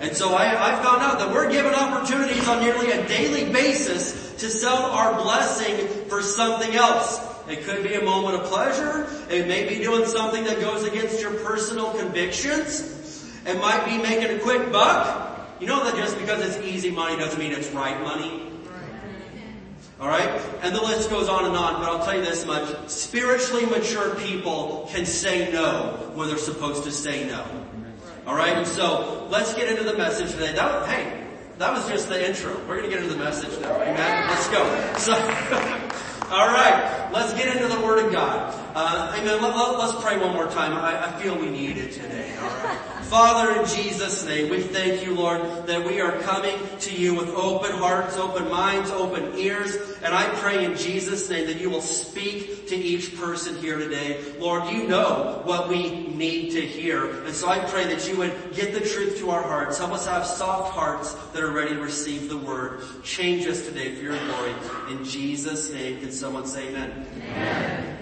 And 0.00 0.16
so 0.16 0.34
I, 0.34 0.48
I 0.48 0.82
found 0.82 1.02
out 1.02 1.18
that 1.18 1.32
we're 1.32 1.50
given 1.50 1.74
opportunities 1.74 2.46
on 2.48 2.60
nearly 2.60 2.90
a 2.90 3.06
daily 3.06 3.50
basis 3.50 4.34
to 4.38 4.48
sell 4.50 4.76
our 4.76 5.22
blessing 5.22 5.86
for 6.08 6.20
something 6.20 6.74
else. 6.74 7.18
It 7.48 7.64
could 7.64 7.82
be 7.82 7.94
a 7.94 8.02
moment 8.02 8.36
of 8.36 8.44
pleasure. 8.44 9.06
It 9.28 9.46
may 9.46 9.68
be 9.68 9.82
doing 9.82 10.06
something 10.06 10.44
that 10.44 10.60
goes 10.60 10.86
against 10.86 11.20
your 11.20 11.32
personal 11.40 11.92
convictions. 11.92 13.32
It 13.46 13.60
might 13.60 13.84
be 13.84 13.98
making 13.98 14.36
a 14.36 14.40
quick 14.40 14.72
buck. 14.72 15.40
You 15.60 15.66
know 15.66 15.84
that 15.84 15.96
just 15.96 16.18
because 16.18 16.44
it's 16.44 16.66
easy 16.66 16.90
money 16.90 17.16
doesn't 17.16 17.38
mean 17.38 17.52
it's 17.52 17.70
right 17.70 18.00
money. 18.02 18.50
Alright? 20.00 20.28
And 20.62 20.74
the 20.74 20.82
list 20.82 21.08
goes 21.10 21.28
on 21.28 21.44
and 21.44 21.56
on, 21.56 21.74
but 21.74 21.88
I'll 21.88 22.04
tell 22.04 22.16
you 22.16 22.24
this 22.24 22.44
much. 22.44 22.88
Spiritually 22.88 23.64
mature 23.66 24.14
people 24.16 24.88
can 24.92 25.06
say 25.06 25.52
no 25.52 26.10
when 26.14 26.28
they're 26.28 26.38
supposed 26.38 26.84
to 26.84 26.90
say 26.90 27.26
no. 27.26 27.44
Alright? 28.26 28.56
And 28.56 28.66
so, 28.66 29.28
let's 29.30 29.54
get 29.54 29.68
into 29.68 29.84
the 29.84 29.96
message 29.96 30.32
today. 30.32 30.52
That, 30.54 30.88
hey, 30.88 31.24
that 31.58 31.72
was 31.72 31.86
just 31.88 32.08
the 32.08 32.26
intro. 32.26 32.58
We're 32.66 32.76
gonna 32.76 32.88
get 32.88 33.02
into 33.02 33.14
the 33.14 33.22
message 33.22 33.60
now. 33.60 33.74
Amen? 33.80 34.28
Let's 34.28 34.48
go. 34.48 34.94
So, 34.98 35.90
alright, 36.30 37.12
let's 37.12 37.32
get 37.34 37.54
into 37.54 37.68
the 37.68 37.80
Word 37.84 38.04
of 38.04 38.12
God. 38.12 38.63
Uh, 38.74 39.14
amen. 39.16 39.40
Let, 39.40 39.54
us 39.54 40.02
pray 40.02 40.18
one 40.18 40.32
more 40.32 40.48
time. 40.48 40.72
I, 40.72 41.06
I 41.06 41.22
feel 41.22 41.38
we 41.38 41.48
need 41.48 41.76
it 41.78 41.92
today. 41.92 42.34
Alright? 42.38 42.78
Father, 43.04 43.60
in 43.60 43.68
Jesus' 43.68 44.26
name, 44.26 44.50
we 44.50 44.60
thank 44.60 45.04
you, 45.04 45.14
Lord, 45.14 45.40
that 45.68 45.84
we 45.86 46.00
are 46.00 46.18
coming 46.22 46.56
to 46.80 46.92
you 46.92 47.14
with 47.14 47.28
open 47.28 47.70
hearts, 47.70 48.16
open 48.16 48.50
minds, 48.50 48.90
open 48.90 49.38
ears, 49.38 49.76
and 50.02 50.12
I 50.12 50.26
pray 50.40 50.64
in 50.64 50.76
Jesus' 50.76 51.30
name 51.30 51.46
that 51.46 51.60
you 51.60 51.70
will 51.70 51.82
speak 51.82 52.66
to 52.66 52.74
each 52.74 53.16
person 53.16 53.56
here 53.58 53.78
today. 53.78 54.20
Lord, 54.40 54.68
you 54.68 54.88
know 54.88 55.42
what 55.44 55.68
we 55.68 56.08
need 56.08 56.50
to 56.52 56.60
hear, 56.60 57.24
and 57.24 57.34
so 57.34 57.48
I 57.48 57.60
pray 57.60 57.84
that 57.84 58.08
you 58.08 58.16
would 58.16 58.34
get 58.56 58.72
the 58.72 58.80
truth 58.80 59.18
to 59.18 59.30
our 59.30 59.42
hearts. 59.42 59.78
Help 59.78 59.92
us 59.92 60.06
have 60.06 60.26
soft 60.26 60.72
hearts 60.72 61.14
that 61.32 61.44
are 61.44 61.52
ready 61.52 61.74
to 61.74 61.80
receive 61.80 62.28
the 62.28 62.38
word. 62.38 62.82
Change 63.04 63.46
us 63.46 63.64
today 63.64 63.94
for 63.94 64.02
your 64.02 64.18
glory. 64.18 64.54
In 64.90 65.04
Jesus' 65.04 65.72
name, 65.72 66.00
can 66.00 66.10
someone 66.10 66.46
say 66.46 66.70
amen? 66.70 67.06
Amen. 67.22 67.93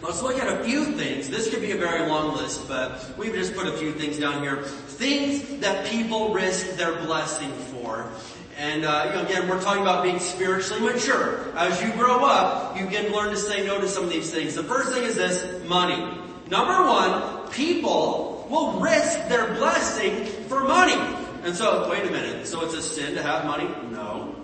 Let's 0.00 0.22
look 0.22 0.38
at 0.38 0.60
a 0.60 0.64
few 0.64 0.84
things. 0.84 1.28
This 1.28 1.50
could 1.50 1.60
be 1.60 1.72
a 1.72 1.76
very 1.76 2.08
long 2.08 2.36
list, 2.36 2.68
but 2.68 3.04
we've 3.18 3.34
just 3.34 3.54
put 3.56 3.66
a 3.66 3.76
few 3.76 3.92
things 3.92 4.16
down 4.18 4.42
here. 4.42 4.62
Things 4.62 5.58
that 5.58 5.86
people 5.86 6.32
risk 6.32 6.76
their 6.76 6.94
blessing 7.02 7.50
for. 7.50 8.08
And 8.56 8.84
uh, 8.84 9.06
you 9.08 9.14
know, 9.14 9.26
again, 9.26 9.48
we're 9.48 9.60
talking 9.60 9.82
about 9.82 10.04
being 10.04 10.20
spiritually 10.20 10.92
mature. 10.92 11.52
As 11.56 11.82
you 11.82 11.90
grow 11.92 12.24
up, 12.24 12.78
you 12.78 12.86
can 12.86 13.12
learn 13.12 13.30
to 13.30 13.36
say 13.36 13.66
no 13.66 13.80
to 13.80 13.88
some 13.88 14.04
of 14.04 14.10
these 14.10 14.30
things. 14.30 14.54
The 14.54 14.62
first 14.64 14.92
thing 14.92 15.02
is 15.02 15.16
this, 15.16 15.66
money. 15.66 15.96
Number 16.48 16.88
one, 16.88 17.50
people 17.50 18.46
will 18.48 18.78
risk 18.80 19.28
their 19.28 19.52
blessing 19.54 20.26
for 20.48 20.62
money. 20.62 20.96
And 21.42 21.56
so, 21.56 21.88
wait 21.90 22.06
a 22.06 22.10
minute. 22.10 22.46
So 22.46 22.64
it's 22.64 22.74
a 22.74 22.82
sin 22.82 23.14
to 23.16 23.22
have 23.22 23.44
money? 23.46 23.68
No. 23.90 24.37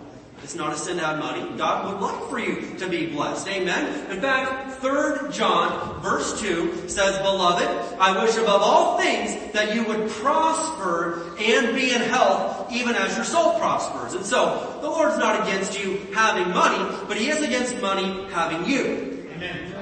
It's 0.44 0.54
not 0.54 0.74
a 0.74 0.76
sin 0.76 0.98
to 0.98 1.06
have 1.06 1.18
money. 1.18 1.40
God 1.56 1.90
would 1.90 2.02
like 2.02 2.28
for 2.28 2.38
you 2.38 2.76
to 2.76 2.86
be 2.86 3.06
blessed. 3.06 3.48
Amen. 3.48 4.10
In 4.10 4.20
fact, 4.20 4.78
3 4.78 5.32
John 5.32 6.02
verse 6.02 6.38
2 6.38 6.86
says, 6.86 7.16
Beloved, 7.22 7.66
I 7.98 8.22
wish 8.22 8.36
above 8.36 8.60
all 8.60 8.98
things 8.98 9.52
that 9.54 9.74
you 9.74 9.84
would 9.84 10.10
prosper 10.10 11.34
and 11.40 11.74
be 11.74 11.94
in 11.94 12.02
health 12.02 12.70
even 12.70 12.94
as 12.94 13.16
your 13.16 13.24
soul 13.24 13.58
prospers. 13.58 14.12
And 14.12 14.24
so, 14.26 14.78
the 14.82 14.88
Lord's 14.90 15.16
not 15.16 15.48
against 15.48 15.82
you 15.82 15.96
having 16.12 16.52
money, 16.52 16.94
but 17.08 17.16
He 17.16 17.30
is 17.30 17.42
against 17.42 17.80
money 17.80 18.26
having 18.30 18.66
you. 18.66 19.26
Amen. 19.36 19.72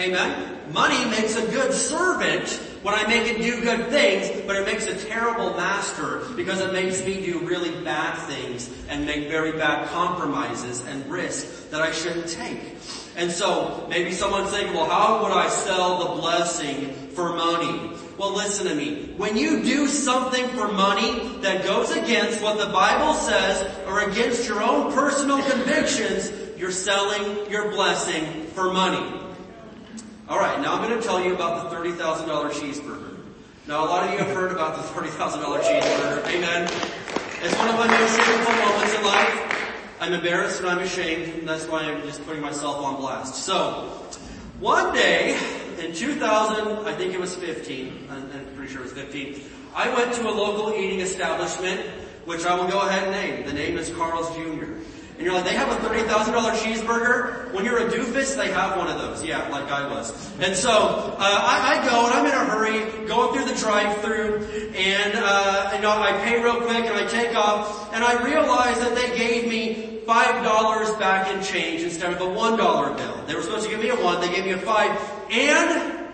Amen. 0.00 0.72
Money 0.72 1.04
makes 1.08 1.36
a 1.36 1.46
good 1.52 1.72
servant 1.72 2.48
when 2.82 2.94
I 2.94 3.06
make 3.06 3.26
it 3.26 3.42
do 3.42 3.60
good 3.60 3.90
things, 3.90 4.42
but 4.46 4.56
it 4.56 4.64
makes 4.64 4.86
a 4.86 4.96
terrible 5.08 5.50
master 5.54 6.22
because 6.34 6.60
it 6.60 6.72
makes 6.72 7.04
me 7.04 7.24
do 7.24 7.40
really 7.40 7.84
bad 7.84 8.14
things 8.26 8.70
and 8.88 9.04
make 9.04 9.28
very 9.28 9.52
bad 9.52 9.88
compromises 9.88 10.80
and 10.86 11.04
risks 11.10 11.66
that 11.66 11.82
I 11.82 11.92
shouldn't 11.92 12.28
take. 12.28 12.76
And 13.16 13.30
so 13.30 13.86
maybe 13.90 14.12
someone's 14.12 14.50
saying, 14.50 14.72
well, 14.72 14.88
how 14.88 15.22
would 15.22 15.32
I 15.32 15.48
sell 15.48 15.98
the 15.98 16.20
blessing 16.22 16.94
for 17.14 17.34
money? 17.34 17.92
Well, 18.16 18.34
listen 18.34 18.66
to 18.66 18.74
me. 18.74 19.12
When 19.16 19.36
you 19.36 19.62
do 19.62 19.86
something 19.86 20.48
for 20.48 20.68
money 20.68 21.38
that 21.40 21.64
goes 21.64 21.90
against 21.90 22.42
what 22.42 22.58
the 22.58 22.72
Bible 22.72 23.14
says 23.14 23.62
or 23.86 24.08
against 24.08 24.48
your 24.48 24.62
own 24.62 24.92
personal 24.92 25.42
convictions, 25.42 26.32
you're 26.58 26.70
selling 26.70 27.50
your 27.50 27.70
blessing 27.70 28.46
for 28.54 28.72
money. 28.72 29.19
All 30.30 30.38
right, 30.38 30.60
now 30.60 30.74
I'm 30.74 30.88
going 30.88 30.96
to 30.96 31.04
tell 31.04 31.20
you 31.20 31.34
about 31.34 31.68
the 31.68 31.76
$30,000 31.76 32.50
cheeseburger. 32.52 33.16
Now, 33.66 33.84
a 33.84 33.86
lot 33.86 34.06
of 34.06 34.12
you 34.12 34.18
have 34.18 34.28
heard 34.28 34.52
about 34.52 34.76
the 34.76 34.82
$30,000 34.82 35.60
cheeseburger. 35.60 36.24
Amen. 36.28 36.70
It's 37.42 37.58
one 37.58 37.68
of 37.68 37.74
my 37.74 37.88
most 37.88 38.16
shameful 38.16 38.54
moments 38.54 38.94
in 38.94 39.02
life. 39.02 39.96
I'm 39.98 40.12
embarrassed 40.12 40.60
and 40.60 40.68
I'm 40.68 40.78
ashamed, 40.78 41.34
and 41.34 41.48
that's 41.48 41.66
why 41.66 41.80
I'm 41.80 42.00
just 42.02 42.24
putting 42.24 42.42
myself 42.42 42.76
on 42.76 43.00
blast. 43.00 43.42
So, 43.44 43.88
one 44.60 44.94
day 44.94 45.36
in 45.80 45.92
2000, 45.92 46.86
I 46.86 46.94
think 46.94 47.12
it 47.12 47.18
was 47.18 47.34
15, 47.34 48.06
I'm 48.08 48.54
pretty 48.54 48.72
sure 48.72 48.82
it 48.82 48.84
was 48.84 48.92
15, 48.92 49.42
I 49.74 49.92
went 49.92 50.12
to 50.12 50.28
a 50.28 50.30
local 50.30 50.72
eating 50.72 51.00
establishment, 51.00 51.80
which 52.24 52.46
I 52.46 52.54
will 52.54 52.68
go 52.68 52.86
ahead 52.86 53.02
and 53.02 53.10
name. 53.10 53.46
The 53.46 53.52
name 53.52 53.76
is 53.76 53.90
Carl's 53.90 54.32
Jr. 54.36 54.74
And 55.20 55.26
you're 55.26 55.34
like, 55.34 55.44
they 55.44 55.54
have 55.54 55.68
a 55.68 55.86
$30,000 55.86 56.32
cheeseburger? 56.62 57.52
When 57.52 57.62
you're 57.62 57.86
a 57.86 57.90
doofus, 57.90 58.38
they 58.38 58.50
have 58.52 58.78
one 58.78 58.88
of 58.88 58.98
those. 58.98 59.22
Yeah, 59.22 59.46
like 59.50 59.70
I 59.70 59.86
was. 59.86 60.14
And 60.40 60.56
so, 60.56 60.70
uh, 60.70 61.14
I, 61.18 61.76
I, 61.76 61.90
go 61.90 62.06
and 62.06 62.14
I'm 62.14 62.24
in 62.24 62.32
a 62.32 62.46
hurry, 62.46 63.06
going 63.06 63.34
through 63.34 63.44
the 63.52 63.60
drive-through, 63.60 64.46
and, 64.74 65.12
uh, 65.16 65.72
you 65.74 65.82
know, 65.82 65.90
I 65.90 66.12
pay 66.24 66.42
real 66.42 66.62
quick 66.62 66.86
and 66.86 66.96
I 66.96 67.06
take 67.06 67.36
off, 67.36 67.92
and 67.92 68.02
I 68.02 68.24
realize 68.24 68.78
that 68.78 68.94
they 68.94 69.14
gave 69.14 69.46
me 69.46 70.00
$5 70.06 70.98
back 70.98 71.28
in 71.30 71.42
change 71.42 71.82
instead 71.82 72.14
of 72.14 72.20
a 72.22 72.24
$1 72.24 72.96
bill. 72.96 73.24
They 73.26 73.34
were 73.34 73.42
supposed 73.42 73.64
to 73.64 73.70
give 73.70 73.80
me 73.80 73.90
a 73.90 73.96
1, 73.96 74.22
they 74.22 74.34
gave 74.34 74.46
me 74.46 74.52
a 74.52 74.58
5, 74.58 75.32
and 75.32 76.08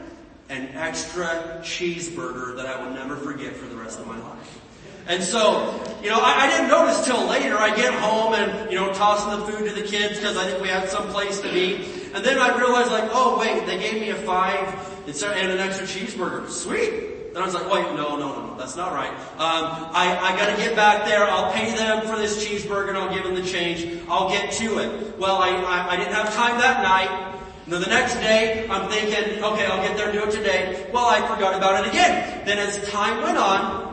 an 0.49 0.67
extra 0.75 1.61
cheeseburger 1.63 2.57
that 2.57 2.67
I 2.67 2.85
will 2.85 2.93
never 2.93 3.15
forget 3.15 3.55
for 3.55 3.67
the 3.67 3.77
rest 3.77 4.01
of 4.01 4.09
my 4.09 4.19
life. 4.19 4.61
And 5.09 5.23
so, 5.23 5.73
you 6.03 6.11
know, 6.11 6.19
I, 6.21 6.47
I, 6.47 6.51
didn't 6.51 6.69
notice 6.69 7.05
till 7.05 7.29
later. 7.29 7.57
I 7.57 7.75
get 7.77 7.95
home 7.95 8.35
and, 8.35 8.71
you 8.71 8.77
know, 8.77 8.93
tossing 8.93 9.39
the 9.39 9.47
food 9.47 9.69
to 9.69 9.75
the 9.75 9.87
kids 9.87 10.19
because 10.19 10.37
I 10.37 10.47
think 10.47 10.61
we 10.61 10.69
had 10.69 10.89
some 10.89 11.09
place 11.09 11.41
to 11.41 11.49
be. 11.49 11.77
And 12.13 12.25
then 12.25 12.39
I 12.39 12.59
realized 12.59 12.91
like, 12.91 13.09
oh 13.13 13.39
wait, 13.39 13.67
they 13.67 13.79
gave 13.79 14.01
me 14.01 14.11
a 14.11 14.17
five 14.17 14.67
and 15.07 15.53
an 15.53 15.59
extra 15.59 15.87
cheeseburger. 15.87 16.49
Sweet. 16.49 17.33
Then 17.33 17.43
I 17.43 17.47
was 17.47 17.55
like, 17.55 17.71
wait, 17.71 17.85
no, 17.95 18.17
no, 18.17 18.47
no, 18.47 18.57
that's 18.57 18.77
not 18.77 18.93
right. 18.93 19.11
Um, 19.11 19.91
I, 19.93 20.19
I 20.21 20.37
gotta 20.37 20.57
get 20.57 20.75
back 20.75 21.05
there. 21.05 21.23
I'll 21.23 21.53
pay 21.53 21.73
them 21.77 22.07
for 22.07 22.17
this 22.17 22.45
cheeseburger 22.45 22.89
and 22.89 22.99
I'll 22.99 23.15
give 23.15 23.25
them 23.25 23.35
the 23.35 23.45
change. 23.45 24.03
I'll 24.09 24.29
get 24.29 24.53
to 24.53 24.79
it. 24.79 25.19
Well, 25.19 25.37
I, 25.37 25.51
I, 25.51 25.93
I 25.93 25.97
didn't 25.97 26.15
have 26.15 26.35
time 26.35 26.59
that 26.59 26.83
night. 26.83 27.35
And 27.65 27.73
then 27.75 27.83
the 27.83 27.89
next 27.89 28.15
day, 28.15 28.67
I'm 28.71 28.89
thinking, 28.91 29.43
okay, 29.45 29.67
I'll 29.67 29.87
get 29.87 29.97
there 29.97 30.09
and 30.09 30.19
do 30.19 30.25
it 30.25 30.31
today. 30.31 30.89
Well, 30.93 31.05
I 31.05 31.21
forgot 31.29 31.55
about 31.55 31.85
it 31.85 31.91
again. 31.91 32.45
Then 32.47 32.59
as 32.59 32.83
time 32.89 33.23
went 33.23 33.37
on, 33.37 33.86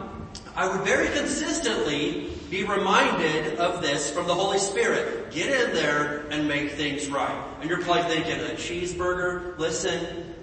I 0.55 0.67
would 0.67 0.85
very 0.85 1.07
consistently 1.07 2.29
be 2.51 2.63
reminded 2.63 3.57
of 3.57 3.81
this 3.81 4.11
from 4.11 4.27
the 4.27 4.35
Holy 4.35 4.59
Spirit. 4.59 5.31
Get 5.31 5.49
in 5.49 5.73
there 5.73 6.25
and 6.29 6.47
make 6.47 6.73
things 6.73 7.07
right. 7.07 7.43
And 7.59 7.69
you're 7.69 7.81
probably 7.81 8.03
thinking, 8.03 8.39
a 8.39 8.53
cheeseburger? 8.53 9.57
Listen, 9.57 10.35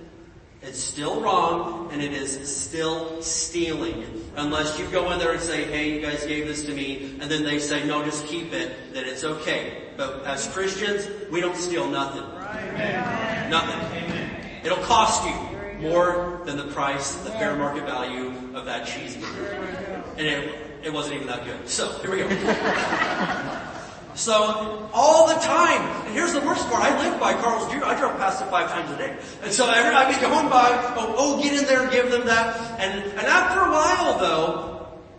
it's 0.62 0.80
still 0.80 1.20
wrong 1.20 1.90
and 1.92 2.02
it 2.02 2.12
is 2.12 2.32
still 2.52 3.22
stealing. 3.22 4.04
Unless 4.34 4.80
you 4.80 4.86
go 4.88 5.12
in 5.12 5.20
there 5.20 5.30
and 5.30 5.40
say, 5.40 5.62
hey, 5.62 5.94
you 5.94 6.00
guys 6.00 6.26
gave 6.26 6.48
this 6.48 6.64
to 6.64 6.72
me, 6.72 7.16
and 7.20 7.30
then 7.30 7.44
they 7.44 7.60
say, 7.60 7.86
no, 7.86 8.04
just 8.04 8.26
keep 8.26 8.52
it, 8.52 8.92
then 8.92 9.04
it's 9.04 9.22
okay. 9.22 9.84
But 9.96 10.24
as 10.26 10.48
Christians, 10.48 11.08
we 11.30 11.40
don't 11.40 11.56
steal 11.56 11.88
nothing. 11.88 12.22
Amen. 12.22 13.50
Nothing. 13.50 13.80
Amen. 14.02 14.60
It'll 14.64 14.78
cost 14.78 15.24
you 15.24 15.88
more 15.88 16.40
than 16.44 16.56
the 16.56 16.66
price, 16.72 17.14
the 17.16 17.30
fair 17.30 17.54
market 17.56 17.84
value 17.84 18.34
of 18.54 18.66
that 18.66 18.86
cheeseburger 18.86 19.79
and 20.16 20.26
it, 20.26 20.54
it 20.84 20.92
wasn't 20.92 21.16
even 21.16 21.26
that 21.28 21.44
good. 21.44 21.68
So, 21.68 21.90
here 22.00 22.10
we 22.10 22.18
go. 22.18 22.28
so, 24.14 24.88
all 24.92 25.28
the 25.28 25.40
time, 25.40 25.82
and 26.06 26.14
here's 26.14 26.32
the 26.32 26.40
worst 26.40 26.68
part, 26.68 26.82
I 26.82 26.96
live 27.02 27.20
by 27.20 27.34
Carl's 27.34 27.70
Jr. 27.72 27.84
I 27.84 27.98
drove 27.98 28.16
past 28.16 28.42
it 28.42 28.48
five 28.50 28.70
times 28.70 28.90
a 28.90 28.96
day. 28.96 29.16
And 29.42 29.52
so 29.52 29.70
every, 29.70 29.94
I'd 29.94 30.14
be 30.14 30.20
going 30.20 30.48
by, 30.48 30.68
oh, 30.96 31.14
oh, 31.16 31.42
get 31.42 31.54
in 31.54 31.66
there, 31.66 31.88
give 31.90 32.10
them 32.10 32.26
that. 32.26 32.80
And, 32.80 33.02
and 33.02 33.26
after 33.26 33.60
a 33.60 33.70
while 33.70 34.18
though, 34.18 34.70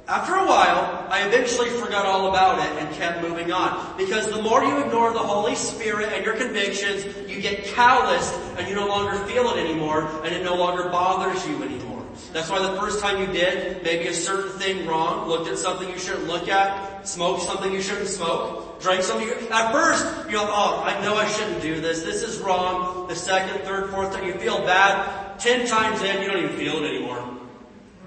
after 0.08 0.36
a 0.36 0.46
while, 0.46 1.08
I 1.10 1.26
eventually 1.26 1.70
forgot 1.70 2.06
all 2.06 2.28
about 2.28 2.60
it 2.60 2.84
and 2.84 2.94
kept 2.96 3.22
moving 3.22 3.54
on. 3.54 3.98
Because 3.98 4.30
the 4.30 4.42
more 4.42 4.62
you 4.62 4.84
ignore 4.84 5.14
the 5.14 5.20
Holy 5.20 5.56
Spirit 5.56 6.10
and 6.12 6.26
your 6.26 6.36
convictions, 6.36 7.06
you 7.30 7.40
get 7.40 7.64
calloused 7.64 8.34
and 8.58 8.68
you 8.68 8.76
no 8.76 8.88
longer 8.88 9.18
feel 9.26 9.50
it 9.52 9.58
anymore 9.58 10.08
and 10.26 10.36
it 10.36 10.44
no 10.44 10.56
longer 10.56 10.90
bothers 10.90 11.48
you 11.48 11.64
anymore. 11.64 11.91
That's 12.34 12.50
why 12.50 12.60
the 12.60 12.80
first 12.80 13.02
time 13.02 13.20
you 13.20 13.28
did 13.28 13.84
maybe 13.84 14.08
a 14.08 14.14
certain 14.14 14.52
thing 14.60 14.88
wrong, 14.88 15.28
looked 15.28 15.50
at 15.50 15.58
something 15.58 15.90
you 15.90 16.00
shouldn't 16.00 16.28
look 16.28 16.48
at, 16.48 17.08
smoked 17.08 17.44
something 17.44 17.72
you 17.74 17.82
shouldn't 17.82 18.08
smoke, 18.08 18.82
drank 18.82 19.04
something 19.04 19.28
you, 19.28 19.34
at 19.52 19.72
first 19.72 20.06
you're 20.30 20.40
like, 20.40 20.50
oh, 20.52 20.84
I 20.86 21.02
know 21.04 21.16
I 21.16 21.28
shouldn't 21.28 21.62
do 21.62 21.82
this, 21.82 22.04
this 22.04 22.24
is 22.24 22.40
wrong. 22.40 23.08
The 23.08 23.16
second, 23.16 23.62
third, 23.64 23.90
fourth 23.92 24.14
time 24.14 24.26
you 24.26 24.34
feel 24.36 24.60
bad, 24.60 25.40
ten 25.40 25.68
times 25.68 26.02
in 26.02 26.22
you 26.22 26.30
don't 26.30 26.44
even 26.44 26.56
feel 26.58 26.84
it 26.84 26.88
anymore. 26.88 27.38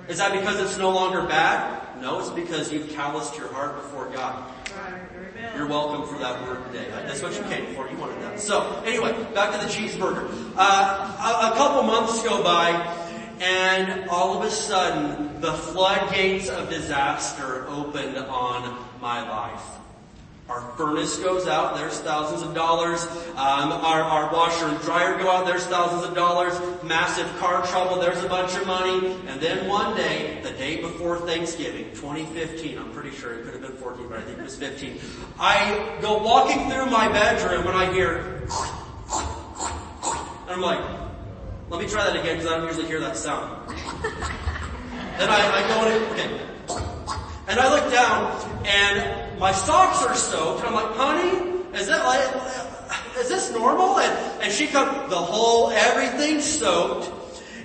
Is 0.09 0.19
that 0.19 0.33
because 0.33 0.61
it's 0.61 0.79
no 0.79 0.91
longer 0.91 1.23
bad? 1.23 2.01
No, 2.01 2.19
it's 2.21 2.31
because 2.31 2.73
you've 2.73 2.91
calloused 2.91 3.37
your 3.39 3.53
heart 3.53 3.77
before 3.77 4.11
God. 4.11 4.53
You're 5.57 5.67
welcome 5.67 6.07
for 6.07 6.19
that 6.19 6.43
word 6.43 6.65
today. 6.67 6.87
That's 6.91 7.23
what 7.23 7.37
you 7.37 7.43
came 7.45 7.75
for. 7.75 7.89
You 7.89 7.97
wanted 7.97 8.21
that. 8.23 8.41
So, 8.41 8.83
anyway, 8.85 9.13
back 9.33 9.53
to 9.53 9.67
the 9.67 9.73
cheeseburger. 9.73 10.29
Uh, 10.57 11.47
a, 11.47 11.53
a 11.53 11.57
couple 11.57 11.83
months 11.85 12.23
go 12.23 12.43
by, 12.43 12.73
and 13.45 14.09
all 14.09 14.39
of 14.39 14.45
a 14.45 14.51
sudden, 14.51 15.41
the 15.41 15.53
floodgates 15.53 16.49
of 16.49 16.71
disaster 16.71 17.67
opened 17.69 18.17
on 18.17 18.87
my 19.03 19.29
life. 19.29 19.63
Our 20.49 20.61
furnace 20.77 21.19
goes 21.19 21.47
out, 21.47 21.77
there's 21.77 22.01
thousands 22.01 22.43
of 22.43 22.55
dollars. 22.55 23.05
Um, 23.31 23.73
our, 23.73 24.03
our 24.03 24.33
washer 24.33 24.67
and 24.67 24.81
dryer 24.81 25.19
go 25.19 25.31
out, 25.31 25.47
there's 25.47 25.67
thousands 25.67 26.05
of 26.05 26.15
dollars. 26.15 26.55
Massive 26.83 27.27
car 27.39 27.67
trouble, 27.67 27.97
there's 28.01 28.23
a 28.23 28.29
bunch 28.29 28.55
of 28.57 28.67
money. 28.67 29.15
And 29.27 29.41
then 29.41 29.69
one 29.69 29.97
day, 29.97 30.41
the 30.43 30.51
day 30.53 30.81
before 30.81 31.19
Thanksgiving, 31.19 31.85
2015, 31.95 32.79
I'm 32.79 32.93
pretty 32.93 33.11
sure 33.11 33.35
it 33.35 33.45
could 33.45 33.55
have 33.55 33.63
been 33.63 33.73
14, 33.73 34.09
but 34.09 34.19
I 34.19 34.23
think 34.23 34.39
it 34.39 34.43
was 34.43 34.57
15. 34.57 34.99
I 35.39 35.99
go 36.01 36.23
walking 36.23 36.71
through 36.71 36.87
my 36.87 37.09
bedroom 37.09 37.67
and 37.67 37.77
I 37.77 37.93
hear, 37.93 38.43
and 40.43 40.51
I'm 40.51 40.61
like, 40.61 41.04
let 41.71 41.81
me 41.81 41.89
try 41.89 42.05
that 42.05 42.17
again 42.17 42.37
because 42.37 42.51
I 42.51 42.57
don't 42.59 42.67
usually 42.67 42.87
hear 42.87 43.01
that 43.01 43.17
sound. 43.17 43.69
then 45.19 45.29
I, 45.31 45.41
I 45.51 45.69
go 45.69 45.89
in, 45.89 46.03
okay. 46.13 46.41
And 47.49 47.61
I 47.61 47.71
look 47.71 47.93
down 47.93 48.65
and 48.65 49.39
my 49.39 49.53
socks 49.53 50.03
are 50.05 50.15
soaked 50.15 50.65
and 50.65 50.69
I'm 50.69 50.75
like, 50.75 50.97
honey, 50.97 51.79
is 51.79 51.87
that 51.87 52.05
like, 52.05 53.19
is 53.19 53.29
this 53.29 53.53
normal? 53.53 53.99
And, 53.99 54.43
and 54.43 54.53
she 54.53 54.67
comes, 54.67 55.11
the 55.11 55.17
whole, 55.17 55.71
everything 55.71 56.41
soaked. 56.41 57.11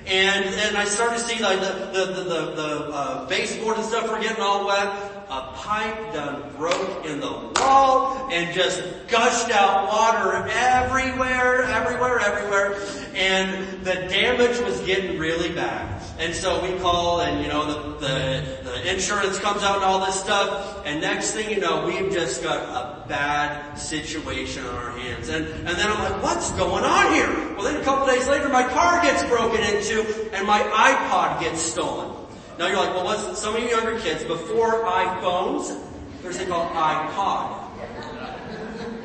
And 0.06 0.46
then 0.46 0.76
I 0.76 0.86
start 0.86 1.14
to 1.14 1.20
see 1.20 1.42
like 1.42 1.60
the, 1.60 1.92
the, 1.94 2.06
the, 2.06 2.24
the, 2.24 2.52
the 2.56 2.90
uh, 2.92 3.26
baseboard 3.28 3.78
and 3.78 3.86
stuff 3.86 4.10
are 4.10 4.20
getting 4.20 4.42
all 4.42 4.66
wet. 4.66 5.19
A 5.30 5.52
pipe 5.54 6.12
done 6.12 6.42
broke 6.58 7.06
in 7.06 7.20
the 7.20 7.52
wall 7.56 8.30
and 8.32 8.52
just 8.52 8.82
gushed 9.10 9.52
out 9.52 9.88
water 9.88 10.50
everywhere, 10.52 11.66
everywhere, 11.66 12.20
everywhere. 12.20 12.82
And 13.14 13.86
the 13.86 13.94
damage 13.94 14.60
was 14.62 14.82
getting 14.82 15.20
really 15.20 15.54
bad. 15.54 16.02
And 16.18 16.34
so 16.34 16.60
we 16.64 16.80
call 16.80 17.22
and, 17.22 17.44
you 17.44 17.48
know, 17.48 17.64
the, 17.68 18.08
the, 18.08 18.72
the 18.72 18.92
insurance 18.92 19.38
comes 19.38 19.62
out 19.62 19.76
and 19.76 19.86
all 19.86 20.04
this 20.04 20.20
stuff. 20.20 20.82
And 20.88 21.00
next 21.00 21.34
thing 21.34 21.52
you 21.52 21.60
know, 21.60 21.86
we've 21.86 22.12
just 22.12 22.42
got 22.42 22.58
a 22.64 23.08
bad 23.08 23.76
situation 23.76 24.66
on 24.66 24.74
our 24.74 24.92
hands. 24.98 25.30
And, 25.30 25.46
and 25.46 25.68
then 25.68 25.92
I'm 25.92 26.12
like, 26.12 26.24
what's 26.24 26.50
going 26.54 26.84
on 26.84 27.14
here? 27.14 27.54
Well 27.56 27.66
then 27.66 27.80
a 27.80 27.84
couple 27.84 28.08
days 28.08 28.28
later, 28.28 28.50
my 28.50 28.64
car 28.64 29.00
gets 29.04 29.24
broken 29.26 29.62
into 29.62 30.34
and 30.34 30.48
my 30.48 30.60
iPod 30.60 31.40
gets 31.40 31.62
stolen. 31.62 32.16
Now 32.60 32.68
you're 32.68 32.76
like, 32.76 32.94
well 32.94 33.06
what's, 33.06 33.40
some 33.40 33.56
of 33.56 33.64
you 33.64 33.70
younger 33.70 33.98
kids, 34.02 34.26
before 34.26 34.84
iPhones, 34.84 35.82
there's 36.22 36.36
a 36.36 36.40
thing 36.40 36.50
called 36.50 36.70
iPod. 36.74 37.68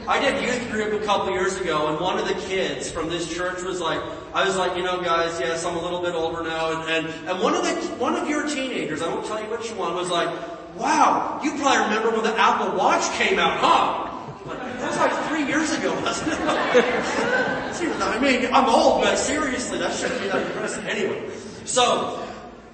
I 0.08 0.18
did 0.20 0.42
youth 0.42 0.72
group 0.72 1.00
a 1.00 1.06
couple 1.06 1.30
years 1.30 1.60
ago 1.60 1.86
and 1.86 2.00
one 2.00 2.18
of 2.18 2.26
the 2.26 2.34
kids 2.34 2.90
from 2.90 3.08
this 3.08 3.32
church 3.32 3.62
was 3.62 3.80
like, 3.80 4.00
I 4.34 4.44
was 4.44 4.56
like, 4.56 4.76
you 4.76 4.82
know 4.82 5.00
guys, 5.00 5.38
yes, 5.38 5.64
I'm 5.64 5.76
a 5.76 5.80
little 5.80 6.02
bit 6.02 6.16
older 6.16 6.42
now 6.42 6.82
and, 6.82 7.06
and, 7.06 7.28
and 7.28 7.40
one 7.40 7.54
of 7.54 7.62
the, 7.62 7.70
one 7.94 8.16
of 8.16 8.28
your 8.28 8.44
teenagers, 8.48 9.02
I 9.02 9.08
won't 9.08 9.24
tell 9.24 9.40
you 9.40 9.48
which 9.48 9.70
one, 9.70 9.94
was 9.94 10.10
like, 10.10 10.28
wow, 10.76 11.40
you 11.44 11.52
probably 11.52 11.84
remember 11.84 12.10
when 12.10 12.24
the 12.24 12.36
Apple 12.36 12.76
Watch 12.76 13.08
came 13.12 13.38
out, 13.38 13.56
huh? 13.60 14.10
That 14.52 14.88
was 14.88 14.98
like 14.98 15.28
three 15.28 15.46
years 15.46 15.70
ago, 15.78 15.94
wasn't 16.00 16.32
it? 16.32 16.40
I 18.02 18.18
mean, 18.20 18.52
I'm 18.52 18.68
old, 18.68 19.02
but 19.02 19.14
seriously, 19.14 19.78
that 19.78 19.94
shouldn't 19.94 20.20
be 20.20 20.26
that 20.26 20.44
impressive. 20.44 20.84
Anyway, 20.86 21.30
so, 21.64 22.23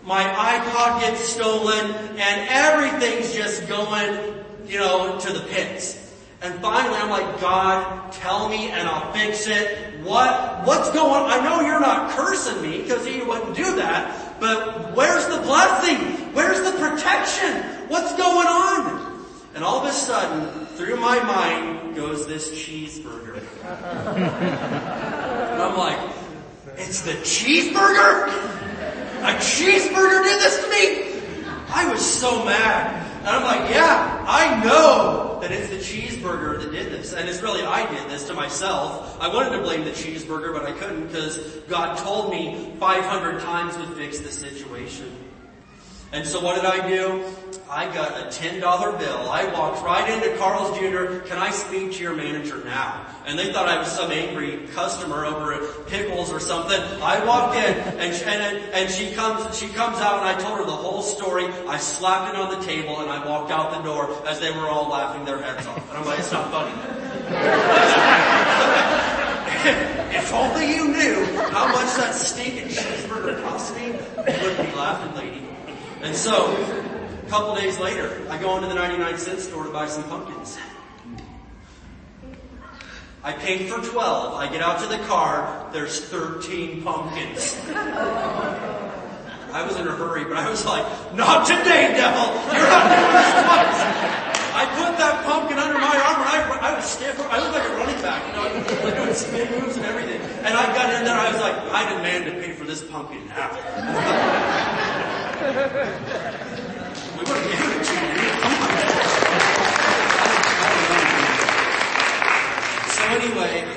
my 0.04 0.22
iPod 0.22 1.00
gets 1.00 1.20
stolen 1.20 1.90
and 1.90 2.48
everything's 2.48 3.34
just 3.34 3.68
going, 3.68 4.34
you 4.66 4.78
know, 4.78 5.18
to 5.20 5.32
the 5.32 5.40
pits. 5.40 5.96
And 6.42 6.54
finally 6.62 6.96
I'm 6.96 7.10
like, 7.10 7.40
God, 7.40 8.12
tell 8.12 8.48
me 8.48 8.70
and 8.70 8.88
I'll 8.88 9.12
fix 9.12 9.46
it. 9.46 10.00
What, 10.02 10.64
what's 10.64 10.90
going 10.92 11.10
on? 11.10 11.30
I 11.30 11.44
know 11.44 11.60
you're 11.60 11.80
not 11.80 12.12
cursing 12.12 12.62
me 12.62 12.82
because 12.82 13.04
he 13.04 13.20
wouldn't 13.20 13.54
do 13.54 13.76
that, 13.76 14.40
but 14.40 14.94
where's 14.96 15.26
the 15.26 15.42
blessing? 15.42 15.98
Where's 16.32 16.60
the 16.60 16.78
protection? 16.78 17.62
What's 17.88 18.16
going 18.16 18.46
on? 18.46 19.26
And 19.54 19.62
all 19.62 19.80
of 19.80 19.88
a 19.88 19.92
sudden, 19.92 20.66
through 20.76 20.96
my 20.96 21.22
mind 21.22 21.94
goes 21.94 22.26
this 22.26 22.50
cheeseburger. 22.50 23.42
and 23.64 25.62
I'm 25.62 25.76
like, 25.76 25.98
it's 26.78 27.02
the 27.02 27.12
cheeseburger? 27.12 28.69
A 29.20 29.34
cheeseburger 29.34 30.24
did 30.24 30.40
this 30.40 30.64
to 30.64 30.70
me? 30.70 31.44
I 31.68 31.90
was 31.90 32.04
so 32.04 32.44
mad. 32.44 33.06
And 33.20 33.28
I'm 33.28 33.44
like, 33.44 33.70
yeah, 33.70 34.24
I 34.26 34.64
know 34.64 35.38
that 35.42 35.52
it's 35.52 35.68
the 35.68 35.76
cheeseburger 35.76 36.62
that 36.62 36.72
did 36.72 36.90
this. 36.90 37.12
And 37.12 37.28
it's 37.28 37.42
really 37.42 37.62
I 37.62 37.88
did 37.90 38.10
this 38.10 38.24
to 38.28 38.34
myself. 38.34 39.20
I 39.20 39.28
wanted 39.28 39.50
to 39.56 39.62
blame 39.62 39.84
the 39.84 39.90
cheeseburger, 39.90 40.54
but 40.54 40.64
I 40.64 40.72
couldn't 40.72 41.08
because 41.08 41.36
God 41.68 41.98
told 41.98 42.30
me 42.30 42.74
500 42.80 43.40
times 43.42 43.76
would 43.76 43.96
fix 43.96 44.18
the 44.20 44.32
situation. 44.32 45.14
And 46.12 46.26
so 46.26 46.40
what 46.40 46.56
did 46.56 46.64
I 46.64 46.88
do? 46.88 47.24
I 47.70 47.86
got 47.94 48.18
a 48.18 48.24
$10 48.24 48.60
bill. 48.98 49.30
I 49.30 49.46
walked 49.54 49.84
right 49.84 50.10
into 50.10 50.36
Carl's 50.38 50.76
Jr. 50.76 51.20
Can 51.28 51.38
I 51.38 51.52
speak 51.52 51.92
to 51.92 52.02
your 52.02 52.16
manager 52.16 52.60
now? 52.64 53.06
And 53.26 53.38
they 53.38 53.52
thought 53.52 53.68
I 53.68 53.78
was 53.78 53.86
some 53.86 54.10
angry 54.10 54.66
customer 54.74 55.24
over 55.24 55.54
at 55.54 55.86
Pickles 55.86 56.32
or 56.32 56.40
something. 56.40 56.80
I 57.00 57.24
walked 57.24 57.54
in 57.54 57.74
and 57.74 58.12
and, 58.24 58.56
and 58.74 58.90
she 58.90 59.12
comes, 59.12 59.56
she 59.56 59.68
comes 59.68 59.98
out 59.98 60.18
and 60.18 60.26
I 60.26 60.34
told 60.40 60.58
her 60.58 60.64
the 60.64 60.72
whole 60.72 61.00
story. 61.00 61.44
I 61.68 61.78
slapped 61.78 62.34
it 62.34 62.40
on 62.40 62.50
the 62.58 62.66
table 62.66 62.98
and 63.00 63.08
I 63.08 63.24
walked 63.24 63.52
out 63.52 63.70
the 63.70 63.82
door 63.82 64.10
as 64.26 64.40
they 64.40 64.50
were 64.50 64.68
all 64.68 64.90
laughing 64.90 65.24
their 65.24 65.40
heads 65.40 65.64
off. 65.68 65.88
And 65.90 65.98
I'm 65.98 66.06
like, 66.06 66.18
it's 66.18 66.32
not 66.32 66.50
funny. 66.50 66.74
if 70.16 70.34
only 70.34 70.74
you 70.74 70.88
knew 70.88 71.24
how 71.52 71.68
much 71.68 71.94
that 71.94 72.16
steak 72.16 72.54
stinking 72.54 72.70
cheeseburger 72.70 73.40
cost 73.44 73.76
me, 73.76 73.86
you 73.86 73.92
wouldn't 73.94 74.70
be 74.70 74.76
laughing, 74.76 75.14
lady. 75.14 75.40
And 76.02 76.16
so, 76.16 76.56
couple 77.30 77.54
days 77.54 77.78
later, 77.78 78.20
I 78.28 78.36
go 78.38 78.56
into 78.56 78.66
the 78.66 78.74
99 78.74 79.16
cent 79.16 79.38
store 79.38 79.62
to 79.62 79.70
buy 79.70 79.86
some 79.86 80.02
pumpkins. 80.04 80.58
I 83.22 83.32
paid 83.32 83.70
for 83.70 83.80
12. 83.80 84.34
I 84.34 84.50
get 84.50 84.60
out 84.62 84.80
to 84.80 84.88
the 84.88 84.98
car, 85.04 85.70
there's 85.72 86.00
13 86.00 86.82
pumpkins. 86.82 87.56
I 87.70 89.64
was 89.64 89.76
in 89.76 89.86
a 89.86 89.92
hurry, 89.92 90.24
but 90.24 90.38
I 90.38 90.50
was 90.50 90.66
like, 90.66 90.84
not 91.14 91.46
today, 91.46 91.94
devil! 91.94 92.34
You're 92.50 92.66
not 92.66 92.90
doing 92.90 93.14
this 93.14 93.30
twice! 93.46 93.78
I 94.50 94.66
put 94.74 94.98
that 94.98 95.24
pumpkin 95.24 95.58
under 95.58 95.78
my 95.78 95.86
arm 95.86 96.22
and 96.22 96.28
I, 96.28 96.72
I 96.72 96.74
was 96.74 96.84
stiff. 96.84 97.20
I 97.30 97.38
looked 97.38 97.54
like 97.54 97.62
a 97.62 97.74
running 97.76 98.02
back, 98.02 98.26
you 98.26 98.32
know, 98.34 98.42
was 98.84 98.92
doing 98.92 99.14
spin 99.14 99.60
moves 99.60 99.76
and 99.76 99.86
everything. 99.86 100.20
And 100.44 100.54
I 100.54 100.66
got 100.74 100.92
in 100.94 101.04
there, 101.04 101.16
I 101.16 101.30
was 101.30 101.40
like, 101.40 101.54
I 101.72 101.94
demand 101.94 102.24
to 102.24 102.32
pay 102.32 102.54
for 102.54 102.64
this 102.64 102.82
pumpkin 102.82 103.28
now. 103.28 103.50
So 107.30 107.36
anyway, 113.06 113.72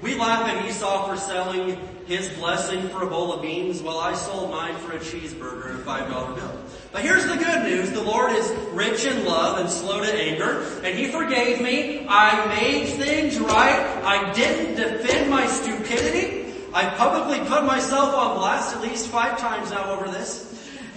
we 0.00 0.14
laugh 0.14 0.48
at 0.48 0.64
Esau 0.68 1.08
for 1.08 1.16
selling 1.16 1.76
his 2.06 2.28
blessing 2.30 2.88
for 2.90 3.02
a 3.02 3.06
bowl 3.06 3.32
of 3.32 3.42
beans 3.42 3.82
while 3.82 3.98
I 3.98 4.14
sold 4.14 4.52
mine 4.52 4.76
for 4.76 4.92
a 4.92 4.98
cheeseburger 5.00 5.70
and 5.70 5.80
a 5.80 5.82
five 5.82 6.08
dollar 6.08 6.32
bill. 6.34 6.52
But 6.92 7.02
here's 7.02 7.26
the 7.26 7.36
good 7.36 7.64
news. 7.64 7.90
The 7.90 8.02
Lord 8.02 8.32
is 8.32 8.48
rich 8.72 9.04
in 9.04 9.24
love 9.24 9.58
and 9.58 9.68
slow 9.68 10.00
to 10.02 10.14
anger 10.14 10.62
and 10.84 10.96
He 10.96 11.08
forgave 11.08 11.60
me. 11.60 12.06
I 12.08 12.46
made 12.46 12.86
things 12.90 13.38
right. 13.40 14.02
I 14.04 14.32
didn't 14.32 14.76
defend 14.76 15.28
my 15.28 15.46
stupidity. 15.48 16.54
I 16.72 16.88
publicly 16.90 17.40
put 17.48 17.64
myself 17.64 18.14
on 18.14 18.36
blast 18.36 18.76
at 18.76 18.82
least 18.82 19.08
five 19.08 19.38
times 19.38 19.70
now 19.70 19.90
over 19.90 20.08
this. 20.08 20.47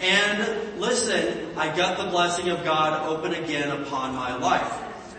And 0.01 0.79
listen, 0.79 1.55
I 1.55 1.75
got 1.75 1.97
the 1.97 2.09
blessing 2.09 2.49
of 2.49 2.63
God 2.63 3.07
open 3.07 3.33
again 3.35 3.69
upon 3.69 4.15
my 4.15 4.35
life. 4.35 4.73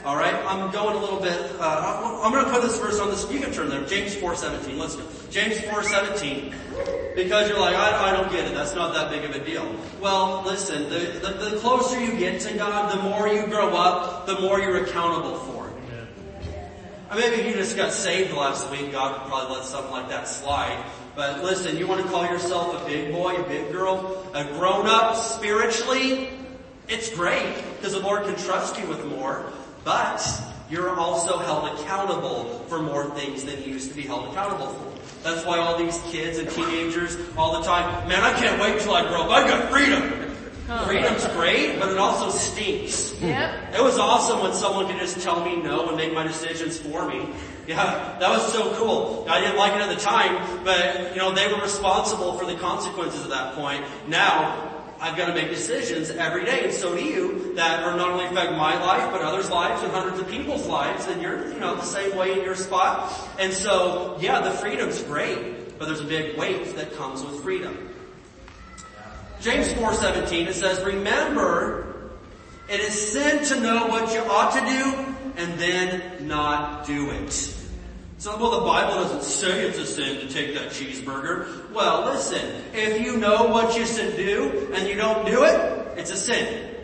All 0.04 0.16
right, 0.16 0.34
I'm 0.34 0.72
going 0.72 0.96
a 0.96 0.98
little 0.98 1.20
bit. 1.20 1.38
Uh, 1.60 2.20
I'm 2.24 2.32
going 2.32 2.44
to 2.44 2.50
put 2.50 2.62
this 2.62 2.76
verse 2.80 2.98
on 2.98 3.10
this. 3.10 3.30
You 3.30 3.38
can 3.38 3.52
turn 3.52 3.68
there. 3.68 3.86
James 3.86 4.16
4:17. 4.16 4.76
Let's 4.76 4.96
go. 4.96 5.04
James 5.30 5.58
4:17. 5.58 7.14
Because 7.14 7.48
you're 7.48 7.60
like, 7.60 7.76
I, 7.76 8.10
I, 8.10 8.12
don't 8.12 8.32
get 8.32 8.46
it. 8.46 8.54
That's 8.54 8.74
not 8.74 8.94
that 8.94 9.10
big 9.10 9.22
of 9.22 9.36
a 9.36 9.44
deal. 9.44 9.76
Well, 10.00 10.42
listen. 10.44 10.90
The, 10.90 10.98
the, 11.20 11.50
the 11.50 11.58
closer 11.58 12.00
you 12.00 12.18
get 12.18 12.40
to 12.40 12.54
God, 12.54 12.98
the 12.98 13.02
more 13.02 13.28
you 13.28 13.46
grow 13.46 13.76
up, 13.76 14.26
the 14.26 14.40
more 14.40 14.58
you're 14.58 14.82
accountable 14.82 15.36
for 15.36 15.68
it. 15.68 15.74
I 17.08 17.20
mean, 17.20 17.30
maybe 17.30 17.42
if 17.42 17.46
you 17.46 17.52
just 17.54 17.76
got 17.76 17.92
saved 17.92 18.32
last 18.32 18.68
week, 18.72 18.90
God 18.90 19.20
would 19.20 19.28
probably 19.28 19.56
let 19.56 19.66
something 19.66 19.92
like 19.92 20.08
that 20.08 20.26
slide. 20.26 20.84
But 21.14 21.42
listen, 21.42 21.76
you 21.76 21.86
want 21.86 22.02
to 22.04 22.10
call 22.10 22.24
yourself 22.24 22.82
a 22.82 22.86
big 22.86 23.12
boy, 23.12 23.36
a 23.36 23.42
big 23.42 23.70
girl, 23.70 24.26
a 24.34 24.44
grown 24.44 24.86
up 24.86 25.16
spiritually? 25.16 26.30
It's 26.88 27.14
great 27.14 27.54
because 27.76 27.92
the 27.92 28.00
Lord 28.00 28.24
can 28.24 28.36
trust 28.36 28.78
you 28.78 28.86
with 28.86 29.04
more. 29.06 29.52
But 29.84 30.22
you're 30.70 30.98
also 30.98 31.38
held 31.38 31.78
accountable 31.78 32.64
for 32.68 32.80
more 32.80 33.10
things 33.10 33.44
than 33.44 33.62
you 33.62 33.72
used 33.72 33.90
to 33.90 33.94
be 33.94 34.02
held 34.02 34.32
accountable 34.32 34.68
for. 34.68 34.92
That's 35.22 35.44
why 35.46 35.58
all 35.58 35.78
these 35.78 36.00
kids 36.10 36.38
and 36.38 36.48
teenagers 36.50 37.16
all 37.36 37.60
the 37.60 37.66
time, 37.66 38.08
man, 38.08 38.22
I 38.22 38.32
can't 38.38 38.60
wait 38.60 38.80
till 38.80 38.94
I 38.94 39.06
grow 39.06 39.22
up. 39.22 39.30
I 39.30 39.46
got 39.46 39.70
freedom. 39.70 40.21
Freedom's 40.86 41.26
great, 41.28 41.78
but 41.78 41.90
it 41.90 41.98
also 41.98 42.30
stinks. 42.30 43.20
Yep. 43.20 43.74
It 43.74 43.82
was 43.82 43.98
awesome 43.98 44.40
when 44.40 44.54
someone 44.54 44.86
could 44.86 44.98
just 44.98 45.20
tell 45.20 45.44
me 45.44 45.56
no 45.56 45.88
and 45.88 45.96
make 45.96 46.14
my 46.14 46.22
decisions 46.22 46.78
for 46.78 47.08
me. 47.08 47.28
Yeah, 47.66 48.16
that 48.18 48.30
was 48.30 48.52
so 48.52 48.74
cool. 48.74 49.26
I 49.28 49.40
didn't 49.40 49.56
like 49.56 49.74
it 49.74 49.80
at 49.80 49.88
the 49.88 50.00
time, 50.00 50.64
but 50.64 51.12
you 51.12 51.18
know, 51.18 51.32
they 51.32 51.52
were 51.52 51.60
responsible 51.60 52.38
for 52.38 52.46
the 52.46 52.56
consequences 52.56 53.22
at 53.22 53.30
that 53.30 53.54
point. 53.54 53.84
Now, 54.08 54.70
I've 55.00 55.16
got 55.16 55.26
to 55.26 55.34
make 55.34 55.50
decisions 55.50 56.10
every 56.10 56.44
day, 56.44 56.64
and 56.64 56.72
so 56.72 56.96
do 56.96 57.02
you, 57.02 57.54
that 57.54 57.82
are 57.82 57.96
not 57.96 58.10
only 58.10 58.24
affect 58.26 58.52
my 58.52 58.80
life, 58.80 59.10
but 59.10 59.20
others' 59.20 59.50
lives 59.50 59.82
and 59.82 59.90
hundreds 59.90 60.20
of 60.20 60.28
people's 60.28 60.66
lives, 60.68 61.06
and 61.06 61.20
you're, 61.20 61.52
you 61.52 61.58
know, 61.58 61.74
the 61.74 61.82
same 61.82 62.16
way 62.16 62.32
in 62.32 62.44
your 62.44 62.54
spot. 62.54 63.12
And 63.38 63.52
so, 63.52 64.16
yeah, 64.20 64.40
the 64.40 64.52
freedom's 64.52 65.02
great, 65.02 65.76
but 65.78 65.86
there's 65.86 66.00
a 66.00 66.04
big 66.04 66.38
weight 66.38 66.76
that 66.76 66.94
comes 66.94 67.24
with 67.24 67.42
freedom. 67.42 67.91
James 69.42 69.66
4.17, 69.70 70.46
it 70.46 70.54
says, 70.54 70.84
remember, 70.84 72.12
it 72.68 72.78
is 72.78 73.12
sin 73.12 73.44
to 73.46 73.60
know 73.60 73.88
what 73.88 74.14
you 74.14 74.20
ought 74.20 74.52
to 74.52 74.60
do, 74.60 75.14
and 75.36 75.58
then 75.58 76.28
not 76.28 76.86
do 76.86 77.10
it. 77.10 77.32
So, 78.18 78.36
well, 78.38 78.60
the 78.60 78.66
Bible 78.66 79.02
doesn't 79.02 79.24
say 79.24 79.66
it's 79.66 79.78
a 79.78 79.86
sin 79.86 80.20
to 80.20 80.32
take 80.32 80.54
that 80.54 80.68
cheeseburger. 80.68 81.72
Well, 81.72 82.04
listen, 82.04 82.62
if 82.72 83.00
you 83.04 83.16
know 83.16 83.48
what 83.48 83.76
you 83.76 83.84
should 83.84 84.16
do 84.16 84.72
and 84.74 84.86
you 84.86 84.94
don't 84.94 85.26
do 85.26 85.42
it, 85.42 85.98
it's 85.98 86.12
a 86.12 86.16
sin. 86.16 86.76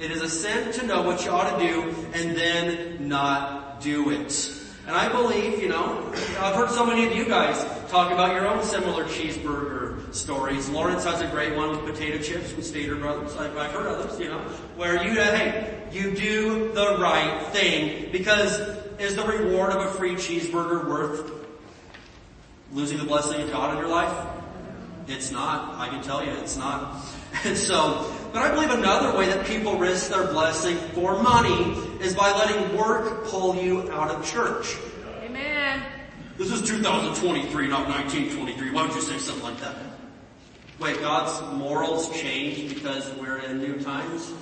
It 0.00 0.10
is 0.10 0.20
a 0.20 0.28
sin 0.28 0.72
to 0.72 0.86
know 0.86 1.02
what 1.02 1.24
you 1.24 1.30
ought 1.30 1.56
to 1.56 1.64
do 1.64 1.94
and 2.12 2.36
then 2.36 3.08
not 3.08 3.80
do 3.80 4.10
it. 4.10 4.52
And 4.88 4.96
I 4.96 5.08
believe, 5.12 5.62
you 5.62 5.68
know, 5.68 6.12
I've 6.40 6.56
heard 6.56 6.70
so 6.70 6.84
many 6.84 7.06
of 7.06 7.14
you 7.14 7.26
guys 7.26 7.64
talk 7.88 8.12
about 8.12 8.34
your 8.34 8.46
own 8.46 8.62
similar 8.62 9.04
cheeseburger 9.04 10.14
stories. 10.14 10.68
Lawrence 10.68 11.04
has 11.04 11.20
a 11.20 11.26
great 11.28 11.56
one 11.56 11.70
with 11.70 11.80
potato 11.84 12.22
chips 12.22 12.52
from 12.52 12.62
Stater 12.62 12.96
Brothers. 12.96 13.34
I've, 13.36 13.54
heard 13.72 13.86
others, 13.86 14.18
you 14.20 14.28
know, 14.28 14.38
where 14.76 15.02
you, 15.02 15.18
uh, 15.18 15.36
hey, 15.36 15.82
you 15.90 16.14
do 16.14 16.72
the 16.72 16.98
right 16.98 17.46
thing 17.52 18.12
because 18.12 18.60
is 18.98 19.16
the 19.16 19.24
reward 19.24 19.70
of 19.70 19.86
a 19.86 19.90
free 19.92 20.14
cheeseburger 20.14 20.88
worth 20.88 21.32
losing 22.72 22.98
the 22.98 23.04
blessing 23.04 23.40
of 23.40 23.50
God 23.50 23.72
in 23.72 23.78
your 23.78 23.88
life? 23.88 24.26
It's 25.06 25.30
not. 25.30 25.74
I 25.78 25.88
can 25.88 26.02
tell 26.02 26.22
you 26.22 26.30
it's 26.32 26.56
not. 26.56 27.02
And 27.44 27.56
so, 27.68 28.14
but 28.32 28.42
I 28.42 28.52
believe 28.52 28.70
another 28.70 29.16
way 29.16 29.26
that 29.26 29.46
people 29.46 29.78
risk 29.78 30.10
their 30.10 30.26
blessing 30.26 30.76
for 30.92 31.22
money 31.22 31.74
is 32.02 32.14
by 32.14 32.30
letting 32.32 32.76
work 32.76 33.24
pull 33.26 33.56
you 33.56 33.90
out 33.90 34.10
of 34.10 34.30
church. 34.30 34.76
Amen. 35.22 35.97
This 36.38 36.50
is 36.52 36.62
2023, 36.62 37.66
not 37.66 37.88
1923. 37.88 38.70
Why 38.70 38.86
don't 38.86 38.94
you 38.94 39.02
say 39.02 39.18
something 39.18 39.42
like 39.42 39.58
that? 39.58 39.74
Wait, 40.78 41.00
God's 41.00 41.58
morals 41.58 42.12
change 42.12 42.72
because 42.72 43.12
we're 43.16 43.38
in 43.38 43.58
new 43.58 43.80
times? 43.80 44.32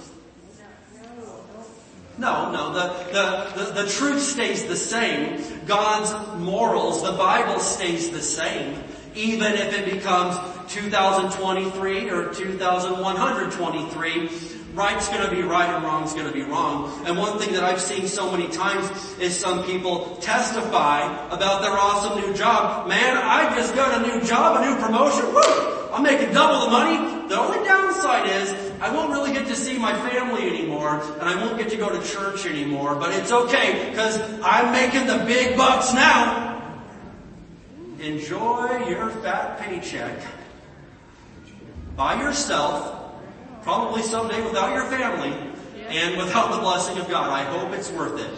No, 2.19 2.53
no, 2.53 2.75
the, 2.75 2.89
the, 3.13 3.51
the, 3.57 3.73
the 3.83 3.89
truth 3.89 4.21
stays 4.21 4.67
the 4.67 4.77
same. 4.77 5.43
God's 5.65 6.13
morals, 6.39 7.03
the 7.03 7.13
Bible 7.13 7.61
stays 7.61 8.11
the 8.11 8.21
same. 8.21 8.85
Even 9.15 9.55
if 9.55 9.73
it 9.73 9.91
becomes 9.91 10.37
2023 10.71 12.11
or 12.11 12.35
2123, 12.35 14.29
right's 14.77 15.09
gonna 15.09 15.31
be 15.31 15.43
right 15.43 15.69
and 15.69 15.83
wrong's 15.83 16.13
gonna 16.13 16.33
be 16.33 16.43
wrong. 16.43 16.93
And 17.07 17.17
one 17.17 17.39
thing 17.39 17.55
that 17.55 17.65
I've 17.65 17.81
seen 17.81 18.07
so 18.07 18.31
many 18.31 18.47
times 18.49 18.89
is 19.19 19.35
some 19.35 19.65
people 19.65 20.17
testify 20.21 21.01
about 21.29 21.63
their 21.63 21.73
awesome 21.73 22.21
new 22.21 22.35
job. 22.37 22.87
Man, 22.87 23.17
I 23.17 23.55
just 23.57 23.75
got 23.75 24.05
a 24.05 24.07
new 24.07 24.25
job, 24.25 24.63
a 24.63 24.69
new 24.69 24.77
promotion, 24.81 25.33
woo! 25.33 25.93
I'm 25.93 26.03
making 26.03 26.35
double 26.35 26.67
the 26.67 26.71
money. 26.71 27.29
The 27.29 27.41
only 27.41 27.67
downside 27.67 28.29
is 28.29 28.53
I 28.81 28.95
won't 28.95 29.11
really 29.11 29.33
get 29.33 29.47
to 29.47 29.57
see 29.57 29.79
my 29.79 29.95
family 30.11 30.47
anymore 30.47 31.01
and 31.19 31.23
I 31.23 31.43
won't 31.43 31.57
get 31.57 31.71
to 31.71 31.77
go 31.77 31.89
to 31.89 32.07
church 32.07 32.45
anymore, 32.45 32.95
but 32.97 33.15
it's 33.15 33.33
okay 33.33 33.89
because 33.89 34.21
I'm 34.43 34.73
making 34.73 35.07
the 35.07 35.25
big 35.25 35.57
bucks 35.57 35.95
now. 35.95 36.63
Enjoy 37.99 38.87
your 38.89 39.09
fat 39.09 39.59
paycheck 39.59 40.21
by 41.97 42.21
yourself, 42.21 43.06
probably 43.67 44.01
someday 44.01 44.41
without 44.43 44.73
your 44.73 44.85
family 44.85 45.35
and 45.89 46.17
without 46.17 46.53
the 46.53 46.61
blessing 46.61 46.97
of 46.99 47.09
God. 47.09 47.31
I 47.31 47.43
hope 47.43 47.73
it's 47.73 47.91
worth 47.91 48.21
it. 48.21 48.31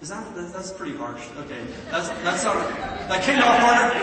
Is 0.00 0.10
that, 0.10 0.32
that's 0.52 0.70
pretty 0.70 0.96
harsh. 0.96 1.26
Okay. 1.38 1.60
That's, 1.90 2.08
that's 2.22 2.44
not, 2.44 2.54
that 3.08 3.24
came 3.24 3.40
out 3.40 3.58
harder. 3.58 3.98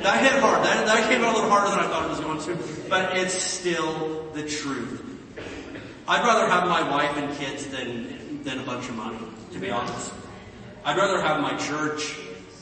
That 0.00 0.22
hit 0.22 0.40
hard. 0.40 0.64
That, 0.64 0.86
that 0.86 1.10
came 1.10 1.24
out 1.24 1.32
a 1.32 1.34
little 1.34 1.50
harder 1.50 1.70
than 1.70 1.80
I 1.80 1.88
thought 1.88 2.04
it 2.04 2.08
was 2.08 2.20
going 2.20 2.40
to. 2.42 2.88
But 2.88 3.16
it's 3.16 3.34
still 3.34 4.30
the 4.32 4.48
truth. 4.48 5.02
I'd 6.06 6.24
rather 6.24 6.46
have 6.48 6.68
my 6.68 6.88
wife 6.88 7.16
and 7.16 7.36
kids 7.36 7.66
than, 7.66 8.44
than 8.44 8.60
a 8.60 8.62
bunch 8.62 8.88
of 8.88 8.94
money, 8.94 9.18
to 9.54 9.58
be 9.58 9.70
honest. 9.70 10.12
I'd 10.84 10.96
rather 10.96 11.20
have 11.20 11.40
my 11.40 11.56
church 11.56 12.16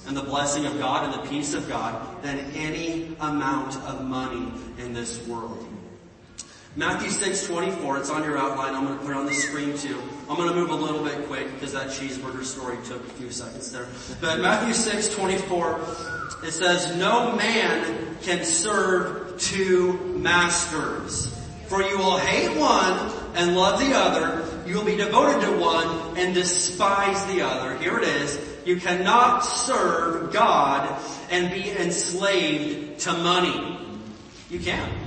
and 0.07 0.17
the 0.17 0.23
blessing 0.23 0.65
of 0.65 0.79
God 0.79 1.13
and 1.13 1.23
the 1.23 1.29
peace 1.29 1.53
of 1.53 1.69
God 1.69 2.23
than 2.23 2.39
any 2.55 3.15
amount 3.21 3.77
of 3.83 4.03
money 4.03 4.51
in 4.79 4.95
this 4.95 5.27
world. 5.29 5.69
Matthew 6.75 7.11
6, 7.11 7.49
24, 7.49 7.99
it's 7.99 8.09
on 8.09 8.25
your 8.25 8.39
outline. 8.39 8.75
I'm 8.75 8.87
going 8.87 8.99
to 8.99 9.05
put 9.05 9.11
it 9.11 9.17
on 9.19 9.27
the 9.27 9.35
screen 9.35 9.77
too. 9.77 10.01
I'm 10.27 10.37
going 10.37 10.49
to 10.49 10.55
move 10.55 10.71
a 10.71 10.75
little 10.75 11.05
bit 11.05 11.27
quick 11.27 11.53
because 11.53 11.75
that 11.75 11.89
cheeseburger 11.89 12.43
story 12.43 12.79
took 12.87 13.07
a 13.07 13.11
few 13.11 13.31
seconds 13.31 13.71
there. 13.71 13.89
But 14.23 14.41
Matthew 14.41 14.73
6, 14.73 15.15
24, 15.15 15.81
it 16.45 16.53
says, 16.53 16.97
no 16.97 17.37
man 17.37 18.17
can 18.23 18.43
serve 18.47 19.39
two 19.39 19.99
masters. 20.17 21.39
For 21.67 21.83
you 21.83 21.99
will 21.99 22.17
hate 22.17 22.59
one 22.59 23.13
and 23.35 23.55
love 23.55 23.79
the 23.79 23.95
other. 23.95 24.43
You 24.67 24.77
will 24.77 24.87
be 24.87 24.97
devoted 24.97 25.43
to 25.43 25.59
one 25.59 26.17
and 26.17 26.35
despise 26.35 27.23
the 27.27 27.43
other. 27.43 27.77
Here 27.77 27.99
it 27.99 28.05
is. 28.05 28.41
You 28.65 28.77
cannot 28.77 29.41
serve 29.41 30.33
God 30.33 30.99
and 31.31 31.53
be 31.53 31.71
enslaved 31.71 33.01
to 33.01 33.13
money. 33.13 33.79
You 34.49 34.59
can't. 34.59 35.02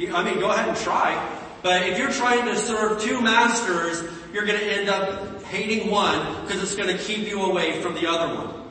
You, 0.00 0.14
I 0.14 0.24
mean, 0.24 0.40
go 0.40 0.50
ahead 0.50 0.66
and 0.66 0.78
try. 0.78 1.38
But 1.62 1.82
if 1.82 1.98
you're 1.98 2.10
trying 2.10 2.46
to 2.46 2.56
serve 2.56 3.02
two 3.02 3.20
masters, 3.20 4.02
you're 4.32 4.46
going 4.46 4.58
to 4.58 4.64
end 4.64 4.88
up 4.88 5.42
hating 5.42 5.90
one 5.90 6.42
because 6.42 6.62
it's 6.62 6.74
going 6.74 6.88
to 6.88 6.96
keep 7.02 7.28
you 7.28 7.42
away 7.42 7.82
from 7.82 7.92
the 7.92 8.08
other 8.08 8.34
one. 8.34 8.64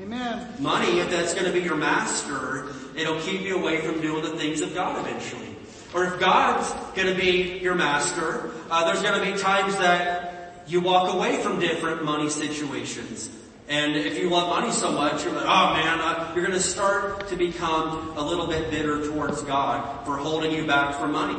Amen. 0.00 0.54
Money, 0.58 1.00
if 1.00 1.10
that's 1.10 1.34
going 1.34 1.44
to 1.44 1.52
be 1.52 1.60
your 1.60 1.76
master, 1.76 2.72
it'll 2.96 3.20
keep 3.20 3.42
you 3.42 3.58
away 3.58 3.82
from 3.82 4.00
doing 4.00 4.22
the 4.22 4.30
things 4.30 4.62
of 4.62 4.72
God 4.72 4.98
eventually. 5.06 5.54
Or 5.92 6.04
if 6.04 6.18
God's 6.18 6.72
going 6.94 7.14
to 7.14 7.20
be 7.20 7.58
your 7.58 7.74
master, 7.74 8.50
uh, 8.70 8.86
there's 8.86 9.02
going 9.02 9.20
to 9.22 9.32
be 9.32 9.38
times 9.38 9.76
that 9.76 10.64
you 10.66 10.80
walk 10.80 11.12
away 11.12 11.36
from 11.42 11.60
different 11.60 12.02
money 12.02 12.30
situations. 12.30 13.28
And 13.68 13.96
if 13.96 14.16
you 14.18 14.30
love 14.30 14.48
money 14.48 14.70
so 14.70 14.92
much, 14.92 15.24
you're 15.24 15.32
like, 15.32 15.44
oh 15.44 15.72
man, 15.74 15.98
uh, 15.98 16.32
you're 16.34 16.44
going 16.44 16.56
to 16.56 16.64
start 16.64 17.28
to 17.28 17.36
become 17.36 18.16
a 18.16 18.22
little 18.22 18.46
bit 18.46 18.70
bitter 18.70 19.04
towards 19.04 19.42
God 19.42 20.06
for 20.06 20.16
holding 20.16 20.52
you 20.52 20.66
back 20.66 20.94
for 21.00 21.08
money. 21.08 21.38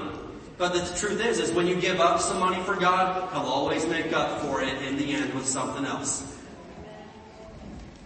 But 0.57 0.73
the 0.73 0.99
truth 0.99 1.23
is, 1.23 1.39
is 1.39 1.51
when 1.51 1.67
you 1.67 1.75
give 1.75 2.01
up 2.01 2.19
some 2.19 2.39
money 2.39 2.61
for 2.63 2.75
God, 2.75 3.31
He'll 3.31 3.43
always 3.43 3.85
make 3.85 4.11
up 4.11 4.41
for 4.41 4.61
it 4.61 4.81
in 4.83 4.97
the 4.97 5.13
end 5.13 5.33
with 5.33 5.45
something 5.45 5.85
else. 5.85 6.37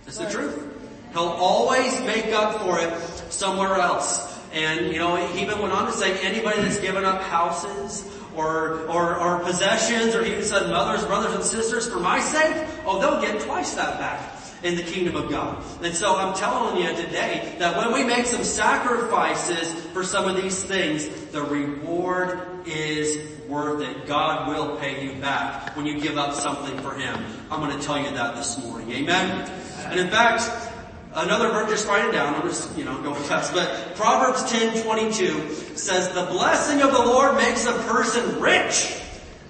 It's 0.06 0.18
the 0.18 0.30
truth. 0.30 0.68
He'll 1.14 1.24
always 1.24 2.00
make 2.02 2.28
up 2.28 2.62
for 2.62 2.80
it 2.80 2.94
somewhere 3.32 3.76
else. 3.76 4.40
And, 4.54 4.92
you 4.92 5.00
know, 5.00 5.16
he 5.16 5.42
even 5.42 5.60
went 5.60 5.74
on 5.74 5.88
to 5.88 5.94
say 5.94 6.20
anybody 6.22 6.62
that's 6.62 6.80
given 6.80 7.06
up 7.06 7.22
houses 7.24 8.06
or, 8.36 8.82
or, 8.88 9.18
or 9.18 9.40
possessions 9.40 10.16
or 10.16 10.24
even 10.24 10.44
said 10.44 10.70
mothers, 10.70 11.04
brothers 11.06 11.34
and 11.34 11.44
sisters 11.44 11.90
for 11.90 12.00
my 12.00 12.20
sake, 12.20 12.68
oh, 12.86 13.00
they'll 13.00 13.22
get 13.22 13.42
twice 13.42 13.74
that 13.76 14.00
back 14.00 14.38
in 14.64 14.76
the 14.76 14.84
kingdom 14.84 15.16
of 15.16 15.30
God. 15.30 15.64
And 15.82 15.94
so 15.96 16.16
I'm 16.16 16.34
telling 16.36 16.82
you 16.82 16.96
today 16.96 17.56
that 17.60 17.78
when 17.78 17.94
we 17.94 18.04
make 18.04 18.26
some 18.26 18.44
sacrifices 18.44 19.74
for 19.88 20.04
some 20.04 20.28
of 20.28 20.42
these 20.42 20.64
things, 20.64 21.08
the 21.32 21.42
reward 21.42 22.68
is 22.68 23.40
worth 23.48 23.82
it. 23.82 24.06
God 24.06 24.48
will 24.48 24.78
pay 24.78 25.04
you 25.04 25.20
back 25.20 25.76
when 25.76 25.86
you 25.86 26.00
give 26.00 26.18
up 26.18 26.34
something 26.34 26.78
for 26.80 26.94
Him. 26.94 27.24
I'm 27.50 27.60
going 27.60 27.78
to 27.78 27.84
tell 27.86 27.98
you 27.98 28.12
that 28.12 28.36
this 28.36 28.64
morning. 28.64 28.92
Amen? 28.92 29.50
And 29.86 30.00
in 30.00 30.10
fact, 30.10 30.71
another 31.14 31.50
verse, 31.50 31.70
just 31.70 31.88
write 31.88 32.08
it 32.08 32.12
down. 32.12 32.36
I'm 32.36 32.42
just, 32.44 32.78
you 32.78 32.86
know, 32.86 33.02
going 33.02 33.22
fast. 33.24 33.54
But 33.54 33.96
Proverbs 33.96 34.50
10, 34.52 34.84
22 34.84 35.76
says, 35.76 36.10
the 36.14 36.26
blessing 36.26 36.82
of 36.82 36.92
the 36.92 37.00
Lord 37.00 37.36
makes 37.36 37.66
a 37.66 37.74
person 37.84 38.40
rich 38.40 38.98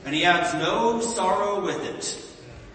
and 0.06 0.16
he 0.16 0.26
adds 0.26 0.54
no 0.56 1.02
sorrow 1.02 1.64
with 1.64 1.84
it. 1.84 2.18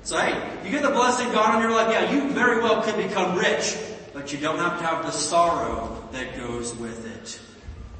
So 0.02 0.18
hey, 0.18 0.40
you 0.64 0.70
get 0.70 0.82
the 0.82 0.90
blessing 0.90 1.26
of 1.26 1.32
God 1.32 1.56
in 1.56 1.62
your 1.62 1.72
life, 1.72 1.90
yeah, 1.90 2.12
you 2.12 2.30
very 2.30 2.62
well 2.62 2.82
could 2.82 2.96
become 2.96 3.36
rich, 3.36 3.76
but 4.14 4.32
you 4.32 4.38
don't 4.38 4.58
have 4.58 4.78
to 4.78 4.86
have 4.86 5.04
the 5.04 5.10
sorrow 5.10 6.02
that 6.12 6.36
goes 6.36 6.74
with 6.76 7.04
it. 7.06 7.40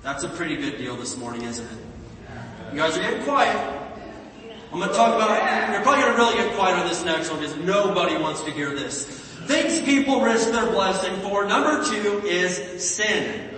That's 0.03 0.23
a 0.23 0.29
pretty 0.29 0.57
good 0.57 0.79
deal 0.79 0.97
this 0.97 1.17
morning, 1.17 1.43
isn't 1.43 1.67
it? 1.67 1.79
You 2.73 2.79
guys 2.79 2.97
are 2.97 3.01
getting 3.01 3.25
quiet. 3.25 3.57
I'm 4.73 4.79
going 4.79 4.89
to 4.89 4.95
talk 4.95 5.17
about, 5.17 5.73
you're 5.73 5.83
probably 5.83 6.03
going 6.03 6.15
to 6.15 6.19
really 6.19 6.35
get 6.37 6.55
quiet 6.55 6.79
on 6.79 6.87
this 6.87 7.05
next 7.05 7.31
one 7.31 7.41
because 7.41 7.57
nobody 7.57 8.17
wants 8.17 8.43
to 8.43 8.51
hear 8.53 8.71
this. 8.75 9.26
Things 9.47 9.81
people 9.83 10.21
risk 10.21 10.51
their 10.51 10.67
blessing 10.67 11.17
for. 11.21 11.45
Number 11.47 11.85
two 11.85 12.27
is 12.27 12.85
sin. 12.85 13.51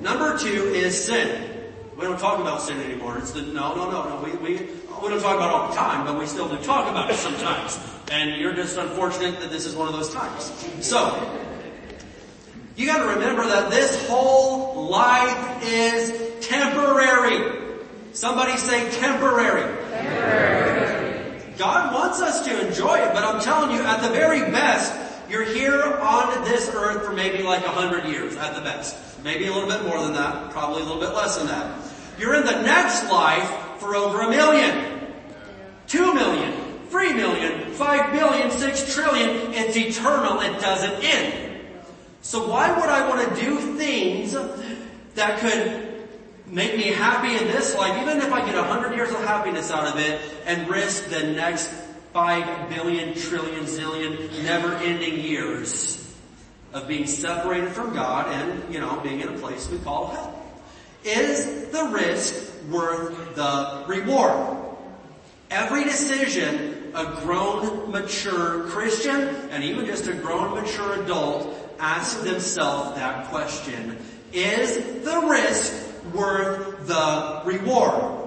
Number 0.00 0.36
two 0.36 0.74
is 0.74 1.04
sin. 1.04 1.48
We 1.96 2.02
don't 2.02 2.18
talk 2.18 2.40
about 2.40 2.62
sin 2.62 2.80
anymore. 2.80 3.18
It's 3.18 3.30
the, 3.30 3.42
no, 3.42 3.74
no, 3.74 3.90
no, 3.90 4.08
no. 4.08 4.22
We, 4.24 4.32
we, 4.32 4.56
we 4.56 5.08
don't 5.08 5.20
talk 5.20 5.36
about 5.36 5.50
it 5.50 5.54
all 5.54 5.68
the 5.68 5.76
time, 5.76 6.04
but 6.04 6.18
we 6.18 6.26
still 6.26 6.48
do 6.48 6.56
talk 6.64 6.90
about 6.90 7.10
it 7.10 7.16
sometimes. 7.16 7.78
And 8.10 8.40
you're 8.40 8.54
just 8.54 8.76
unfortunate 8.76 9.38
that 9.40 9.50
this 9.50 9.66
is 9.66 9.76
one 9.76 9.86
of 9.86 9.94
those 9.94 10.12
times. 10.12 10.52
So, 10.80 11.46
you 12.74 12.86
gotta 12.86 13.14
remember 13.14 13.46
that 13.46 13.70
this 13.70 14.08
whole 14.08 14.88
life 14.88 15.62
is 15.62 16.44
temporary. 16.44 17.76
Somebody 18.14 18.56
say 18.56 18.90
temporary. 18.90 19.76
temporary. 19.92 21.54
God 21.58 21.92
wants 21.92 22.22
us 22.22 22.44
to 22.46 22.66
enjoy 22.66 22.96
it, 22.96 23.12
but 23.12 23.22
I'm 23.22 23.40
telling 23.42 23.76
you, 23.76 23.82
at 23.82 24.00
the 24.00 24.08
very 24.08 24.40
best, 24.50 25.09
you're 25.30 25.44
here 25.44 25.80
on 25.80 26.44
this 26.44 26.68
earth 26.74 27.04
for 27.04 27.12
maybe 27.12 27.42
like 27.42 27.64
a 27.64 27.70
hundred 27.70 28.04
years 28.06 28.36
at 28.36 28.54
the 28.54 28.60
best. 28.60 28.96
Maybe 29.22 29.46
a 29.46 29.52
little 29.52 29.68
bit 29.68 29.84
more 29.84 30.02
than 30.02 30.12
that, 30.14 30.50
probably 30.50 30.82
a 30.82 30.84
little 30.84 31.00
bit 31.00 31.14
less 31.14 31.36
than 31.36 31.46
that. 31.46 31.78
You're 32.18 32.34
in 32.34 32.44
the 32.44 32.62
next 32.62 33.10
life 33.10 33.48
for 33.78 33.94
over 33.94 34.22
a 34.22 34.30
million, 34.30 35.00
two 35.86 36.12
million, 36.12 36.52
three 36.88 37.12
million, 37.12 37.70
five 37.72 38.12
billion, 38.12 38.50
six 38.50 38.92
trillion. 38.92 39.52
It's 39.54 39.76
eternal. 39.76 40.40
It 40.40 40.60
doesn't 40.60 41.04
end. 41.04 41.60
So 42.22 42.46
why 42.46 42.72
would 42.78 42.88
I 42.90 43.08
want 43.08 43.28
to 43.28 43.40
do 43.40 43.76
things 43.76 44.32
that 45.14 45.38
could 45.38 45.90
make 46.46 46.76
me 46.76 46.88
happy 46.88 47.36
in 47.36 47.50
this 47.52 47.74
life, 47.76 48.00
even 48.02 48.18
if 48.18 48.32
I 48.32 48.44
get 48.44 48.56
a 48.56 48.62
hundred 48.64 48.96
years 48.96 49.10
of 49.10 49.22
happiness 49.24 49.70
out 49.70 49.86
of 49.86 49.98
it 49.98 50.20
and 50.46 50.68
risk 50.68 51.08
the 51.08 51.22
next 51.22 51.70
five 52.12 52.68
billion, 52.68 53.14
trillion, 53.14 53.64
zillion, 53.64 54.42
never 54.42 54.74
ending 54.74 55.20
years 55.20 55.96
of 56.72 56.86
being 56.88 57.06
separated 57.06 57.70
from 57.70 57.94
God 57.94 58.26
and, 58.28 58.72
you 58.72 58.80
know, 58.80 59.00
being 59.00 59.20
in 59.20 59.28
a 59.28 59.38
place 59.38 59.68
we 59.68 59.78
call 59.78 60.08
hell. 60.08 60.36
Is 61.04 61.68
the 61.70 61.84
risk 61.92 62.52
worth 62.68 63.34
the 63.34 63.84
reward? 63.86 64.58
Every 65.50 65.84
decision 65.84 66.92
a 66.94 67.04
grown, 67.22 67.90
mature 67.90 68.64
Christian 68.64 69.20
and 69.50 69.62
even 69.64 69.86
just 69.86 70.06
a 70.06 70.14
grown, 70.14 70.54
mature 70.54 71.02
adult 71.02 71.56
ask 71.78 72.22
themselves 72.22 72.96
that 72.96 73.28
question. 73.28 73.96
Is 74.32 75.04
the 75.04 75.20
risk 75.28 75.72
worth 76.12 76.86
the 76.86 77.42
reward? 77.44 78.19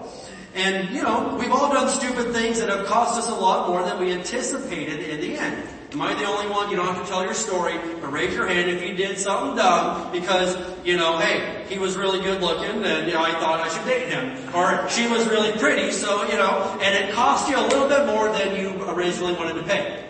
And, 0.56 0.94
you 0.94 1.02
know, 1.02 1.36
we've 1.40 1.52
all 1.52 1.74
done 1.74 1.90
stupid 1.90 2.32
things 2.32 2.60
that 2.60 2.70
have 2.70 2.86
cost 2.86 3.18
us 3.18 3.28
a 3.28 3.34
lot 3.34 3.68
more 3.70 3.82
than 3.84 4.00
we 4.00 4.12
anticipated 4.12 5.00
in 5.10 5.20
the 5.20 5.38
end. 5.38 5.68
Am 5.94 6.02
I 6.02 6.14
the 6.14 6.26
only 6.26 6.48
one? 6.48 6.70
You 6.70 6.76
don't 6.76 6.86
have 6.86 7.04
to 7.04 7.10
tell 7.10 7.24
your 7.24 7.34
story, 7.34 7.78
but 8.02 8.12
raise 8.12 8.34
your 8.34 8.48
hand 8.48 8.70
if 8.70 8.82
you 8.82 8.96
did 8.96 9.18
something 9.18 9.56
dumb 9.56 10.12
because, 10.12 10.56
you 10.86 10.98
know, 10.98 11.18
hey, 11.18 11.66
he 11.70 11.80
was 11.80 11.96
really 11.96 12.20
good 12.20 12.42
looking 12.42 12.84
and, 12.84 13.08
you 13.08 13.14
know, 13.14 13.24
I 13.24 13.32
thought 13.34 13.62
I 13.62 13.70
should 13.70 13.86
date 13.86 14.10
him. 14.10 14.56
Or 14.56 14.88
she 14.90 15.08
was 15.08 15.28
really 15.28 15.58
pretty, 15.58 15.92
so, 15.92 16.24
you 16.24 16.36
know, 16.36 16.78
and 16.82 17.04
it 17.04 17.14
cost 17.14 17.50
you 17.50 17.58
a 17.58 17.66
little 17.68 17.88
bit 17.88 18.06
more 18.06 18.32
than 18.32 18.56
you 18.56 18.84
originally 18.90 19.34
wanted 19.34 19.54
to 19.54 19.64
pay. 19.64 20.04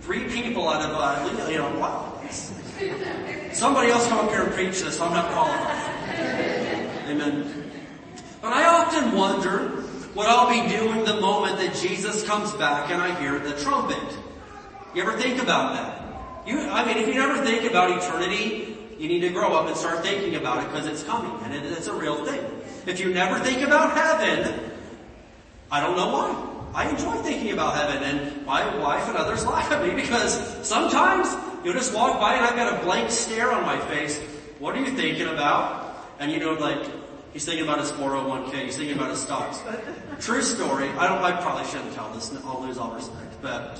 Three 0.00 0.24
people 0.28 0.68
out 0.68 0.82
of, 0.82 0.92
uh, 0.92 1.48
you 1.48 1.58
know, 1.58 1.70
wow. 1.78 2.20
Somebody 3.52 3.90
else 3.90 4.06
come 4.08 4.26
up 4.26 4.30
here 4.30 4.42
and 4.42 4.52
preach 4.52 4.80
this, 4.80 5.00
I'm 5.00 5.12
not 5.12 5.32
qualified. 5.32 5.96
Amen. 7.08 7.65
But 8.46 8.54
I 8.54 8.66
often 8.66 9.10
wonder 9.10 9.70
what 10.14 10.28
I'll 10.28 10.48
be 10.48 10.68
doing 10.68 11.04
the 11.04 11.20
moment 11.20 11.58
that 11.58 11.74
Jesus 11.74 12.24
comes 12.24 12.52
back 12.52 12.92
and 12.92 13.02
I 13.02 13.12
hear 13.20 13.40
the 13.40 13.60
trumpet. 13.60 13.98
You 14.94 15.02
ever 15.02 15.18
think 15.18 15.42
about 15.42 15.74
that? 15.74 16.46
You, 16.46 16.60
I 16.60 16.86
mean, 16.86 16.96
if 16.96 17.08
you 17.08 17.14
never 17.14 17.44
think 17.44 17.68
about 17.68 17.90
eternity, 17.90 18.78
you 19.00 19.08
need 19.08 19.18
to 19.22 19.30
grow 19.30 19.52
up 19.52 19.66
and 19.66 19.76
start 19.76 20.04
thinking 20.04 20.36
about 20.36 20.62
it 20.62 20.68
because 20.68 20.86
it's 20.86 21.02
coming 21.02 21.36
and 21.42 21.52
it, 21.52 21.64
it's 21.72 21.88
a 21.88 21.92
real 21.92 22.24
thing. 22.24 22.40
If 22.86 23.00
you 23.00 23.12
never 23.12 23.40
think 23.40 23.66
about 23.66 23.96
heaven, 23.96 24.70
I 25.72 25.80
don't 25.80 25.96
know 25.96 26.06
why. 26.06 26.82
I 26.84 26.88
enjoy 26.88 27.16
thinking 27.24 27.50
about 27.50 27.74
heaven 27.74 28.04
and 28.04 28.46
my 28.46 28.78
wife 28.78 29.08
and 29.08 29.16
others 29.16 29.44
laugh 29.52 29.72
at 29.72 29.84
me 29.84 29.92
because 29.92 30.34
sometimes 30.64 31.34
you'll 31.64 31.74
just 31.74 31.92
walk 31.92 32.20
by 32.20 32.34
and 32.36 32.44
I've 32.44 32.54
got 32.54 32.80
a 32.80 32.84
blank 32.84 33.10
stare 33.10 33.50
on 33.50 33.66
my 33.66 33.80
face. 33.86 34.20
What 34.60 34.76
are 34.76 34.78
you 34.78 34.92
thinking 34.92 35.26
about? 35.26 35.82
And 36.20 36.30
you 36.30 36.38
know, 36.38 36.52
like, 36.52 36.86
He's 37.36 37.44
thinking 37.44 37.64
about 37.64 37.80
his 37.80 37.92
401k. 37.92 38.64
He's 38.64 38.78
thinking 38.78 38.96
about 38.96 39.10
his 39.10 39.20
stocks. 39.20 39.60
True 40.20 40.40
story. 40.40 40.88
I 40.88 41.06
don't. 41.06 41.22
I 41.22 41.32
probably 41.42 41.66
shouldn't 41.66 41.92
tell 41.92 42.10
this. 42.14 42.34
I'll 42.46 42.62
lose 42.62 42.78
all 42.78 42.92
respect. 42.92 43.42
But 43.42 43.78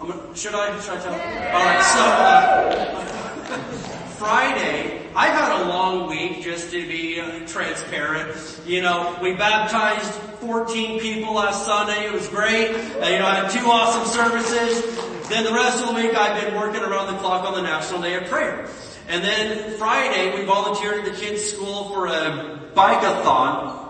I'm 0.00 0.08
gonna, 0.08 0.36
should 0.36 0.56
I? 0.56 0.76
Should 0.80 0.94
I 0.94 1.00
tell? 1.00 1.12
All 1.12 1.64
right. 1.64 1.84
So 1.94 3.54
uh, 3.54 4.08
Friday, 4.18 5.06
I've 5.14 5.34
had 5.34 5.62
a 5.62 5.68
long 5.68 6.10
week. 6.10 6.42
Just 6.42 6.72
to 6.72 6.84
be 6.88 7.20
uh, 7.20 7.46
transparent, 7.46 8.60
you 8.66 8.82
know, 8.82 9.16
we 9.22 9.34
baptized 9.34 10.10
14 10.40 10.98
people 10.98 11.34
last 11.34 11.64
Sunday. 11.64 12.06
It 12.06 12.12
was 12.12 12.26
great. 12.26 12.74
Uh, 12.74 13.06
you 13.06 13.20
know, 13.20 13.26
I 13.26 13.36
had 13.36 13.52
two 13.52 13.66
awesome 13.66 14.04
services. 14.04 14.82
Then 15.28 15.44
the 15.44 15.54
rest 15.54 15.80
of 15.80 15.90
the 15.90 15.94
week, 15.94 16.16
I've 16.16 16.44
been 16.44 16.56
working 16.56 16.82
around 16.82 17.06
the 17.12 17.20
clock 17.20 17.46
on 17.46 17.54
the 17.54 17.62
National 17.62 18.02
Day 18.02 18.16
of 18.16 18.24
Prayer. 18.24 18.68
And 19.08 19.22
then 19.22 19.76
Friday, 19.78 20.38
we 20.38 20.44
volunteered 20.44 21.04
at 21.04 21.04
the 21.04 21.18
kids' 21.18 21.44
school 21.44 21.90
for 21.90 22.06
a 22.06 22.70
bike-a-thon. 22.74 23.80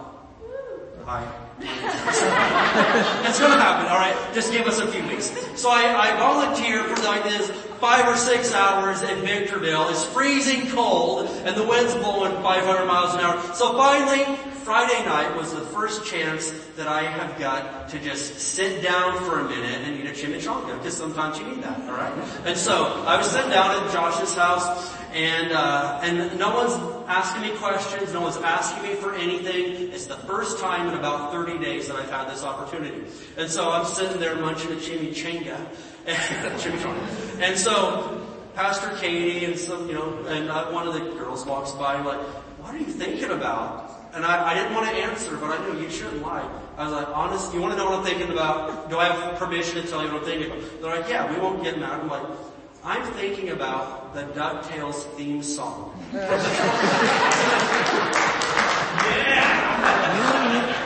Hi. 1.05 1.41
it's 1.61 3.39
gonna 3.39 3.61
happen, 3.61 3.87
alright? 3.87 4.17
Just 4.35 4.53
give 4.53 4.67
us 4.67 4.81
a 4.81 4.87
few 4.89 5.07
weeks. 5.07 5.31
So 5.57 5.71
I, 5.71 6.11
I 6.11 6.17
volunteer 6.19 6.85
for 6.85 7.03
like 7.03 7.25
this 7.25 7.51
five 7.81 8.09
or 8.09 8.17
six 8.17 8.53
hours 8.55 9.03
in 9.03 9.21
Victorville. 9.21 9.89
It's 9.89 10.05
freezing 10.05 10.69
cold 10.69 11.27
and 11.45 11.57
the 11.57 11.67
wind's 11.67 11.95
blowing 11.95 12.33
500 12.43 12.87
miles 12.87 13.15
an 13.15 13.21
hour. 13.21 13.41
So 13.55 13.77
finally, 13.77 14.25
Friday 14.65 15.05
night 15.05 15.37
was 15.37 15.53
the 15.53 15.61
first 15.61 16.07
chance 16.07 16.51
that 16.77 16.89
I 16.89 17.03
have 17.03 17.39
got 17.39 17.91
to 17.91 17.99
just 17.99 18.41
sit 18.41 18.83
down 18.83 19.23
for 19.25 19.41
a 19.41 19.45
minute 19.45 19.83
and 19.87 20.01
eat 20.01 20.07
a 20.07 20.13
chimichanga, 20.13 20.79
because 20.79 20.97
sometimes 20.97 21.39
you 21.39 21.47
need 21.47 21.63
that, 21.63 21.79
alright? 21.81 22.15
And 22.47 22.57
so, 22.57 23.05
I 23.07 23.19
was 23.19 23.31
sitting 23.31 23.51
down 23.51 23.71
at 23.71 23.93
Josh's 23.93 24.35
house, 24.35 24.91
and, 25.13 25.53
uh, 25.53 26.01
and 26.03 26.39
no 26.39 26.55
one's 26.57 26.73
asking 27.07 27.43
me 27.43 27.57
questions, 27.59 28.15
no 28.15 28.23
one's 28.23 28.39
asking 28.39 28.83
me 28.85 28.95
for 28.95 29.15
anything. 29.15 29.93
It's 29.93 30.07
the 30.07 30.17
first 30.17 30.59
time 30.59 30.89
in 30.89 30.95
about 30.95 31.31
30 31.31 31.59
days 31.59 31.87
that 31.89 31.97
I've 31.97 32.11
had 32.11 32.31
this 32.31 32.43
opportunity. 32.43 33.05
And 33.37 33.51
so 33.51 33.71
I'm 33.71 33.85
sitting 33.85 34.19
there 34.19 34.35
munching 34.37 34.73
a 34.73 34.77
chimichanga, 34.77 35.44
chimichanga. 35.45 37.39
And 37.41 37.59
so, 37.59 38.27
Pastor 38.55 38.91
Katie 38.99 39.45
and 39.45 39.59
some, 39.59 39.89
you 39.89 39.95
know, 39.95 40.25
and 40.27 40.49
one 40.73 40.87
of 40.87 40.95
the 40.95 41.01
girls 41.19 41.45
walks 41.45 41.73
by 41.73 42.01
like, 42.01 42.21
what 42.61 42.75
are 42.75 42.79
you 42.79 42.85
thinking 42.85 43.31
about? 43.31 43.91
And 44.15 44.25
I, 44.25 44.53
I, 44.53 44.55
didn't 44.55 44.75
want 44.75 44.89
to 44.89 44.95
answer, 44.95 45.37
but 45.37 45.51
I 45.51 45.67
knew 45.67 45.81
you 45.81 45.91
shouldn't 45.91 46.23
lie. 46.23 46.49
I 46.79 46.85
was 46.85 46.93
like, 46.93 47.09
honest, 47.09 47.53
you 47.53 47.61
want 47.61 47.73
to 47.73 47.77
know 47.77 47.87
what 47.87 47.99
I'm 47.99 48.05
thinking 48.05 48.31
about? 48.31 48.89
Do 48.89 48.99
I 48.99 49.07
have 49.07 49.37
permission 49.37 49.83
to 49.83 49.89
tell 49.89 50.05
you 50.05 50.13
what 50.13 50.23
I'm 50.23 50.25
thinking 50.25 50.53
about? 50.53 50.81
They're 50.81 51.01
like, 51.01 51.09
yeah, 51.09 51.33
we 51.33 51.41
won't 51.41 51.65
get 51.65 51.81
mad. 51.81 52.01
I'm 52.01 52.09
like, 52.09 52.23
I'm 52.85 53.03
thinking 53.15 53.49
about 53.49 54.15
the 54.15 54.23
DuckTales 54.23 55.03
theme 55.17 55.43
song. 55.43 55.91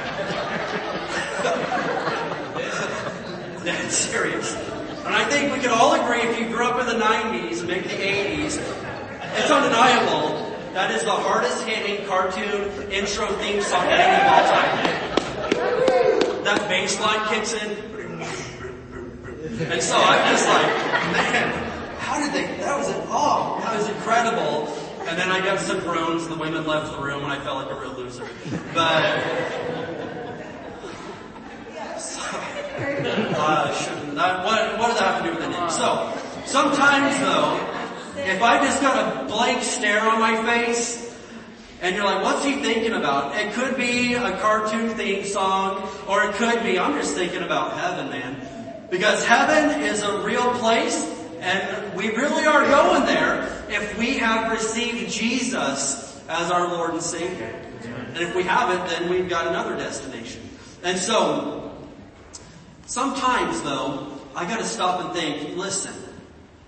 That's 3.82 3.97
serious. 3.97 4.55
And 5.05 5.15
I 5.15 5.28
think 5.28 5.53
we 5.53 5.61
can 5.61 5.69
all 5.70 5.93
agree 6.01 6.23
if 6.23 6.39
you 6.39 6.49
grew 6.49 6.65
up 6.65 6.81
in 6.81 6.86
the 6.86 7.05
90s 7.05 7.59
and 7.59 7.69
maybe 7.69 7.86
the 7.86 7.97
80s, 7.97 8.57
it's 9.36 9.51
undeniable 9.51 10.49
that 10.73 10.90
is 10.90 11.05
the 11.05 11.11
hardest 11.11 11.65
hitting 11.65 12.07
cartoon 12.07 12.70
intro 12.90 13.27
theme 13.43 13.61
song 13.61 13.85
any 13.89 14.15
of 14.15 14.32
all 14.32 14.45
time. 14.49 16.45
That 16.45 16.66
bass 16.69 16.99
line 16.99 17.28
kicks 17.28 17.53
in. 17.53 17.70
And 19.70 19.82
so 19.82 19.97
I'm 19.97 20.32
just 20.32 20.49
like, 20.49 20.66
man, 21.12 21.99
how 21.99 22.20
did 22.20 22.32
they, 22.32 22.47
that 22.62 22.78
was, 22.78 22.86
oh, 23.09 23.61
that 23.65 23.77
was 23.77 23.89
incredible. 23.89 24.69
And 25.09 25.19
then 25.19 25.31
I 25.31 25.40
got 25.40 25.59
some 25.59 25.81
groans, 25.81 26.27
the 26.27 26.36
women 26.36 26.66
left 26.66 26.93
the 26.93 27.03
room 27.03 27.24
and 27.24 27.32
I 27.32 27.39
felt 27.40 27.66
like 27.66 27.77
a 27.77 27.81
real 27.81 27.93
loser. 27.93 28.27
But, 28.73 29.03
so, 31.99 32.20
uh, 32.81 33.75
shouldn't, 33.75 34.15
that, 34.15 34.45
what, 34.45 34.79
what 34.79 34.89
does 34.89 34.99
that 34.99 35.15
have 35.15 35.25
to 35.25 35.31
do 35.31 35.37
with 35.37 35.49
name? 35.51 35.71
So, 35.71 36.13
sometimes 36.45 37.19
though, 37.21 38.23
if 38.23 38.43
I 38.43 38.65
just 38.65 38.81
got 38.81 39.25
a 39.25 39.27
blank 39.27 39.63
stare 39.63 40.01
on 40.01 40.21
my 40.21 40.43
face, 40.45 41.07
and 41.81 41.95
you're 41.95 42.05
like, 42.05 42.25
what's 42.25 42.45
he 42.45 42.57
thinking 42.57 42.93
about? 42.93 43.37
It 43.37 43.53
could 43.53 43.77
be 43.77 44.15
a 44.15 44.37
cartoon 44.39 44.91
theme 44.97 45.25
song, 45.25 45.89
or 46.09 46.25
it 46.25 46.35
could 46.35 46.63
be, 46.65 46.79
I'm 46.79 46.95
just 46.95 47.15
thinking 47.15 47.43
about 47.43 47.79
heaven, 47.79 48.11
man. 48.11 48.89
Because 48.91 49.25
heaven 49.25 49.83
is 49.83 50.03
a 50.03 50.23
real 50.23 50.51
place, 50.55 51.05
and 51.39 51.95
we 51.95 52.09
really 52.09 52.47
are 52.47 52.65
going 52.65 53.07
there 53.07 53.65
if 53.69 53.97
we 53.97 54.19
have 54.19 54.51
received 54.51 55.13
Jesus 55.13 56.21
as 56.29 56.51
our 56.51 56.69
Lord 56.69 56.95
and 56.95 57.03
Savior. 57.03 57.55
And 58.09 58.19
if 58.19 58.35
we 58.35 58.43
haven't, 58.43 58.89
then 58.89 59.09
we've 59.09 59.29
got 59.29 59.47
another 59.47 59.77
destination. 59.77 60.43
And 60.83 60.99
so, 60.99 61.68
sometimes 62.89 63.62
though, 63.62 64.19
I 64.35 64.44
gotta 64.44 64.65
stop 64.65 65.05
and 65.05 65.12
think, 65.15 65.56
listen, 65.56 65.94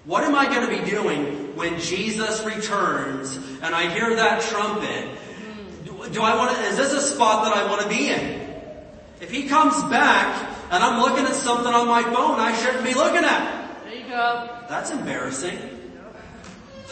what 0.05 0.25
am 0.25 0.35
I 0.35 0.47
going 0.47 0.67
to 0.67 0.83
be 0.83 0.91
doing 0.91 1.55
when 1.57 1.79
Jesus 1.79 2.43
returns 2.43 3.37
and 3.63 3.75
I 3.75 3.91
hear 3.91 4.17
that 4.17 4.41
trumpet? 4.43 5.19
Do 6.13 6.23
I 6.23 6.35
want 6.37 6.57
to, 6.57 6.63
is 6.65 6.77
this 6.77 6.93
a 6.95 7.01
spot 7.01 7.45
that 7.45 7.57
I 7.57 7.69
want 7.69 7.83
to 7.83 7.89
be 7.89 8.09
in? 8.09 8.41
If 9.21 9.31
he 9.31 9.47
comes 9.47 9.75
back 9.91 10.49
and 10.71 10.83
I'm 10.83 11.03
looking 11.03 11.27
at 11.27 11.35
something 11.35 11.73
on 11.73 11.87
my 11.87 12.03
phone 12.03 12.41
I 12.41 12.57
shouldn't 12.57 12.85
be 12.85 12.95
looking 12.95 13.25
at. 13.25 13.85
There 13.85 13.95
you 13.95 14.09
go. 14.09 14.49
That's 14.69 14.91
embarrassing. 14.91 15.59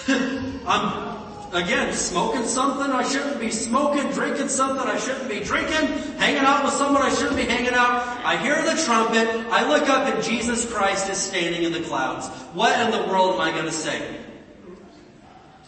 I'm 0.08 1.17
again, 1.52 1.92
smoking 1.92 2.44
something 2.44 2.90
I 2.90 3.02
shouldn't 3.02 3.40
be 3.40 3.50
smoking, 3.50 4.10
drinking 4.12 4.48
something 4.48 4.86
I 4.86 4.98
shouldn't 4.98 5.28
be 5.28 5.40
drinking, 5.40 5.88
hanging 6.18 6.42
out 6.42 6.64
with 6.64 6.74
someone 6.74 7.02
I 7.02 7.10
shouldn't 7.10 7.36
be 7.36 7.44
hanging 7.44 7.74
out. 7.74 8.02
I 8.24 8.36
hear 8.36 8.62
the 8.62 8.80
trumpet, 8.82 9.28
I 9.50 9.68
look 9.68 9.88
up 9.88 10.12
and 10.12 10.22
Jesus 10.22 10.70
Christ 10.70 11.08
is 11.08 11.18
standing 11.18 11.62
in 11.62 11.72
the 11.72 11.80
clouds. 11.80 12.28
What 12.54 12.78
in 12.80 12.90
the 12.90 13.08
world 13.08 13.34
am 13.34 13.40
I 13.40 13.50
gonna 13.50 13.72
say? 13.72 14.18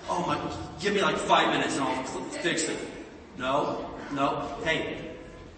Oh 0.08 0.26
my, 0.26 0.38
give 0.80 0.94
me 0.94 1.02
like 1.02 1.16
five 1.16 1.52
minutes 1.52 1.76
and 1.76 1.84
I'll 1.84 2.04
fix 2.04 2.64
it. 2.64 2.78
No, 3.38 3.90
no, 4.12 4.56
hey, 4.64 5.12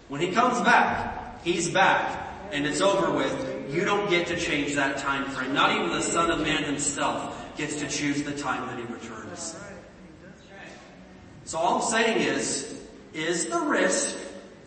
when 0.07 0.21
he 0.21 0.31
comes 0.31 0.59
back, 0.61 1.43
he's 1.43 1.69
back 1.69 2.29
and 2.51 2.65
it's 2.65 2.81
over 2.81 3.11
with. 3.11 3.49
You 3.73 3.85
don't 3.85 4.09
get 4.09 4.27
to 4.27 4.35
change 4.35 4.75
that 4.75 4.97
time 4.97 5.25
frame. 5.25 5.53
Not 5.53 5.75
even 5.75 5.89
the 5.89 6.01
Son 6.01 6.29
of 6.29 6.41
Man 6.41 6.63
himself 6.63 7.57
gets 7.57 7.77
to 7.77 7.87
choose 7.87 8.21
the 8.23 8.37
time 8.37 8.67
that 8.67 8.77
he. 8.77 8.92
So 11.45 11.57
all 11.57 11.81
I'm 11.81 11.89
saying 11.89 12.21
is, 12.21 12.81
is 13.13 13.47
the 13.47 13.59
risk 13.59 14.17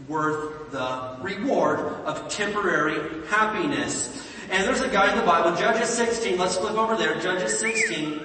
worth 0.08 0.70
the 0.70 1.16
reward 1.22 1.80
of 2.04 2.28
temporary 2.28 3.26
happiness? 3.28 4.26
And 4.50 4.64
there's 4.64 4.82
a 4.82 4.88
guy 4.88 5.10
in 5.10 5.18
the 5.18 5.24
Bible, 5.24 5.56
Judges 5.56 5.88
16, 5.88 6.38
let's 6.38 6.56
flip 6.56 6.74
over 6.74 6.96
there, 6.96 7.18
Judges 7.20 7.58
16. 7.58 8.20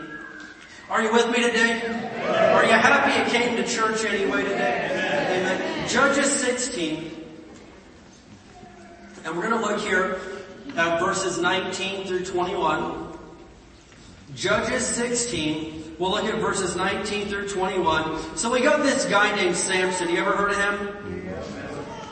Are 0.89 1.01
you 1.01 1.13
with 1.13 1.27
me 1.27 1.41
today? 1.41 1.81
Are 2.53 2.65
you 2.65 2.71
happy 2.73 3.17
you 3.17 3.39
came 3.39 3.55
to 3.55 3.65
church 3.65 4.03
anyway 4.03 4.43
today? 4.43 4.89
Amen. 5.39 5.87
Judges 5.87 6.29
16. 6.29 7.11
And 9.23 9.37
we're 9.37 9.47
going 9.47 9.61
to 9.61 9.67
look 9.67 9.79
here 9.79 10.19
at 10.75 10.99
verses 10.99 11.37
19 11.37 12.07
through 12.07 12.25
21. 12.25 13.17
Judges 14.35 14.85
16, 14.85 15.80
We'll 16.01 16.09
look 16.09 16.25
at 16.25 16.39
verses 16.39 16.75
19 16.75 17.27
through 17.27 17.49
21. 17.49 18.35
So 18.35 18.51
we 18.51 18.61
got 18.61 18.81
this 18.81 19.05
guy 19.05 19.35
named 19.35 19.55
Samson. 19.55 20.09
You 20.09 20.17
ever 20.17 20.31
heard 20.31 20.49
of 20.49 20.57
him? 20.57 21.35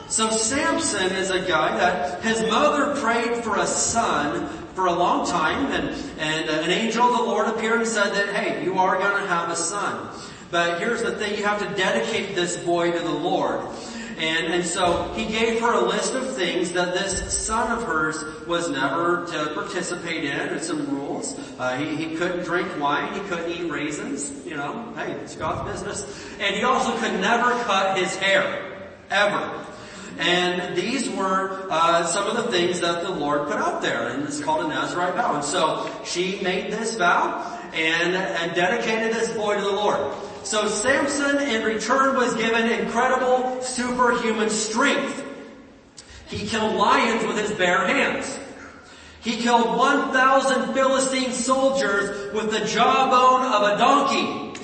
So 0.08 0.30
Samson 0.30 1.10
is 1.10 1.30
a 1.30 1.40
guy 1.40 1.76
that 1.76 2.22
his 2.22 2.40
mother 2.42 2.94
prayed 3.00 3.42
for 3.42 3.58
a 3.58 3.66
son 3.66 4.46
for 4.76 4.86
a 4.86 4.92
long 4.92 5.26
time 5.26 5.72
and, 5.72 5.88
and 6.20 6.48
uh, 6.48 6.52
an 6.62 6.70
angel 6.70 7.02
of 7.02 7.18
the 7.18 7.24
Lord 7.24 7.48
appeared 7.48 7.80
and 7.80 7.88
said 7.88 8.14
that, 8.14 8.32
hey, 8.32 8.62
you 8.62 8.78
are 8.78 8.96
going 8.96 9.20
to 9.24 9.28
have 9.28 9.50
a 9.50 9.56
son. 9.56 10.08
But 10.52 10.78
here's 10.78 11.02
the 11.02 11.16
thing, 11.16 11.36
you 11.36 11.44
have 11.44 11.58
to 11.58 11.74
dedicate 11.74 12.36
this 12.36 12.58
boy 12.58 12.92
to 12.92 12.98
the 13.00 13.10
Lord. 13.10 13.60
And, 14.20 14.52
and 14.52 14.64
so 14.64 15.12
he 15.14 15.24
gave 15.24 15.60
her 15.60 15.72
a 15.72 15.88
list 15.88 16.12
of 16.12 16.36
things 16.36 16.72
that 16.72 16.92
this 16.92 17.36
son 17.36 17.72
of 17.72 17.84
hers 17.84 18.22
was 18.46 18.68
never 18.68 19.24
to 19.26 19.54
participate 19.54 20.24
in 20.24 20.38
and 20.38 20.62
some 20.62 20.90
rules. 20.90 21.38
Uh, 21.58 21.78
he, 21.78 21.96
he 21.96 22.16
couldn't 22.16 22.44
drink 22.44 22.68
wine. 22.78 23.14
He 23.14 23.20
couldn't 23.20 23.50
eat 23.50 23.70
raisins. 23.70 24.44
You 24.44 24.56
know, 24.56 24.92
hey, 24.94 25.12
it's 25.12 25.36
God's 25.36 25.72
business. 25.72 26.04
And 26.38 26.54
he 26.54 26.64
also 26.64 26.94
could 26.98 27.18
never 27.20 27.50
cut 27.64 27.96
his 27.98 28.14
hair. 28.16 28.66
Ever. 29.10 29.66
And 30.18 30.76
these 30.76 31.08
were 31.08 31.66
uh, 31.70 32.04
some 32.04 32.26
of 32.26 32.36
the 32.36 32.52
things 32.52 32.80
that 32.80 33.02
the 33.02 33.10
Lord 33.10 33.48
put 33.48 33.56
out 33.56 33.80
there, 33.80 34.08
and 34.08 34.22
it's 34.24 34.40
called 34.40 34.66
a 34.66 34.68
Nazarite 34.68 35.14
vow. 35.14 35.36
And 35.36 35.44
so 35.44 35.90
she 36.04 36.40
made 36.42 36.70
this 36.70 36.94
vow 36.96 37.58
and, 37.72 38.14
and 38.14 38.54
dedicated 38.54 39.14
this 39.14 39.34
boy 39.34 39.56
to 39.56 39.62
the 39.62 39.72
Lord. 39.72 40.14
So 40.50 40.66
Samson 40.66 41.38
in 41.38 41.62
return 41.62 42.16
was 42.16 42.34
given 42.34 42.68
incredible 42.68 43.62
superhuman 43.62 44.50
strength. 44.50 45.24
He 46.26 46.44
killed 46.44 46.74
lions 46.74 47.24
with 47.24 47.38
his 47.38 47.56
bare 47.56 47.86
hands. 47.86 48.36
He 49.20 49.36
killed 49.36 49.78
1,000 49.78 50.74
Philistine 50.74 51.30
soldiers 51.30 52.34
with 52.34 52.50
the 52.50 52.66
jawbone 52.66 53.46
of 53.46 53.62
a 53.62 53.78
donkey. 53.78 54.60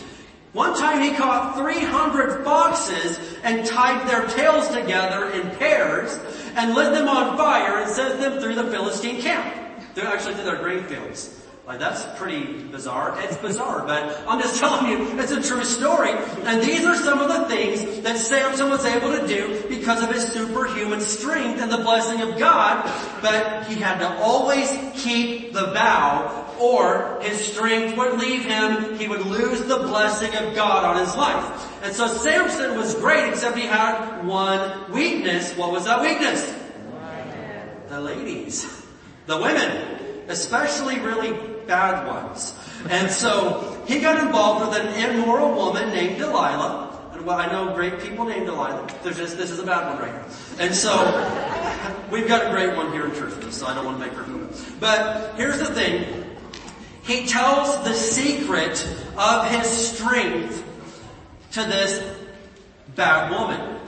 One 0.54 0.76
time 0.76 1.02
he 1.02 1.14
caught 1.14 1.54
300 1.56 2.44
foxes 2.44 3.20
and 3.44 3.64
tied 3.64 4.08
their 4.08 4.26
tails 4.26 4.66
together 4.70 5.30
in 5.30 5.48
pairs 5.50 6.18
and 6.56 6.74
lit 6.74 6.94
them 6.94 7.06
on 7.06 7.36
fire 7.36 7.78
and 7.78 7.88
sent 7.88 8.18
them 8.18 8.40
through 8.40 8.56
the 8.56 8.72
Philistine 8.72 9.22
camp. 9.22 9.54
They're 9.94 10.08
actually 10.08 10.34
through 10.34 10.46
their 10.46 10.56
grain 10.56 10.82
fields. 10.82 11.45
Like 11.66 11.80
that's 11.80 12.06
pretty 12.16 12.62
bizarre. 12.62 13.18
It's 13.22 13.36
bizarre, 13.38 13.84
but 13.84 14.24
I'm 14.28 14.40
just 14.40 14.60
telling 14.60 14.88
you, 14.88 15.18
it's 15.18 15.32
a 15.32 15.42
true 15.42 15.64
story. 15.64 16.10
And 16.44 16.62
these 16.62 16.84
are 16.84 16.94
some 16.94 17.18
of 17.18 17.26
the 17.28 17.48
things 17.48 18.02
that 18.02 18.18
Samson 18.18 18.70
was 18.70 18.84
able 18.84 19.18
to 19.18 19.26
do 19.26 19.64
because 19.68 20.00
of 20.00 20.14
his 20.14 20.28
superhuman 20.28 21.00
strength 21.00 21.60
and 21.60 21.70
the 21.70 21.78
blessing 21.78 22.20
of 22.20 22.38
God. 22.38 22.84
But 23.20 23.66
he 23.66 23.74
had 23.80 23.98
to 23.98 24.08
always 24.22 24.70
keep 24.94 25.54
the 25.54 25.72
vow 25.72 26.54
or 26.60 27.18
his 27.20 27.44
strength 27.44 27.98
would 27.98 28.16
leave 28.20 28.44
him. 28.44 28.96
He 28.96 29.08
would 29.08 29.26
lose 29.26 29.60
the 29.62 29.78
blessing 29.78 30.36
of 30.36 30.54
God 30.54 30.84
on 30.84 31.04
his 31.04 31.16
life. 31.16 31.82
And 31.82 31.92
so 31.92 32.06
Samson 32.06 32.76
was 32.76 32.94
great 32.94 33.28
except 33.28 33.56
he 33.56 33.66
had 33.66 34.24
one 34.24 34.92
weakness. 34.92 35.52
What 35.56 35.72
was 35.72 35.86
that 35.86 36.00
weakness? 36.00 36.48
The 37.88 38.00
ladies. 38.00 38.86
The 39.26 39.38
women. 39.38 40.26
Especially 40.28 41.00
really 41.00 41.55
bad 41.66 42.06
ones. 42.06 42.54
And 42.88 43.10
so 43.10 43.82
he 43.86 44.00
got 44.00 44.24
involved 44.24 44.68
with 44.68 44.78
an 44.78 45.10
immoral 45.10 45.54
woman 45.54 45.90
named 45.90 46.18
Delilah. 46.18 47.10
And 47.12 47.24
well, 47.24 47.38
I 47.38 47.46
know 47.50 47.74
great 47.74 48.00
people 48.00 48.24
named 48.24 48.46
Delilah. 48.46 48.88
There's 49.02 49.16
just, 49.16 49.36
this 49.36 49.50
is 49.50 49.58
a 49.58 49.64
bad 49.64 49.92
one 49.92 50.02
right 50.02 50.12
here. 50.12 50.24
And 50.58 50.74
so 50.74 50.94
we've 52.10 52.28
got 52.28 52.46
a 52.46 52.50
great 52.50 52.76
one 52.76 52.92
here 52.92 53.06
in 53.06 53.14
church, 53.14 53.52
so 53.52 53.66
I 53.66 53.74
don't 53.74 53.84
want 53.84 53.98
to 53.98 54.06
make 54.06 54.14
her 54.14 54.24
feel 54.24 54.38
bad. 54.38 54.80
But 54.80 55.34
here's 55.36 55.58
the 55.58 55.74
thing. 55.74 56.24
He 57.02 57.26
tells 57.26 57.84
the 57.84 57.94
secret 57.94 58.86
of 59.16 59.48
his 59.50 59.66
strength 59.66 60.64
to 61.52 61.62
this 61.62 62.02
bad 62.94 63.30
woman. 63.30 63.80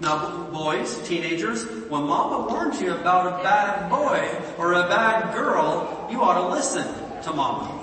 Now, 0.00 0.48
boys, 0.52 1.00
teenagers, 1.08 1.64
when 1.88 2.02
mama 2.02 2.46
warns 2.48 2.80
you 2.80 2.92
about 2.92 3.40
a 3.40 3.42
bad 3.42 3.88
boy 3.88 4.28
or 4.58 4.72
a 4.72 4.88
bad 4.88 5.32
girl, 5.32 6.08
you 6.10 6.20
ought 6.22 6.34
to 6.34 6.48
listen 6.48 7.01
to 7.24 7.32
mama. 7.32 7.82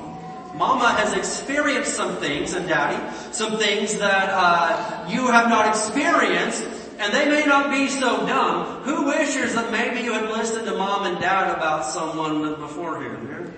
Mama 0.56 0.90
has 0.94 1.14
experienced 1.14 1.94
some 1.94 2.18
things, 2.18 2.53
and 2.53 2.68
daddy, 2.68 2.99
some 3.32 3.57
things 3.57 3.95
that 3.95 4.30
uh, 4.30 5.07
you 5.10 5.28
have 5.28 5.48
not 5.48 5.68
experienced, 5.68 6.64
and 6.99 7.14
they 7.14 7.30
may 7.30 7.45
not 7.45 7.72
be 7.72 7.88
so 7.88 8.26
dumb. 8.28 8.84
Who 8.84 9.06
wishes 9.06 9.56
that 9.56 9.72
maybe 9.72 10.02
you 10.02 10.11
had 10.11 10.30
listened 10.30 10.66
to 10.66 10.76
mom 10.76 11.06
and 11.06 11.20
dad 11.22 11.56
about 11.56 11.86
someone 11.86 12.56
beforehand? 12.56 13.53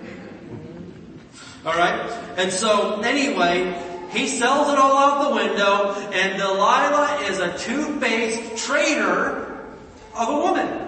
Alright? 1.64 2.10
And 2.36 2.52
so, 2.52 3.00
anyway, 3.00 3.72
he 4.10 4.28
sells 4.28 4.72
it 4.72 4.78
all 4.78 4.96
out 4.96 5.28
the 5.28 5.34
window, 5.34 5.94
and 6.12 6.38
Delilah 6.38 7.22
is 7.22 7.38
a 7.38 7.56
two-faced 7.56 8.64
traitor 8.64 9.66
of 10.14 10.28
a 10.28 10.36
woman. 10.36 10.78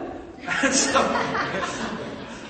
And 0.62 0.74
so, 0.74 1.00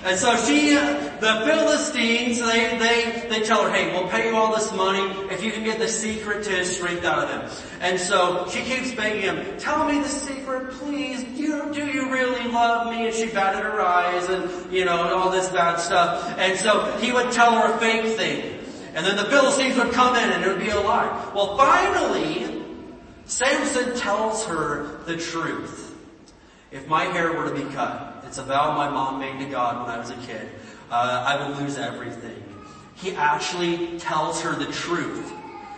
and 0.05 0.19
so 0.19 0.37
she, 0.45 0.75
the 0.75 1.41
Philistines, 1.45 2.39
they, 2.39 2.77
they, 2.77 3.27
they 3.27 3.43
tell 3.43 3.63
her, 3.63 3.71
hey, 3.73 3.91
we'll 3.91 4.07
pay 4.07 4.29
you 4.29 4.35
all 4.35 4.55
this 4.55 4.71
money 4.71 5.01
if 5.33 5.43
you 5.43 5.51
can 5.51 5.63
get 5.63 5.79
the 5.79 5.87
secret 5.87 6.43
to 6.43 6.51
his 6.51 6.75
strength 6.75 7.03
out 7.03 7.23
of 7.23 7.29
him. 7.29 7.67
And 7.81 7.99
so 7.99 8.47
she 8.49 8.61
keeps 8.61 8.93
begging 8.93 9.21
him, 9.21 9.57
tell 9.57 9.87
me 9.87 9.99
the 9.99 10.07
secret, 10.07 10.69
please. 10.73 11.23
Do 11.23 11.41
you, 11.41 11.73
do 11.73 11.87
you 11.87 12.11
really 12.11 12.47
love 12.51 12.87
me? 12.87 13.07
And 13.07 13.15
she 13.15 13.27
batted 13.27 13.63
her 13.63 13.81
eyes 13.81 14.29
and, 14.29 14.71
you 14.71 14.85
know, 14.85 15.03
and 15.03 15.13
all 15.13 15.31
this 15.31 15.49
bad 15.49 15.77
stuff. 15.77 16.37
And 16.37 16.57
so 16.59 16.95
he 16.97 17.11
would 17.11 17.31
tell 17.31 17.55
her 17.55 17.73
a 17.73 17.77
fake 17.79 18.15
thing. 18.15 18.59
And 18.93 19.05
then 19.05 19.17
the 19.17 19.25
Philistines 19.25 19.75
would 19.75 19.91
come 19.91 20.15
in 20.15 20.29
and 20.29 20.43
it 20.43 20.47
would 20.47 20.59
be 20.59 20.69
a 20.69 20.79
lie. 20.79 21.31
Well, 21.33 21.57
finally, 21.57 22.63
Samson 23.25 23.95
tells 23.97 24.45
her 24.45 24.99
the 25.05 25.17
truth. 25.17 25.93
If 26.71 26.87
my 26.87 27.05
hair 27.05 27.33
were 27.33 27.49
to 27.49 27.55
be 27.55 27.73
cut, 27.73 28.14
it's 28.25 28.37
a 28.37 28.43
vow 28.43 28.75
my 28.75 28.89
mom 28.89 29.19
made 29.19 29.39
to 29.39 29.49
God 29.49 29.85
when 29.85 29.95
I 29.95 29.99
was 29.99 30.09
a 30.09 30.17
kid, 30.27 30.49
uh, 30.91 31.25
I 31.27 31.47
would 31.47 31.57
lose 31.57 31.77
everything. 31.77 32.43
He 32.95 33.11
actually 33.15 33.99
tells 33.99 34.41
her 34.41 34.55
the 34.55 34.71
truth. 34.71 35.31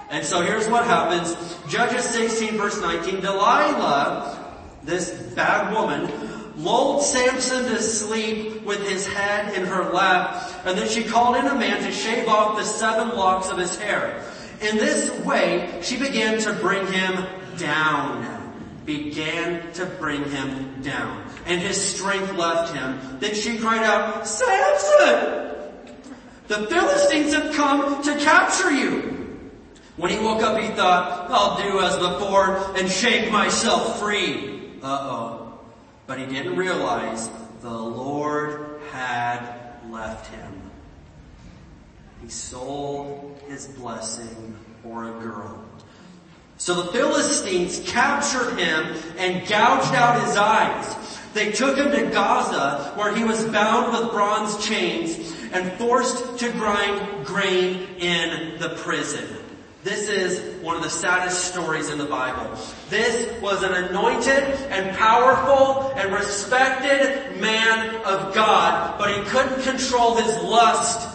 And 0.10 0.26
so 0.26 0.42
here's 0.42 0.68
what 0.70 0.86
happens. 0.86 1.36
Judges 1.68 2.06
16 2.06 2.58
verse 2.58 2.80
19, 2.80 3.22
Delilah, 3.22 4.56
this 4.84 5.12
bad 5.34 5.74
woman, 5.74 6.10
lulled 6.58 7.04
Samson 7.04 7.66
to 7.66 7.82
sleep 7.82 8.64
with 8.64 8.88
his 8.88 9.06
head 9.06 9.54
in 9.54 9.66
her 9.66 9.92
lap, 9.92 10.52
and 10.66 10.78
then 10.78 10.88
she 10.88 11.04
called 11.04 11.36
in 11.36 11.46
a 11.46 11.56
man 11.56 11.82
to 11.84 11.92
shave 11.92 12.28
off 12.28 12.58
the 12.58 12.64
seven 12.64 13.16
locks 13.16 13.50
of 13.50 13.58
his 13.58 13.78
hair. 13.78 14.24
In 14.62 14.78
this 14.78 15.12
way, 15.24 15.80
she 15.84 15.98
began 15.98 16.40
to 16.40 16.54
bring 16.54 16.86
him 16.92 17.26
down. 17.58 18.34
Began 18.86 19.72
to 19.74 19.86
bring 19.86 20.24
him 20.30 20.82
down. 20.82 21.27
And 21.48 21.62
his 21.62 21.82
strength 21.82 22.34
left 22.36 22.76
him. 22.76 23.00
Then 23.20 23.34
she 23.34 23.58
cried 23.58 23.84
out, 23.84 24.28
Samson! 24.28 25.56
The 26.48 26.68
Philistines 26.68 27.34
have 27.34 27.54
come 27.56 28.04
to 28.04 28.18
capture 28.18 28.72
you. 28.72 29.14
When 29.96 30.12
he 30.12 30.20
woke 30.20 30.44
up, 30.44 30.60
he 30.60 30.68
thought, 30.70 31.32
I'll 31.32 31.58
do 31.58 31.80
as 31.80 31.98
before 31.98 32.78
and 32.78 32.90
shake 32.90 33.32
myself 33.32 34.00
free. 34.00 34.72
Uh-oh. 34.84 35.60
But 36.06 36.20
he 36.20 36.26
didn't 36.26 36.56
realize 36.56 37.30
the 37.62 37.70
Lord 37.72 38.80
had 38.92 39.42
left 39.90 40.28
him. 40.34 40.72
He 42.22 42.30
sold 42.30 43.42
his 43.48 43.68
blessing 43.68 44.56
for 44.84 45.06
a 45.06 45.20
girl. 45.20 45.64
So 46.58 46.82
the 46.82 46.92
Philistines 46.92 47.82
captured 47.86 48.58
him 48.58 48.96
and 49.18 49.48
gouged 49.48 49.94
out 49.94 50.22
his 50.26 50.36
eyes. 50.36 51.17
They 51.38 51.52
took 51.52 51.78
him 51.78 51.92
to 51.92 52.10
Gaza 52.10 52.94
where 52.96 53.14
he 53.14 53.24
was 53.24 53.46
bound 53.46 53.94
with 53.94 54.12
bronze 54.12 54.66
chains 54.66 55.36
and 55.54 55.72
forced 55.74 56.40
to 56.40 56.52
grind 56.54 57.28
grain 57.28 57.88
in 58.00 58.58
the 58.60 58.70
prison. 58.70 59.24
This 59.84 60.10
is 60.10 60.64
one 60.64 60.78
of 60.78 60.82
the 60.82 60.90
saddest 60.90 61.54
stories 61.54 61.92
in 61.92 62.00
the 62.00 62.06
Bible. 62.06 62.58
This 62.90 63.40
was 63.40 63.62
an 63.62 63.72
anointed 63.72 64.46
and 64.72 64.98
powerful 64.98 65.94
and 65.96 66.12
respected 66.12 67.40
man 67.40 67.98
of 67.98 68.34
God, 68.34 68.98
but 68.98 69.16
he 69.16 69.22
couldn't 69.26 69.62
control 69.62 70.16
his 70.16 70.36
lust. 70.42 71.08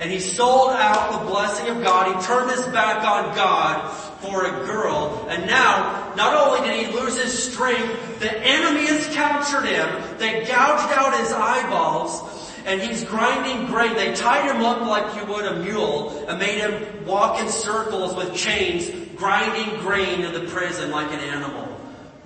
And 0.00 0.10
he 0.10 0.18
sold 0.18 0.72
out 0.72 1.20
the 1.20 1.30
blessing 1.30 1.68
of 1.68 1.84
God. 1.84 2.16
He 2.16 2.26
turned 2.26 2.50
his 2.50 2.66
back 2.66 3.04
on 3.04 3.32
God 3.36 4.11
for 4.22 4.46
a 4.46 4.50
girl. 4.66 5.26
And 5.28 5.46
now, 5.46 6.14
not 6.16 6.34
only 6.34 6.68
did 6.68 6.86
he 6.86 6.92
lose 6.92 7.20
his 7.20 7.52
strength, 7.52 8.20
the 8.20 8.32
enemy 8.38 8.86
has 8.86 9.06
captured 9.14 9.66
him. 9.66 10.18
They 10.18 10.44
gouged 10.46 10.92
out 10.96 11.18
his 11.18 11.32
eyeballs 11.32 12.22
and 12.64 12.80
he's 12.80 13.04
grinding 13.04 13.66
grain. 13.66 13.94
They 13.94 14.14
tied 14.14 14.54
him 14.54 14.62
up 14.62 14.80
like 14.82 15.16
you 15.16 15.32
would 15.32 15.44
a 15.44 15.56
mule 15.56 16.24
and 16.28 16.38
made 16.38 16.58
him 16.58 17.04
walk 17.04 17.40
in 17.40 17.48
circles 17.48 18.14
with 18.14 18.34
chains, 18.34 18.88
grinding 19.16 19.80
grain 19.80 20.22
in 20.22 20.32
the 20.32 20.48
prison 20.50 20.90
like 20.90 21.12
an 21.12 21.20
animal. 21.20 21.71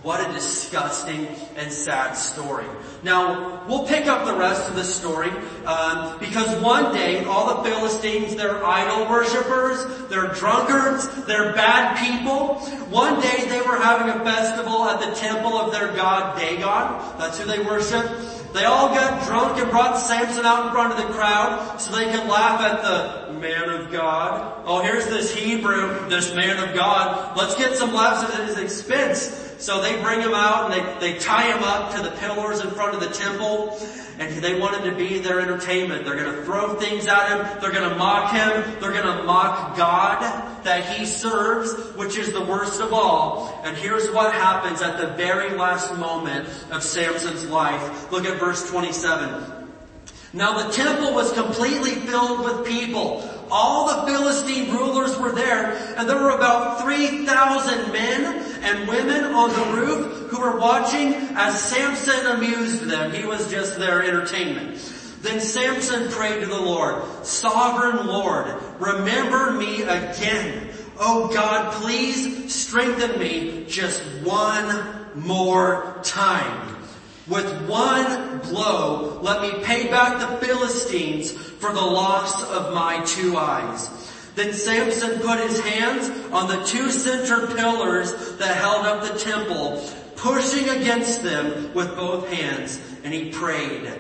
What 0.07 0.21
a 0.21 0.33
disgusting 0.33 1.27
and 1.57 1.73
sad 1.73 2.13
story. 2.13 2.65
Now, 3.03 3.67
we'll 3.67 3.89
pick 3.89 4.07
up 4.07 4.25
the 4.25 4.37
rest 4.37 4.71
of 4.71 4.77
the 4.77 4.85
story 4.85 5.31
um, 5.65 6.21
because 6.21 6.63
one 6.63 6.95
day 6.95 7.25
all 7.25 7.57
the 7.57 7.69
Philistines, 7.69 8.37
they're 8.37 8.65
idol 8.65 9.11
worshippers, 9.11 9.85
they're 10.09 10.29
drunkards, 10.29 11.09
they're 11.27 11.53
bad 11.55 11.99
people. 11.99 12.55
One 12.87 13.21
day 13.21 13.49
they 13.49 13.61
were 13.63 13.79
having 13.79 14.09
a 14.09 14.25
festival 14.25 14.85
at 14.85 15.01
the 15.01 15.13
temple 15.17 15.55
of 15.55 15.73
their 15.73 15.89
god 15.97 16.39
Dagon. 16.39 17.19
That's 17.19 17.41
who 17.41 17.47
they 17.47 17.59
worship. 17.59 18.07
They 18.53 18.65
all 18.65 18.91
got 18.91 19.27
drunk 19.27 19.59
and 19.59 19.69
brought 19.73 19.99
Samson 19.99 20.47
out 20.47 20.67
in 20.67 20.73
front 20.73 20.93
of 20.93 21.05
the 21.05 21.13
crowd 21.15 21.81
so 21.81 21.91
they 21.91 22.05
could 22.13 22.29
laugh 22.29 22.61
at 22.61 22.81
the 22.81 23.33
man 23.41 23.71
of 23.71 23.91
God. 23.91 24.63
Oh, 24.67 24.83
here's 24.83 25.07
this 25.07 25.35
Hebrew, 25.35 26.09
this 26.09 26.33
man 26.33 26.63
of 26.63 26.77
God. 26.77 27.37
Let's 27.37 27.57
get 27.57 27.75
some 27.75 27.93
laughs 27.93 28.23
at 28.33 28.47
his 28.47 28.57
expense. 28.57 29.46
So 29.59 29.81
they 29.81 30.01
bring 30.03 30.21
him 30.21 30.35
out 30.35 30.71
and 30.71 31.01
they, 31.01 31.13
they 31.13 31.19
tie 31.19 31.51
him 31.51 31.63
up 31.63 31.95
to 31.95 32.03
the 32.03 32.11
pillars 32.17 32.61
in 32.61 32.71
front 32.71 32.95
of 32.95 33.01
the 33.01 33.09
temple 33.09 33.79
and 34.19 34.43
they 34.43 34.59
want 34.59 34.77
him 34.77 34.91
to 34.91 34.97
be 34.97 35.19
their 35.19 35.41
entertainment. 35.41 36.05
They're 36.05 36.17
gonna 36.17 36.43
throw 36.45 36.75
things 36.75 37.07
at 37.07 37.29
him. 37.29 37.61
They're 37.61 37.73
gonna 37.73 37.97
mock 37.97 38.33
him. 38.33 38.81
They're 38.81 38.93
gonna 38.93 39.25
mock 39.25 39.77
God 39.77 40.65
that 40.65 40.87
he 40.87 41.05
serves, 41.05 41.73
which 41.97 42.17
is 42.17 42.33
the 42.33 42.43
worst 42.43 42.81
of 42.81 42.93
all. 42.93 43.61
And 43.65 43.77
here's 43.77 44.11
what 44.11 44.33
happens 44.33 44.81
at 44.81 44.99
the 44.99 45.09
very 45.09 45.51
last 45.57 45.95
moment 45.97 46.49
of 46.71 46.83
Samson's 46.83 47.45
life. 47.47 48.11
Look 48.11 48.25
at 48.25 48.39
verse 48.41 48.71
27. 48.71 49.67
Now 50.33 50.67
the 50.67 50.73
temple 50.73 51.13
was 51.13 51.33
completely 51.33 51.93
filled 51.93 52.45
with 52.45 52.67
people. 52.67 53.31
All 53.51 53.87
the 53.87 54.11
Philistine 54.11 54.73
rulers 54.73 55.17
were 55.19 55.33
there, 55.33 55.73
and 55.97 56.09
there 56.09 56.21
were 56.21 56.31
about 56.31 56.81
3,000 56.81 57.93
men 57.93 58.46
and 58.63 58.89
women 58.89 59.25
on 59.25 59.51
the 59.51 59.81
roof 59.81 60.31
who 60.31 60.41
were 60.41 60.59
watching 60.59 61.15
as 61.35 61.61
Samson 61.63 62.27
amused 62.27 62.85
them. 62.85 63.13
He 63.13 63.25
was 63.25 63.51
just 63.51 63.79
their 63.79 64.03
entertainment. 64.03 64.79
Then 65.23 65.41
Samson 65.41 66.11
prayed 66.11 66.41
to 66.41 66.47
the 66.47 66.61
Lord, 66.61 67.03
Sovereign 67.25 68.07
Lord, 68.07 68.55
remember 68.79 69.53
me 69.53 69.83
again. 69.83 70.71
Oh 70.99 71.29
God, 71.33 71.73
please 71.75 72.55
strengthen 72.55 73.19
me 73.19 73.65
just 73.67 74.03
one 74.23 75.07
more 75.15 75.99
time. 76.03 76.77
With 77.27 77.69
one 77.69 78.39
blow, 78.39 79.19
let 79.21 79.43
me 79.43 79.65
pay 79.65 79.89
back 79.89 80.21
the 80.21 80.47
Philistines 80.47 81.33
for 81.33 81.73
the 81.73 81.81
loss 81.81 82.45
of 82.51 82.73
my 82.73 83.03
two 83.05 83.37
eyes. 83.37 83.91
Then 84.37 84.53
Samson 84.53 85.19
put 85.21 85.41
his 85.41 85.59
hands 85.61 86.11
on 86.31 86.47
the 86.49 86.63
two 86.65 86.91
center 86.91 87.47
pillars 87.47 88.37
that 88.37 88.59
held 88.59 88.85
up 88.85 89.03
the 89.03 89.19
temple, 89.19 89.83
pushing 90.15 90.69
against 90.69 91.23
them 91.23 91.73
with 91.73 91.97
both 91.97 92.31
hands, 92.31 92.79
and 93.03 93.15
he 93.15 93.31
prayed. 93.33 93.91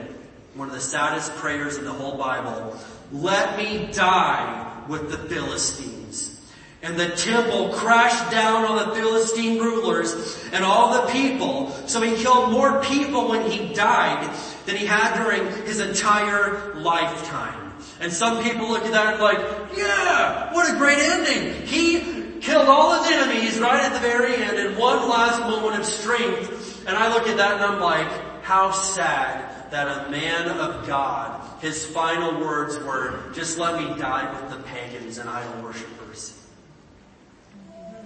One 0.54 0.68
of 0.68 0.74
the 0.74 0.80
saddest 0.80 1.34
prayers 1.36 1.78
in 1.78 1.84
the 1.84 1.92
whole 1.92 2.18
Bible. 2.18 2.78
Let 3.12 3.56
me 3.56 3.88
die 3.92 4.84
with 4.88 5.10
the 5.10 5.16
Philistines. 5.16 6.38
And 6.82 7.00
the 7.00 7.08
temple 7.16 7.70
crashed 7.70 8.30
down 8.30 8.66
on 8.66 8.88
the 8.88 8.94
Philistine 8.94 9.58
rulers 9.58 10.44
and 10.52 10.64
all 10.64 11.02
the 11.02 11.12
people. 11.12 11.70
So 11.86 12.02
he 12.02 12.14
killed 12.22 12.52
more 12.52 12.82
people 12.82 13.28
when 13.30 13.50
he 13.50 13.72
died 13.72 14.30
than 14.66 14.76
he 14.76 14.84
had 14.84 15.16
during 15.16 15.46
his 15.64 15.80
entire 15.80 16.74
lifetime. 16.74 17.65
And 18.00 18.12
some 18.12 18.42
people 18.42 18.68
look 18.68 18.84
at 18.84 18.92
that 18.92 19.14
and 19.14 19.22
like, 19.22 19.38
yeah, 19.76 20.52
what 20.52 20.72
a 20.72 20.76
great 20.76 20.98
ending. 20.98 21.66
He 21.66 22.40
killed 22.40 22.68
all 22.68 23.02
his 23.02 23.10
enemies 23.10 23.58
right 23.58 23.82
at 23.82 23.92
the 23.92 24.00
very 24.00 24.34
end 24.36 24.58
in 24.58 24.76
one 24.78 25.08
last 25.08 25.40
moment 25.40 25.80
of 25.80 25.86
strength. 25.86 26.84
And 26.86 26.96
I 26.96 27.12
look 27.12 27.26
at 27.26 27.36
that 27.38 27.54
and 27.54 27.64
I'm 27.64 27.80
like, 27.80 28.06
how 28.42 28.70
sad 28.70 29.70
that 29.70 30.06
a 30.06 30.10
man 30.10 30.48
of 30.48 30.86
God, 30.86 31.42
his 31.60 31.84
final 31.84 32.38
words 32.40 32.78
were, 32.78 33.18
just 33.32 33.58
let 33.58 33.80
me 33.80 33.98
die 33.98 34.30
with 34.40 34.50
the 34.50 34.62
pagans 34.64 35.18
and 35.18 35.28
idol 35.28 35.62
worshippers. 35.62 36.40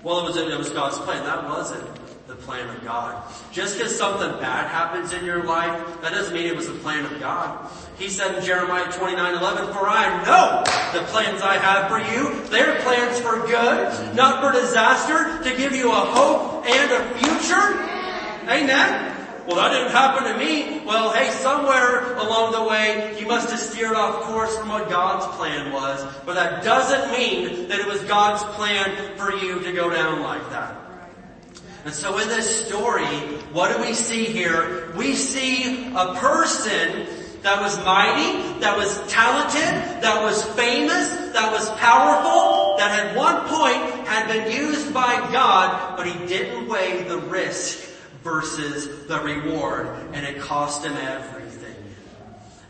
Well, 0.02 0.20
it 0.20 0.24
was, 0.24 0.36
it 0.36 0.56
was 0.56 0.70
God's 0.70 0.98
plan. 0.98 1.24
That 1.24 1.44
wasn't 1.44 1.86
the 2.26 2.36
plan 2.36 2.74
of 2.74 2.82
God. 2.82 3.22
Just 3.52 3.76
because 3.76 3.94
something 3.94 4.30
bad 4.40 4.68
happens 4.68 5.12
in 5.12 5.24
your 5.24 5.44
life, 5.44 6.00
that 6.00 6.12
doesn't 6.12 6.32
mean 6.32 6.46
it 6.46 6.56
was 6.56 6.68
the 6.68 6.74
plan 6.74 7.04
of 7.04 7.20
God. 7.20 7.68
He 8.00 8.08
said 8.08 8.38
in 8.38 8.42
Jeremiah 8.42 8.90
29, 8.90 9.34
11, 9.34 9.74
For 9.74 9.86
I 9.86 10.24
know 10.24 10.64
the 10.98 11.04
plans 11.08 11.42
I 11.42 11.58
have 11.58 11.90
for 11.90 11.98
you. 11.98 12.48
They're 12.48 12.80
plans 12.80 13.20
for 13.20 13.46
good, 13.46 14.16
not 14.16 14.42
for 14.42 14.58
disaster, 14.58 15.38
to 15.44 15.54
give 15.54 15.74
you 15.76 15.92
a 15.92 15.94
hope 15.94 16.64
and 16.66 16.90
a 16.92 17.18
future. 17.18 17.78
Amen. 18.48 19.14
Well, 19.46 19.56
that 19.56 19.72
didn't 19.72 19.90
happen 19.90 20.32
to 20.32 20.38
me. 20.38 20.80
Well, 20.86 21.12
hey, 21.12 21.30
somewhere 21.30 22.14
along 22.16 22.52
the 22.52 22.64
way, 22.64 23.20
you 23.20 23.26
must 23.26 23.50
have 23.50 23.60
steered 23.60 23.94
off 23.94 24.22
course 24.22 24.56
from 24.56 24.70
what 24.70 24.88
God's 24.88 25.26
plan 25.36 25.70
was. 25.70 26.02
But 26.24 26.36
that 26.36 26.64
doesn't 26.64 27.12
mean 27.12 27.68
that 27.68 27.80
it 27.80 27.86
was 27.86 28.00
God's 28.04 28.42
plan 28.56 29.18
for 29.18 29.30
you 29.30 29.60
to 29.60 29.72
go 29.74 29.90
down 29.90 30.22
like 30.22 30.48
that. 30.48 30.74
And 31.84 31.92
so 31.92 32.16
in 32.16 32.28
this 32.28 32.66
story, 32.66 33.04
what 33.52 33.76
do 33.76 33.82
we 33.82 33.92
see 33.92 34.24
here? 34.24 34.90
We 34.96 35.14
see 35.14 35.92
a 35.94 36.14
person 36.14 37.06
that 37.42 37.60
was 37.60 37.76
mighty, 37.84 38.60
that 38.60 38.76
was 38.76 38.98
talented, 39.10 40.02
that 40.02 40.22
was 40.22 40.42
famous, 40.54 41.08
that 41.32 41.52
was 41.52 41.68
powerful, 41.78 42.76
that 42.76 42.98
at 43.00 43.16
one 43.16 43.46
point 43.48 44.06
had 44.06 44.28
been 44.28 44.50
used 44.50 44.92
by 44.92 45.16
God, 45.32 45.96
but 45.96 46.06
he 46.06 46.26
didn't 46.26 46.68
weigh 46.68 47.04
the 47.04 47.18
risk 47.18 47.88
versus 48.22 49.06
the 49.06 49.18
reward, 49.20 49.86
and 50.12 50.26
it 50.26 50.40
cost 50.40 50.84
him 50.84 50.94
everything. 50.96 51.76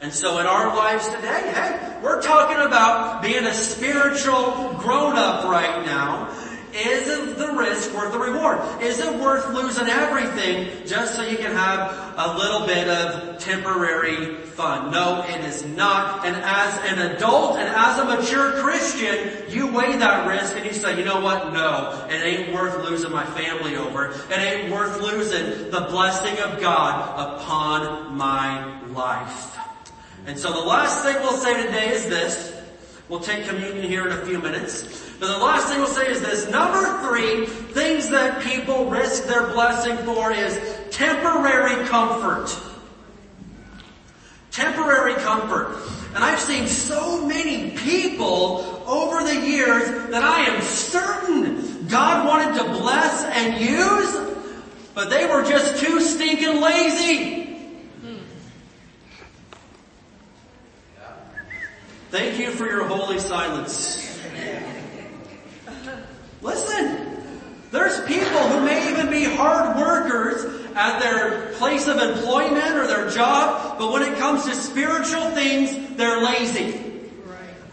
And 0.00 0.12
so 0.12 0.38
in 0.38 0.46
our 0.46 0.74
lives 0.74 1.08
today, 1.08 1.52
hey, 1.52 1.98
we're 2.02 2.22
talking 2.22 2.56
about 2.56 3.22
being 3.22 3.44
a 3.44 3.52
spiritual 3.52 4.74
grown-up 4.78 5.44
right 5.44 5.84
now. 5.84 6.34
Is 6.74 7.36
the 7.36 7.52
risk 7.52 7.94
worth 7.94 8.12
the 8.12 8.18
reward? 8.18 8.60
Is 8.82 8.98
it 8.98 9.20
worth 9.20 9.52
losing 9.52 9.88
everything 9.88 10.86
just 10.86 11.14
so 11.14 11.22
you 11.22 11.36
can 11.36 11.52
have 11.52 12.14
a 12.16 12.38
little 12.38 12.66
bit 12.66 12.88
of 12.88 13.38
temporary 13.38 14.36
fun? 14.36 14.90
No, 14.90 15.24
it 15.28 15.44
is 15.44 15.64
not. 15.64 16.24
And 16.24 16.36
as 16.36 16.78
an 16.90 17.12
adult 17.12 17.56
and 17.56 17.68
as 17.68 17.98
a 17.98 18.04
mature 18.04 18.62
Christian, 18.62 19.44
you 19.48 19.66
weigh 19.66 19.96
that 19.96 20.26
risk 20.26 20.56
and 20.56 20.64
you 20.64 20.72
say, 20.72 20.98
you 20.98 21.04
know 21.04 21.20
what? 21.20 21.52
No, 21.52 22.06
it 22.08 22.22
ain't 22.22 22.52
worth 22.52 22.88
losing 22.88 23.10
my 23.10 23.24
family 23.26 23.76
over. 23.76 24.10
It 24.30 24.38
ain't 24.38 24.72
worth 24.72 25.00
losing 25.00 25.70
the 25.70 25.86
blessing 25.90 26.38
of 26.40 26.60
God 26.60 27.38
upon 27.38 28.16
my 28.16 28.80
life. 28.90 29.56
And 30.26 30.38
so 30.38 30.52
the 30.52 30.60
last 30.60 31.02
thing 31.02 31.16
we'll 31.16 31.32
say 31.32 31.66
today 31.66 31.88
is 31.90 32.04
this. 32.04 32.59
We'll 33.10 33.18
take 33.18 33.44
communion 33.44 33.82
here 33.88 34.06
in 34.06 34.12
a 34.16 34.24
few 34.24 34.38
minutes. 34.38 34.84
But 35.18 35.26
the 35.26 35.38
last 35.38 35.68
thing 35.68 35.78
we'll 35.78 35.88
say 35.88 36.08
is 36.08 36.20
this. 36.20 36.48
Number 36.48 37.02
three, 37.08 37.44
things 37.44 38.08
that 38.10 38.40
people 38.40 38.84
risk 38.84 39.24
their 39.24 39.48
blessing 39.48 39.96
for 40.06 40.30
is 40.30 40.60
temporary 40.92 41.84
comfort. 41.88 42.56
Temporary 44.52 45.14
comfort. 45.14 45.76
And 46.14 46.22
I've 46.22 46.38
seen 46.38 46.68
so 46.68 47.26
many 47.26 47.76
people 47.76 48.84
over 48.86 49.24
the 49.24 49.44
years 49.44 50.10
that 50.10 50.22
I 50.22 50.42
am 50.42 50.62
certain 50.62 51.88
God 51.88 52.28
wanted 52.28 52.62
to 52.62 52.64
bless 52.78 53.24
and 53.24 53.60
use, 53.60 54.36
but 54.94 55.10
they 55.10 55.26
were 55.26 55.42
just 55.42 55.82
too 55.82 56.00
stinking 56.00 56.60
lazy. 56.60 57.49
Thank 62.10 62.40
you 62.40 62.50
for 62.50 62.66
your 62.66 62.88
holy 62.88 63.20
silence. 63.20 64.18
Listen, 66.42 67.22
there's 67.70 68.04
people 68.06 68.48
who 68.48 68.64
may 68.64 68.90
even 68.90 69.08
be 69.10 69.22
hard 69.22 69.76
workers 69.76 70.66
at 70.74 70.98
their 70.98 71.52
place 71.52 71.86
of 71.86 71.98
employment 71.98 72.74
or 72.74 72.88
their 72.88 73.08
job, 73.10 73.78
but 73.78 73.92
when 73.92 74.02
it 74.02 74.18
comes 74.18 74.44
to 74.46 74.54
spiritual 74.56 75.30
things, 75.30 75.96
they're 75.96 76.20
lazy. 76.24 76.90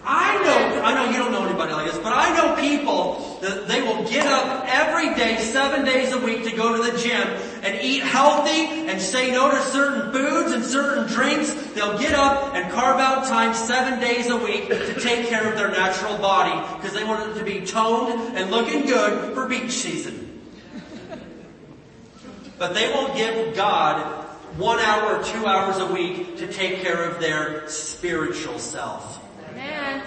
I 0.06 0.42
know, 0.44 0.82
I 0.84 0.94
know 0.94 1.10
you 1.10 1.18
don't 1.18 1.32
know 1.32 1.44
anybody 1.44 1.74
like 1.74 1.92
this, 1.92 1.98
but 1.98 2.14
I 2.14 2.38
know 2.38 2.56
people 2.62 3.40
that 3.42 3.68
they 3.68 3.82
will 3.82 4.08
get 4.08 4.28
up 4.28 4.66
every 4.68 5.16
day, 5.16 5.38
seven 5.38 5.84
days 5.84 6.14
a 6.14 6.20
week 6.20 6.44
to 6.44 6.56
go 6.56 6.78
to 6.78 6.92
the 6.92 6.98
gym 6.98 7.28
and 7.68 7.84
eat 7.84 8.02
healthy 8.02 8.88
and 8.88 9.02
say 9.02 9.30
no 9.32 9.52
to 9.52 9.62
certain 9.62 10.14
foods 10.14 10.54
and 10.54 10.64
certain 10.64 11.06
drinks. 11.08 11.54
They'll 11.74 12.00
get 12.00 12.14
up 12.14 12.56
and 12.56 12.72
carve 12.72 13.00
out 13.00 13.28
time 13.28 13.54
seven 13.54 14.00
days 14.00 14.30
a 14.30 14.38
week 14.38 14.70
to 14.70 14.94
take 15.02 15.28
care 15.28 15.52
of 15.52 15.58
their 15.58 15.70
natural 15.70 16.18
body 16.18 16.56
because 16.78 16.94
they 16.94 17.04
want 17.04 17.30
it 17.30 17.40
to 17.40 17.44
be 17.44 17.66
toned 17.66 18.38
and 18.38 18.50
looking 18.52 18.86
good 18.86 19.34
for 19.34 19.48
beach 19.48 19.72
season. 19.72 20.24
But 22.58 22.74
they 22.74 22.90
won't 22.94 23.16
give 23.16 23.56
God 23.56 24.24
one 24.56 24.80
hour 24.80 25.18
or 25.18 25.24
two 25.24 25.46
hours 25.46 25.78
a 25.78 25.94
week 25.94 26.38
to 26.38 26.52
take 26.52 26.82
care 26.82 27.04
of 27.04 27.20
their 27.20 27.68
spiritual 27.68 28.60
self. 28.60 29.22
Amen. 29.52 30.02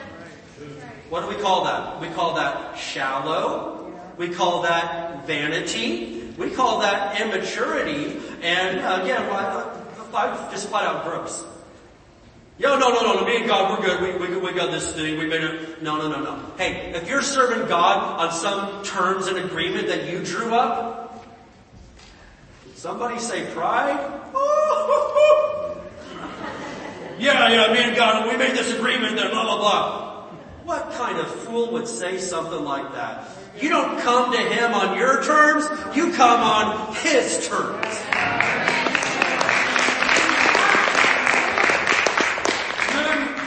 What 1.10 1.20
do 1.20 1.28
we 1.28 1.40
call 1.40 1.64
that? 1.64 2.00
We 2.00 2.08
call 2.08 2.34
that 2.36 2.78
shallow. 2.78 3.92
We 4.16 4.30
call 4.30 4.62
that 4.62 5.26
vanity. 5.26 6.19
We 6.40 6.48
call 6.48 6.80
that 6.80 7.20
immaturity. 7.20 8.18
And 8.40 8.78
again, 8.78 9.28
I 9.30 10.48
just 10.50 10.70
flat 10.70 10.86
out 10.86 11.04
gross. 11.04 11.44
Yo, 12.58 12.78
no, 12.78 12.88
no, 12.88 13.14
no, 13.14 13.26
me 13.26 13.36
and 13.36 13.46
God, 13.46 13.78
we're 13.78 13.84
good. 13.86 14.20
We, 14.20 14.26
we, 14.26 14.36
we 14.40 14.52
got 14.54 14.70
this 14.70 14.94
thing. 14.94 15.18
We 15.18 15.26
made 15.26 15.44
it. 15.44 15.82
No, 15.82 15.98
no, 15.98 16.08
no, 16.08 16.22
no. 16.22 16.42
Hey, 16.56 16.92
if 16.94 17.06
you're 17.10 17.20
serving 17.20 17.68
God 17.68 18.20
on 18.20 18.32
some 18.32 18.82
terms 18.82 19.26
and 19.26 19.36
agreement 19.36 19.88
that 19.88 20.10
you 20.10 20.24
drew 20.24 20.54
up, 20.54 21.26
somebody 22.74 23.18
say 23.18 23.44
pride? 23.52 24.00
yeah, 27.18 27.50
yeah, 27.50 27.70
me 27.70 27.80
and 27.80 27.94
God, 27.94 28.26
we 28.26 28.36
made 28.38 28.56
this 28.56 28.72
agreement 28.72 29.16
that 29.16 29.30
blah, 29.30 29.44
blah, 29.44 29.58
blah. 29.58 30.22
What 30.64 30.90
kind 30.92 31.18
of 31.18 31.30
fool 31.44 31.70
would 31.72 31.86
say 31.86 32.16
something 32.16 32.64
like 32.64 32.94
that? 32.94 33.28
You 33.60 33.68
don't 33.68 34.00
come 34.00 34.32
to 34.32 34.38
Him 34.38 34.72
on 34.72 34.96
your 34.96 35.22
terms, 35.22 35.68
you 35.94 36.12
come 36.12 36.40
on 36.40 36.94
His 36.96 37.46
terms. 37.46 37.86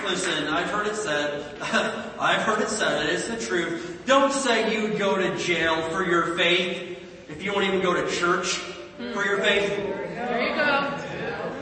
Listen, 0.06 0.48
I've 0.48 0.70
heard 0.70 0.86
it 0.86 0.96
said, 0.96 1.60
I've 2.20 2.42
heard 2.44 2.62
it 2.62 2.70
said, 2.70 3.08
it 3.08 3.14
is 3.14 3.28
the 3.28 3.38
truth. 3.38 4.04
Don't 4.06 4.32
say 4.32 4.76
you'd 4.76 5.00
go 5.00 5.18
to 5.18 5.36
jail 5.38 5.82
for 5.90 6.06
your 6.06 6.38
faith 6.38 7.00
if 7.30 7.42
you 7.42 7.52
won't 7.52 7.66
even 7.66 7.82
go 7.82 7.94
to 7.94 8.08
church 8.16 8.50
for 9.14 9.26
your 9.26 9.40
faith. 9.40 9.70
There 9.70 10.50
you 10.50 10.56
go. 10.56 11.14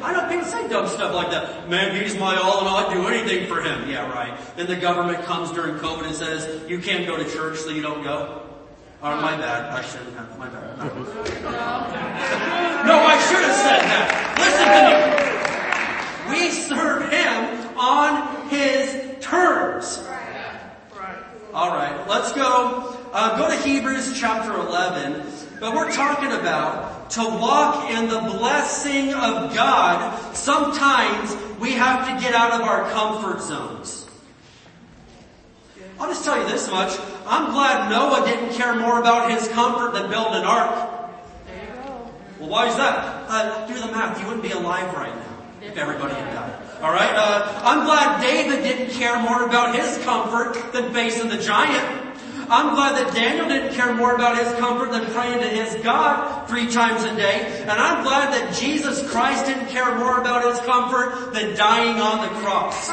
I 0.04 0.14
know 0.14 0.28
people 0.28 0.46
say 0.46 0.68
dumb 0.68 0.88
stuff 0.88 1.14
like 1.14 1.30
that. 1.32 1.70
Man, 1.70 1.96
he's 1.96 2.18
my 2.18 2.36
all 2.36 2.60
and 2.60 2.68
I'd 2.68 2.94
do 2.94 3.08
anything 3.08 3.48
for 3.48 3.62
him. 3.62 3.90
Yeah, 3.90 4.12
right. 4.12 4.38
Then 4.58 4.68
the 4.68 4.76
government 4.76 5.24
comes 5.24 5.52
during 5.52 5.76
COVID 5.76 6.08
and 6.08 6.16
says, 6.16 6.70
you 6.70 6.80
can't 6.80 7.06
go 7.06 7.16
to 7.16 7.24
church 7.24 7.60
so 7.60 7.70
you 7.70 7.82
don't 7.82 8.04
go. 8.04 8.41
Oh, 9.04 9.20
my 9.20 9.36
bad. 9.36 9.74
I 9.74 9.82
shouldn't 9.82 10.16
have. 10.16 10.38
My 10.38 10.48
bad. 10.48 10.78
No, 12.86 13.00
I 13.00 13.18
should 13.20 13.42
have 13.42 13.56
said 13.56 13.82
that. 13.90 14.38
Listen 14.38 14.68
to 14.78 14.82
me. 16.30 16.40
We 16.40 16.52
serve 16.52 17.10
him 17.12 17.78
on 17.80 18.48
his 18.50 19.20
terms. 19.20 20.08
All 21.52 21.70
right, 21.70 22.08
let's 22.08 22.32
go. 22.34 22.96
Uh, 23.12 23.38
go 23.40 23.50
to 23.50 23.68
Hebrews 23.68 24.14
chapter 24.20 24.54
11. 24.54 25.26
But 25.60 25.74
we're 25.74 25.92
talking 25.92 26.32
about 26.32 27.10
to 27.12 27.22
walk 27.22 27.90
in 27.90 28.08
the 28.08 28.20
blessing 28.20 29.14
of 29.16 29.54
God. 29.56 30.36
Sometimes 30.36 31.36
we 31.60 31.72
have 31.72 32.08
to 32.08 32.24
get 32.24 32.36
out 32.36 32.54
of 32.54 32.62
our 32.62 32.90
comfort 32.92 33.42
zones. 33.42 34.08
I'll 36.00 36.08
just 36.08 36.24
tell 36.24 36.40
you 36.40 36.48
this 36.48 36.70
much. 36.70 36.98
I'm 37.26 37.52
glad 37.52 37.90
Noah 37.90 38.26
didn't 38.26 38.54
care 38.54 38.76
more 38.76 39.00
about 39.00 39.32
his 39.32 39.48
comfort 39.50 39.94
than 39.94 40.10
building 40.10 40.42
an 40.42 40.46
ark. 40.46 41.00
Well, 42.40 42.50
why 42.50 42.68
is 42.68 42.76
that? 42.76 43.26
Uh, 43.30 43.68
do 43.68 43.76
the 43.76 43.88
math. 43.88 44.20
You 44.20 44.26
wouldn't 44.26 44.44
be 44.44 44.52
alive 44.52 44.94
right 44.96 45.16
now 45.16 45.38
if 45.62 45.78
everybody 45.78 46.16
had 46.16 46.34
died. 46.34 46.82
All 46.82 46.92
right. 46.92 47.14
Uh, 47.16 47.62
I'm 47.64 47.86
glad 47.86 48.20
David 48.20 48.64
didn't 48.64 48.92
care 48.92 49.22
more 49.22 49.44
about 49.46 49.76
his 49.76 50.04
comfort 50.04 50.74
than 50.74 50.92
facing 50.92 51.30
the 51.30 51.38
giant. 51.38 52.02
I'm 52.50 52.76
glad 52.76 52.98
that 52.98 53.14
Daniel 53.14 53.48
didn't 53.48 53.74
care 53.76 53.94
more 53.94 54.14
about 54.14 54.38
his 54.38 54.52
comfort 54.60 54.92
than 54.92 55.06
praying 55.14 55.40
to 55.40 55.48
his 55.48 55.82
God 55.84 56.50
three 56.50 56.68
times 56.68 57.04
a 57.04 57.16
day. 57.16 57.46
And 57.62 57.72
I'm 57.72 58.04
glad 58.04 58.34
that 58.34 58.54
Jesus 58.54 59.10
Christ 59.10 59.46
didn't 59.46 59.68
care 59.68 59.98
more 59.98 60.20
about 60.20 60.44
his 60.44 60.60
comfort 60.66 61.34
than 61.34 61.56
dying 61.56 62.02
on 62.02 62.22
the 62.22 62.40
cross. 62.42 62.90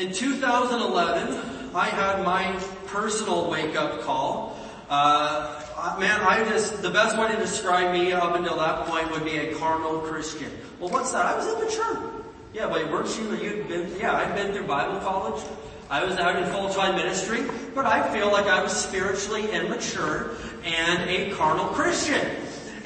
In 0.00 0.14
2011, 0.14 1.74
I 1.74 1.84
had 1.84 2.24
my 2.24 2.58
personal 2.86 3.50
wake 3.50 3.76
up 3.76 4.00
call. 4.00 4.58
Uh, 4.88 5.62
man, 6.00 6.18
I 6.22 6.42
just, 6.48 6.80
the 6.80 6.88
best 6.88 7.18
way 7.18 7.30
to 7.30 7.36
describe 7.36 7.92
me 7.92 8.10
up 8.10 8.34
until 8.34 8.56
that 8.56 8.86
point 8.86 9.10
would 9.10 9.26
be 9.26 9.36
a 9.36 9.54
carnal 9.56 9.98
Christian. 9.98 10.50
Well, 10.80 10.88
what's 10.88 11.12
that? 11.12 11.26
I 11.26 11.36
was 11.36 11.46
immature. 11.48 12.12
Yeah, 12.54 12.68
but 12.68 12.90
weren't 12.90 13.14
you, 13.18 13.36
you'd 13.46 13.68
been, 13.68 13.94
yeah, 14.00 14.16
I'd 14.16 14.34
been 14.34 14.54
through 14.54 14.66
Bible 14.66 15.00
college. 15.00 15.44
I 15.90 16.02
was 16.02 16.16
out 16.16 16.42
in 16.42 16.50
full-time 16.50 16.96
ministry, 16.96 17.44
but 17.74 17.84
I 17.84 18.10
feel 18.10 18.32
like 18.32 18.46
I 18.46 18.62
was 18.62 18.72
spiritually 18.72 19.50
immature 19.50 20.30
and 20.64 21.10
a 21.10 21.34
carnal 21.34 21.66
Christian. 21.66 22.26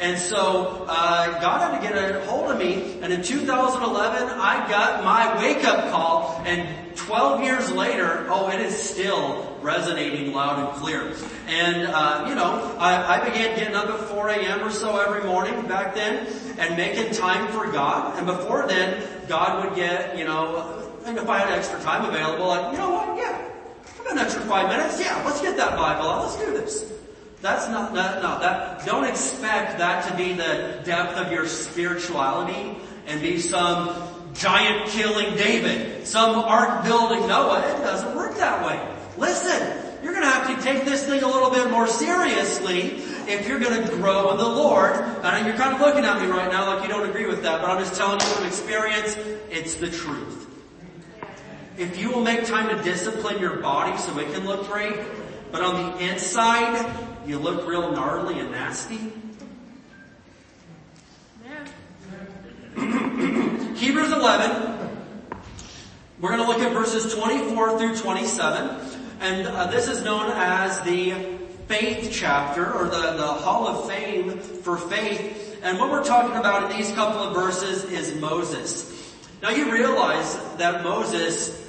And 0.00 0.18
so, 0.18 0.84
uh, 0.88 1.40
God 1.40 1.60
had 1.60 1.80
to 1.80 1.88
get 1.88 1.96
a 1.96 2.24
hold 2.26 2.50
of 2.50 2.58
me, 2.58 2.98
and 3.02 3.12
in 3.12 3.22
2011, 3.22 4.28
I 4.30 4.68
got 4.68 5.04
my 5.04 5.38
wake-up 5.40 5.92
call, 5.92 6.42
and 6.44 6.84
12 6.96 7.42
years 7.42 7.72
later, 7.72 8.26
oh, 8.28 8.48
it 8.48 8.60
is 8.60 8.76
still 8.76 9.58
resonating 9.60 10.32
loud 10.32 10.58
and 10.58 10.82
clear. 10.82 11.12
And, 11.46 11.88
uh, 11.88 12.26
you 12.28 12.34
know, 12.34 12.76
I, 12.78 13.20
I 13.20 13.24
began 13.24 13.56
getting 13.56 13.74
up 13.74 13.88
at 13.88 14.00
4 14.08 14.28
a.m. 14.30 14.62
or 14.62 14.70
so 14.70 14.98
every 14.98 15.24
morning 15.24 15.66
back 15.66 15.94
then, 15.94 16.26
and 16.58 16.76
making 16.76 17.12
time 17.14 17.50
for 17.52 17.70
God. 17.70 18.16
And 18.18 18.26
before 18.26 18.66
then, 18.66 19.06
God 19.28 19.64
would 19.64 19.76
get, 19.76 20.16
you 20.16 20.24
know, 20.24 20.80
and 21.04 21.18
if 21.18 21.28
I 21.28 21.38
had 21.38 21.50
extra 21.50 21.80
time 21.80 22.04
available, 22.04 22.48
like, 22.48 22.72
you 22.72 22.78
know 22.78 22.90
what, 22.90 23.16
yeah, 23.16 23.50
I've 23.98 24.04
got 24.04 24.12
an 24.12 24.18
extra 24.18 24.42
five 24.42 24.68
minutes, 24.68 25.00
yeah, 25.00 25.22
let's 25.24 25.40
get 25.40 25.56
that 25.56 25.76
Bible 25.76 26.08
out, 26.08 26.24
let's 26.24 26.36
do 26.36 26.52
this. 26.52 26.90
That's 27.42 27.68
not, 27.68 27.92
that, 27.94 28.22
no, 28.22 28.38
that, 28.38 28.86
don't 28.86 29.04
expect 29.04 29.76
that 29.78 30.08
to 30.08 30.16
be 30.16 30.32
the 30.32 30.80
depth 30.84 31.18
of 31.18 31.30
your 31.30 31.46
spirituality 31.46 32.78
and 33.06 33.20
be 33.20 33.38
some 33.38 34.13
giant 34.35 34.89
killing 34.90 35.36
David, 35.36 36.06
some 36.06 36.36
ark 36.36 36.85
building 36.85 37.27
Noah. 37.27 37.61
It 37.61 37.78
doesn't 37.82 38.15
work 38.15 38.36
that 38.36 38.66
way. 38.66 38.94
Listen, 39.16 39.85
you're 40.02 40.12
gonna 40.12 40.27
have 40.27 40.55
to 40.55 40.62
take 40.62 40.85
this 40.85 41.06
thing 41.06 41.23
a 41.23 41.27
little 41.27 41.51
bit 41.51 41.70
more 41.70 41.86
seriously 41.86 43.02
if 43.27 43.48
you're 43.48 43.59
gonna 43.59 43.89
grow 43.89 44.32
in 44.32 44.36
the 44.36 44.47
Lord. 44.47 44.93
And 45.23 45.47
you're 45.47 45.56
kind 45.56 45.74
of 45.74 45.81
looking 45.81 46.05
at 46.05 46.20
me 46.20 46.27
right 46.28 46.51
now 46.51 46.74
like 46.74 46.82
you 46.82 46.89
don't 46.89 47.09
agree 47.09 47.27
with 47.27 47.43
that, 47.43 47.61
but 47.61 47.70
I'm 47.70 47.78
just 47.78 47.94
telling 47.94 48.20
you 48.20 48.27
from 48.27 48.47
experience, 48.47 49.16
it's 49.51 49.74
the 49.74 49.90
truth. 49.90 50.47
If 51.78 51.98
you 51.98 52.11
will 52.11 52.23
make 52.23 52.44
time 52.44 52.77
to 52.77 52.82
discipline 52.85 53.40
your 53.40 53.56
body 53.56 53.97
so 53.98 54.19
it 54.19 54.32
can 54.32 54.47
look 54.47 54.70
great, 54.70 54.94
but 55.51 55.62
on 55.62 55.93
the 55.93 56.11
inside, 56.11 56.94
you 57.27 57.39
look 57.39 57.66
real 57.66 57.93
gnarly 57.93 58.39
and 58.40 58.51
nasty. 58.51 59.12
Hebrews 63.74 64.12
11. 64.12 64.88
We're 66.20 66.28
going 66.28 66.40
to 66.40 66.46
look 66.46 66.60
at 66.60 66.72
verses 66.72 67.12
24 67.12 67.76
through 67.78 67.96
27. 67.96 68.70
And 69.20 69.48
uh, 69.48 69.66
this 69.66 69.88
is 69.88 70.01
known 70.05 70.30
as 70.30 70.80
the 70.82 71.14
faith 71.66 72.09
chapter 72.12 72.72
or 72.72 72.84
the, 72.84 73.14
the 73.16 73.26
hall 73.26 73.66
of 73.66 73.88
fame 73.88 74.38
for 74.38 74.76
faith. 74.76 75.59
And 75.64 75.80
what 75.80 75.90
we're 75.90 76.05
talking 76.05 76.36
about 76.36 76.70
in 76.70 76.76
these 76.76 76.92
couple 76.92 77.20
of 77.20 77.34
verses 77.34 77.84
is 77.84 78.14
Moses. 78.20 79.12
Now 79.42 79.51
you 79.51 79.72
realize 79.72 80.38
that 80.56 80.84
Moses 80.84 81.68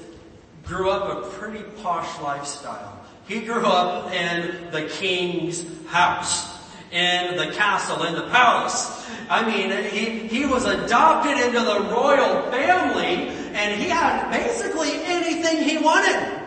grew 0.63 0.91
up 0.91 1.25
a 1.25 1.29
pretty 1.31 1.63
posh 1.81 2.21
lifestyle. 2.21 3.03
He 3.27 3.39
grew 3.39 3.65
up 3.65 4.11
in 4.11 4.69
the 4.69 4.83
king's 4.83 5.65
house, 5.87 6.55
in 6.91 7.35
the 7.35 7.51
castle, 7.55 8.03
in 8.03 8.13
the 8.13 8.27
palace. 8.27 9.04
I 9.29 9.45
mean, 9.45 9.71
he, 9.85 10.27
he 10.27 10.45
was 10.45 10.65
adopted 10.65 11.37
into 11.37 11.59
the 11.59 11.79
royal 11.91 12.41
family 12.51 13.29
and 13.53 13.81
he 13.81 13.89
had 13.89 14.31
basically 14.31 14.91
anything 15.03 15.63
he 15.63 15.77
wanted. 15.77 16.41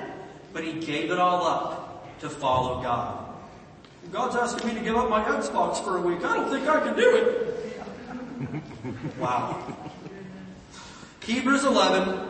But 0.52 0.64
he 0.64 0.74
gave 0.74 1.10
it 1.10 1.18
all 1.18 1.46
up 1.46 2.20
to 2.20 2.28
follow 2.28 2.82
God. 2.82 3.24
God's 4.12 4.36
asking 4.36 4.68
me 4.68 4.74
to 4.74 4.80
give 4.80 4.96
up 4.96 5.10
my 5.10 5.22
Xbox 5.22 5.82
for 5.84 5.98
a 5.98 6.00
week. 6.00 6.24
I 6.24 6.36
don't 6.36 6.50
think 6.50 6.66
I 6.66 6.80
can 6.80 6.96
do 6.96 7.16
it. 7.16 7.54
wow. 9.18 9.76
Hebrews 11.24 11.64
11 11.64 12.28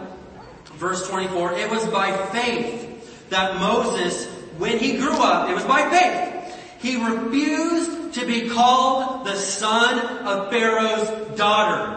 verse 0.78 1.08
24, 1.08 1.54
it 1.54 1.70
was 1.70 1.84
by 1.86 2.16
faith 2.28 3.28
that 3.30 3.58
Moses, 3.58 4.26
when 4.58 4.78
he 4.78 4.96
grew 4.96 5.20
up, 5.20 5.50
it 5.50 5.54
was 5.54 5.64
by 5.64 5.90
faith, 5.90 6.56
he 6.80 7.04
refused 7.04 7.97
to 8.12 8.26
be 8.26 8.48
called 8.48 9.24
the 9.24 9.36
son 9.36 9.98
of 10.26 10.50
Pharaoh's 10.50 11.36
daughter. 11.36 11.94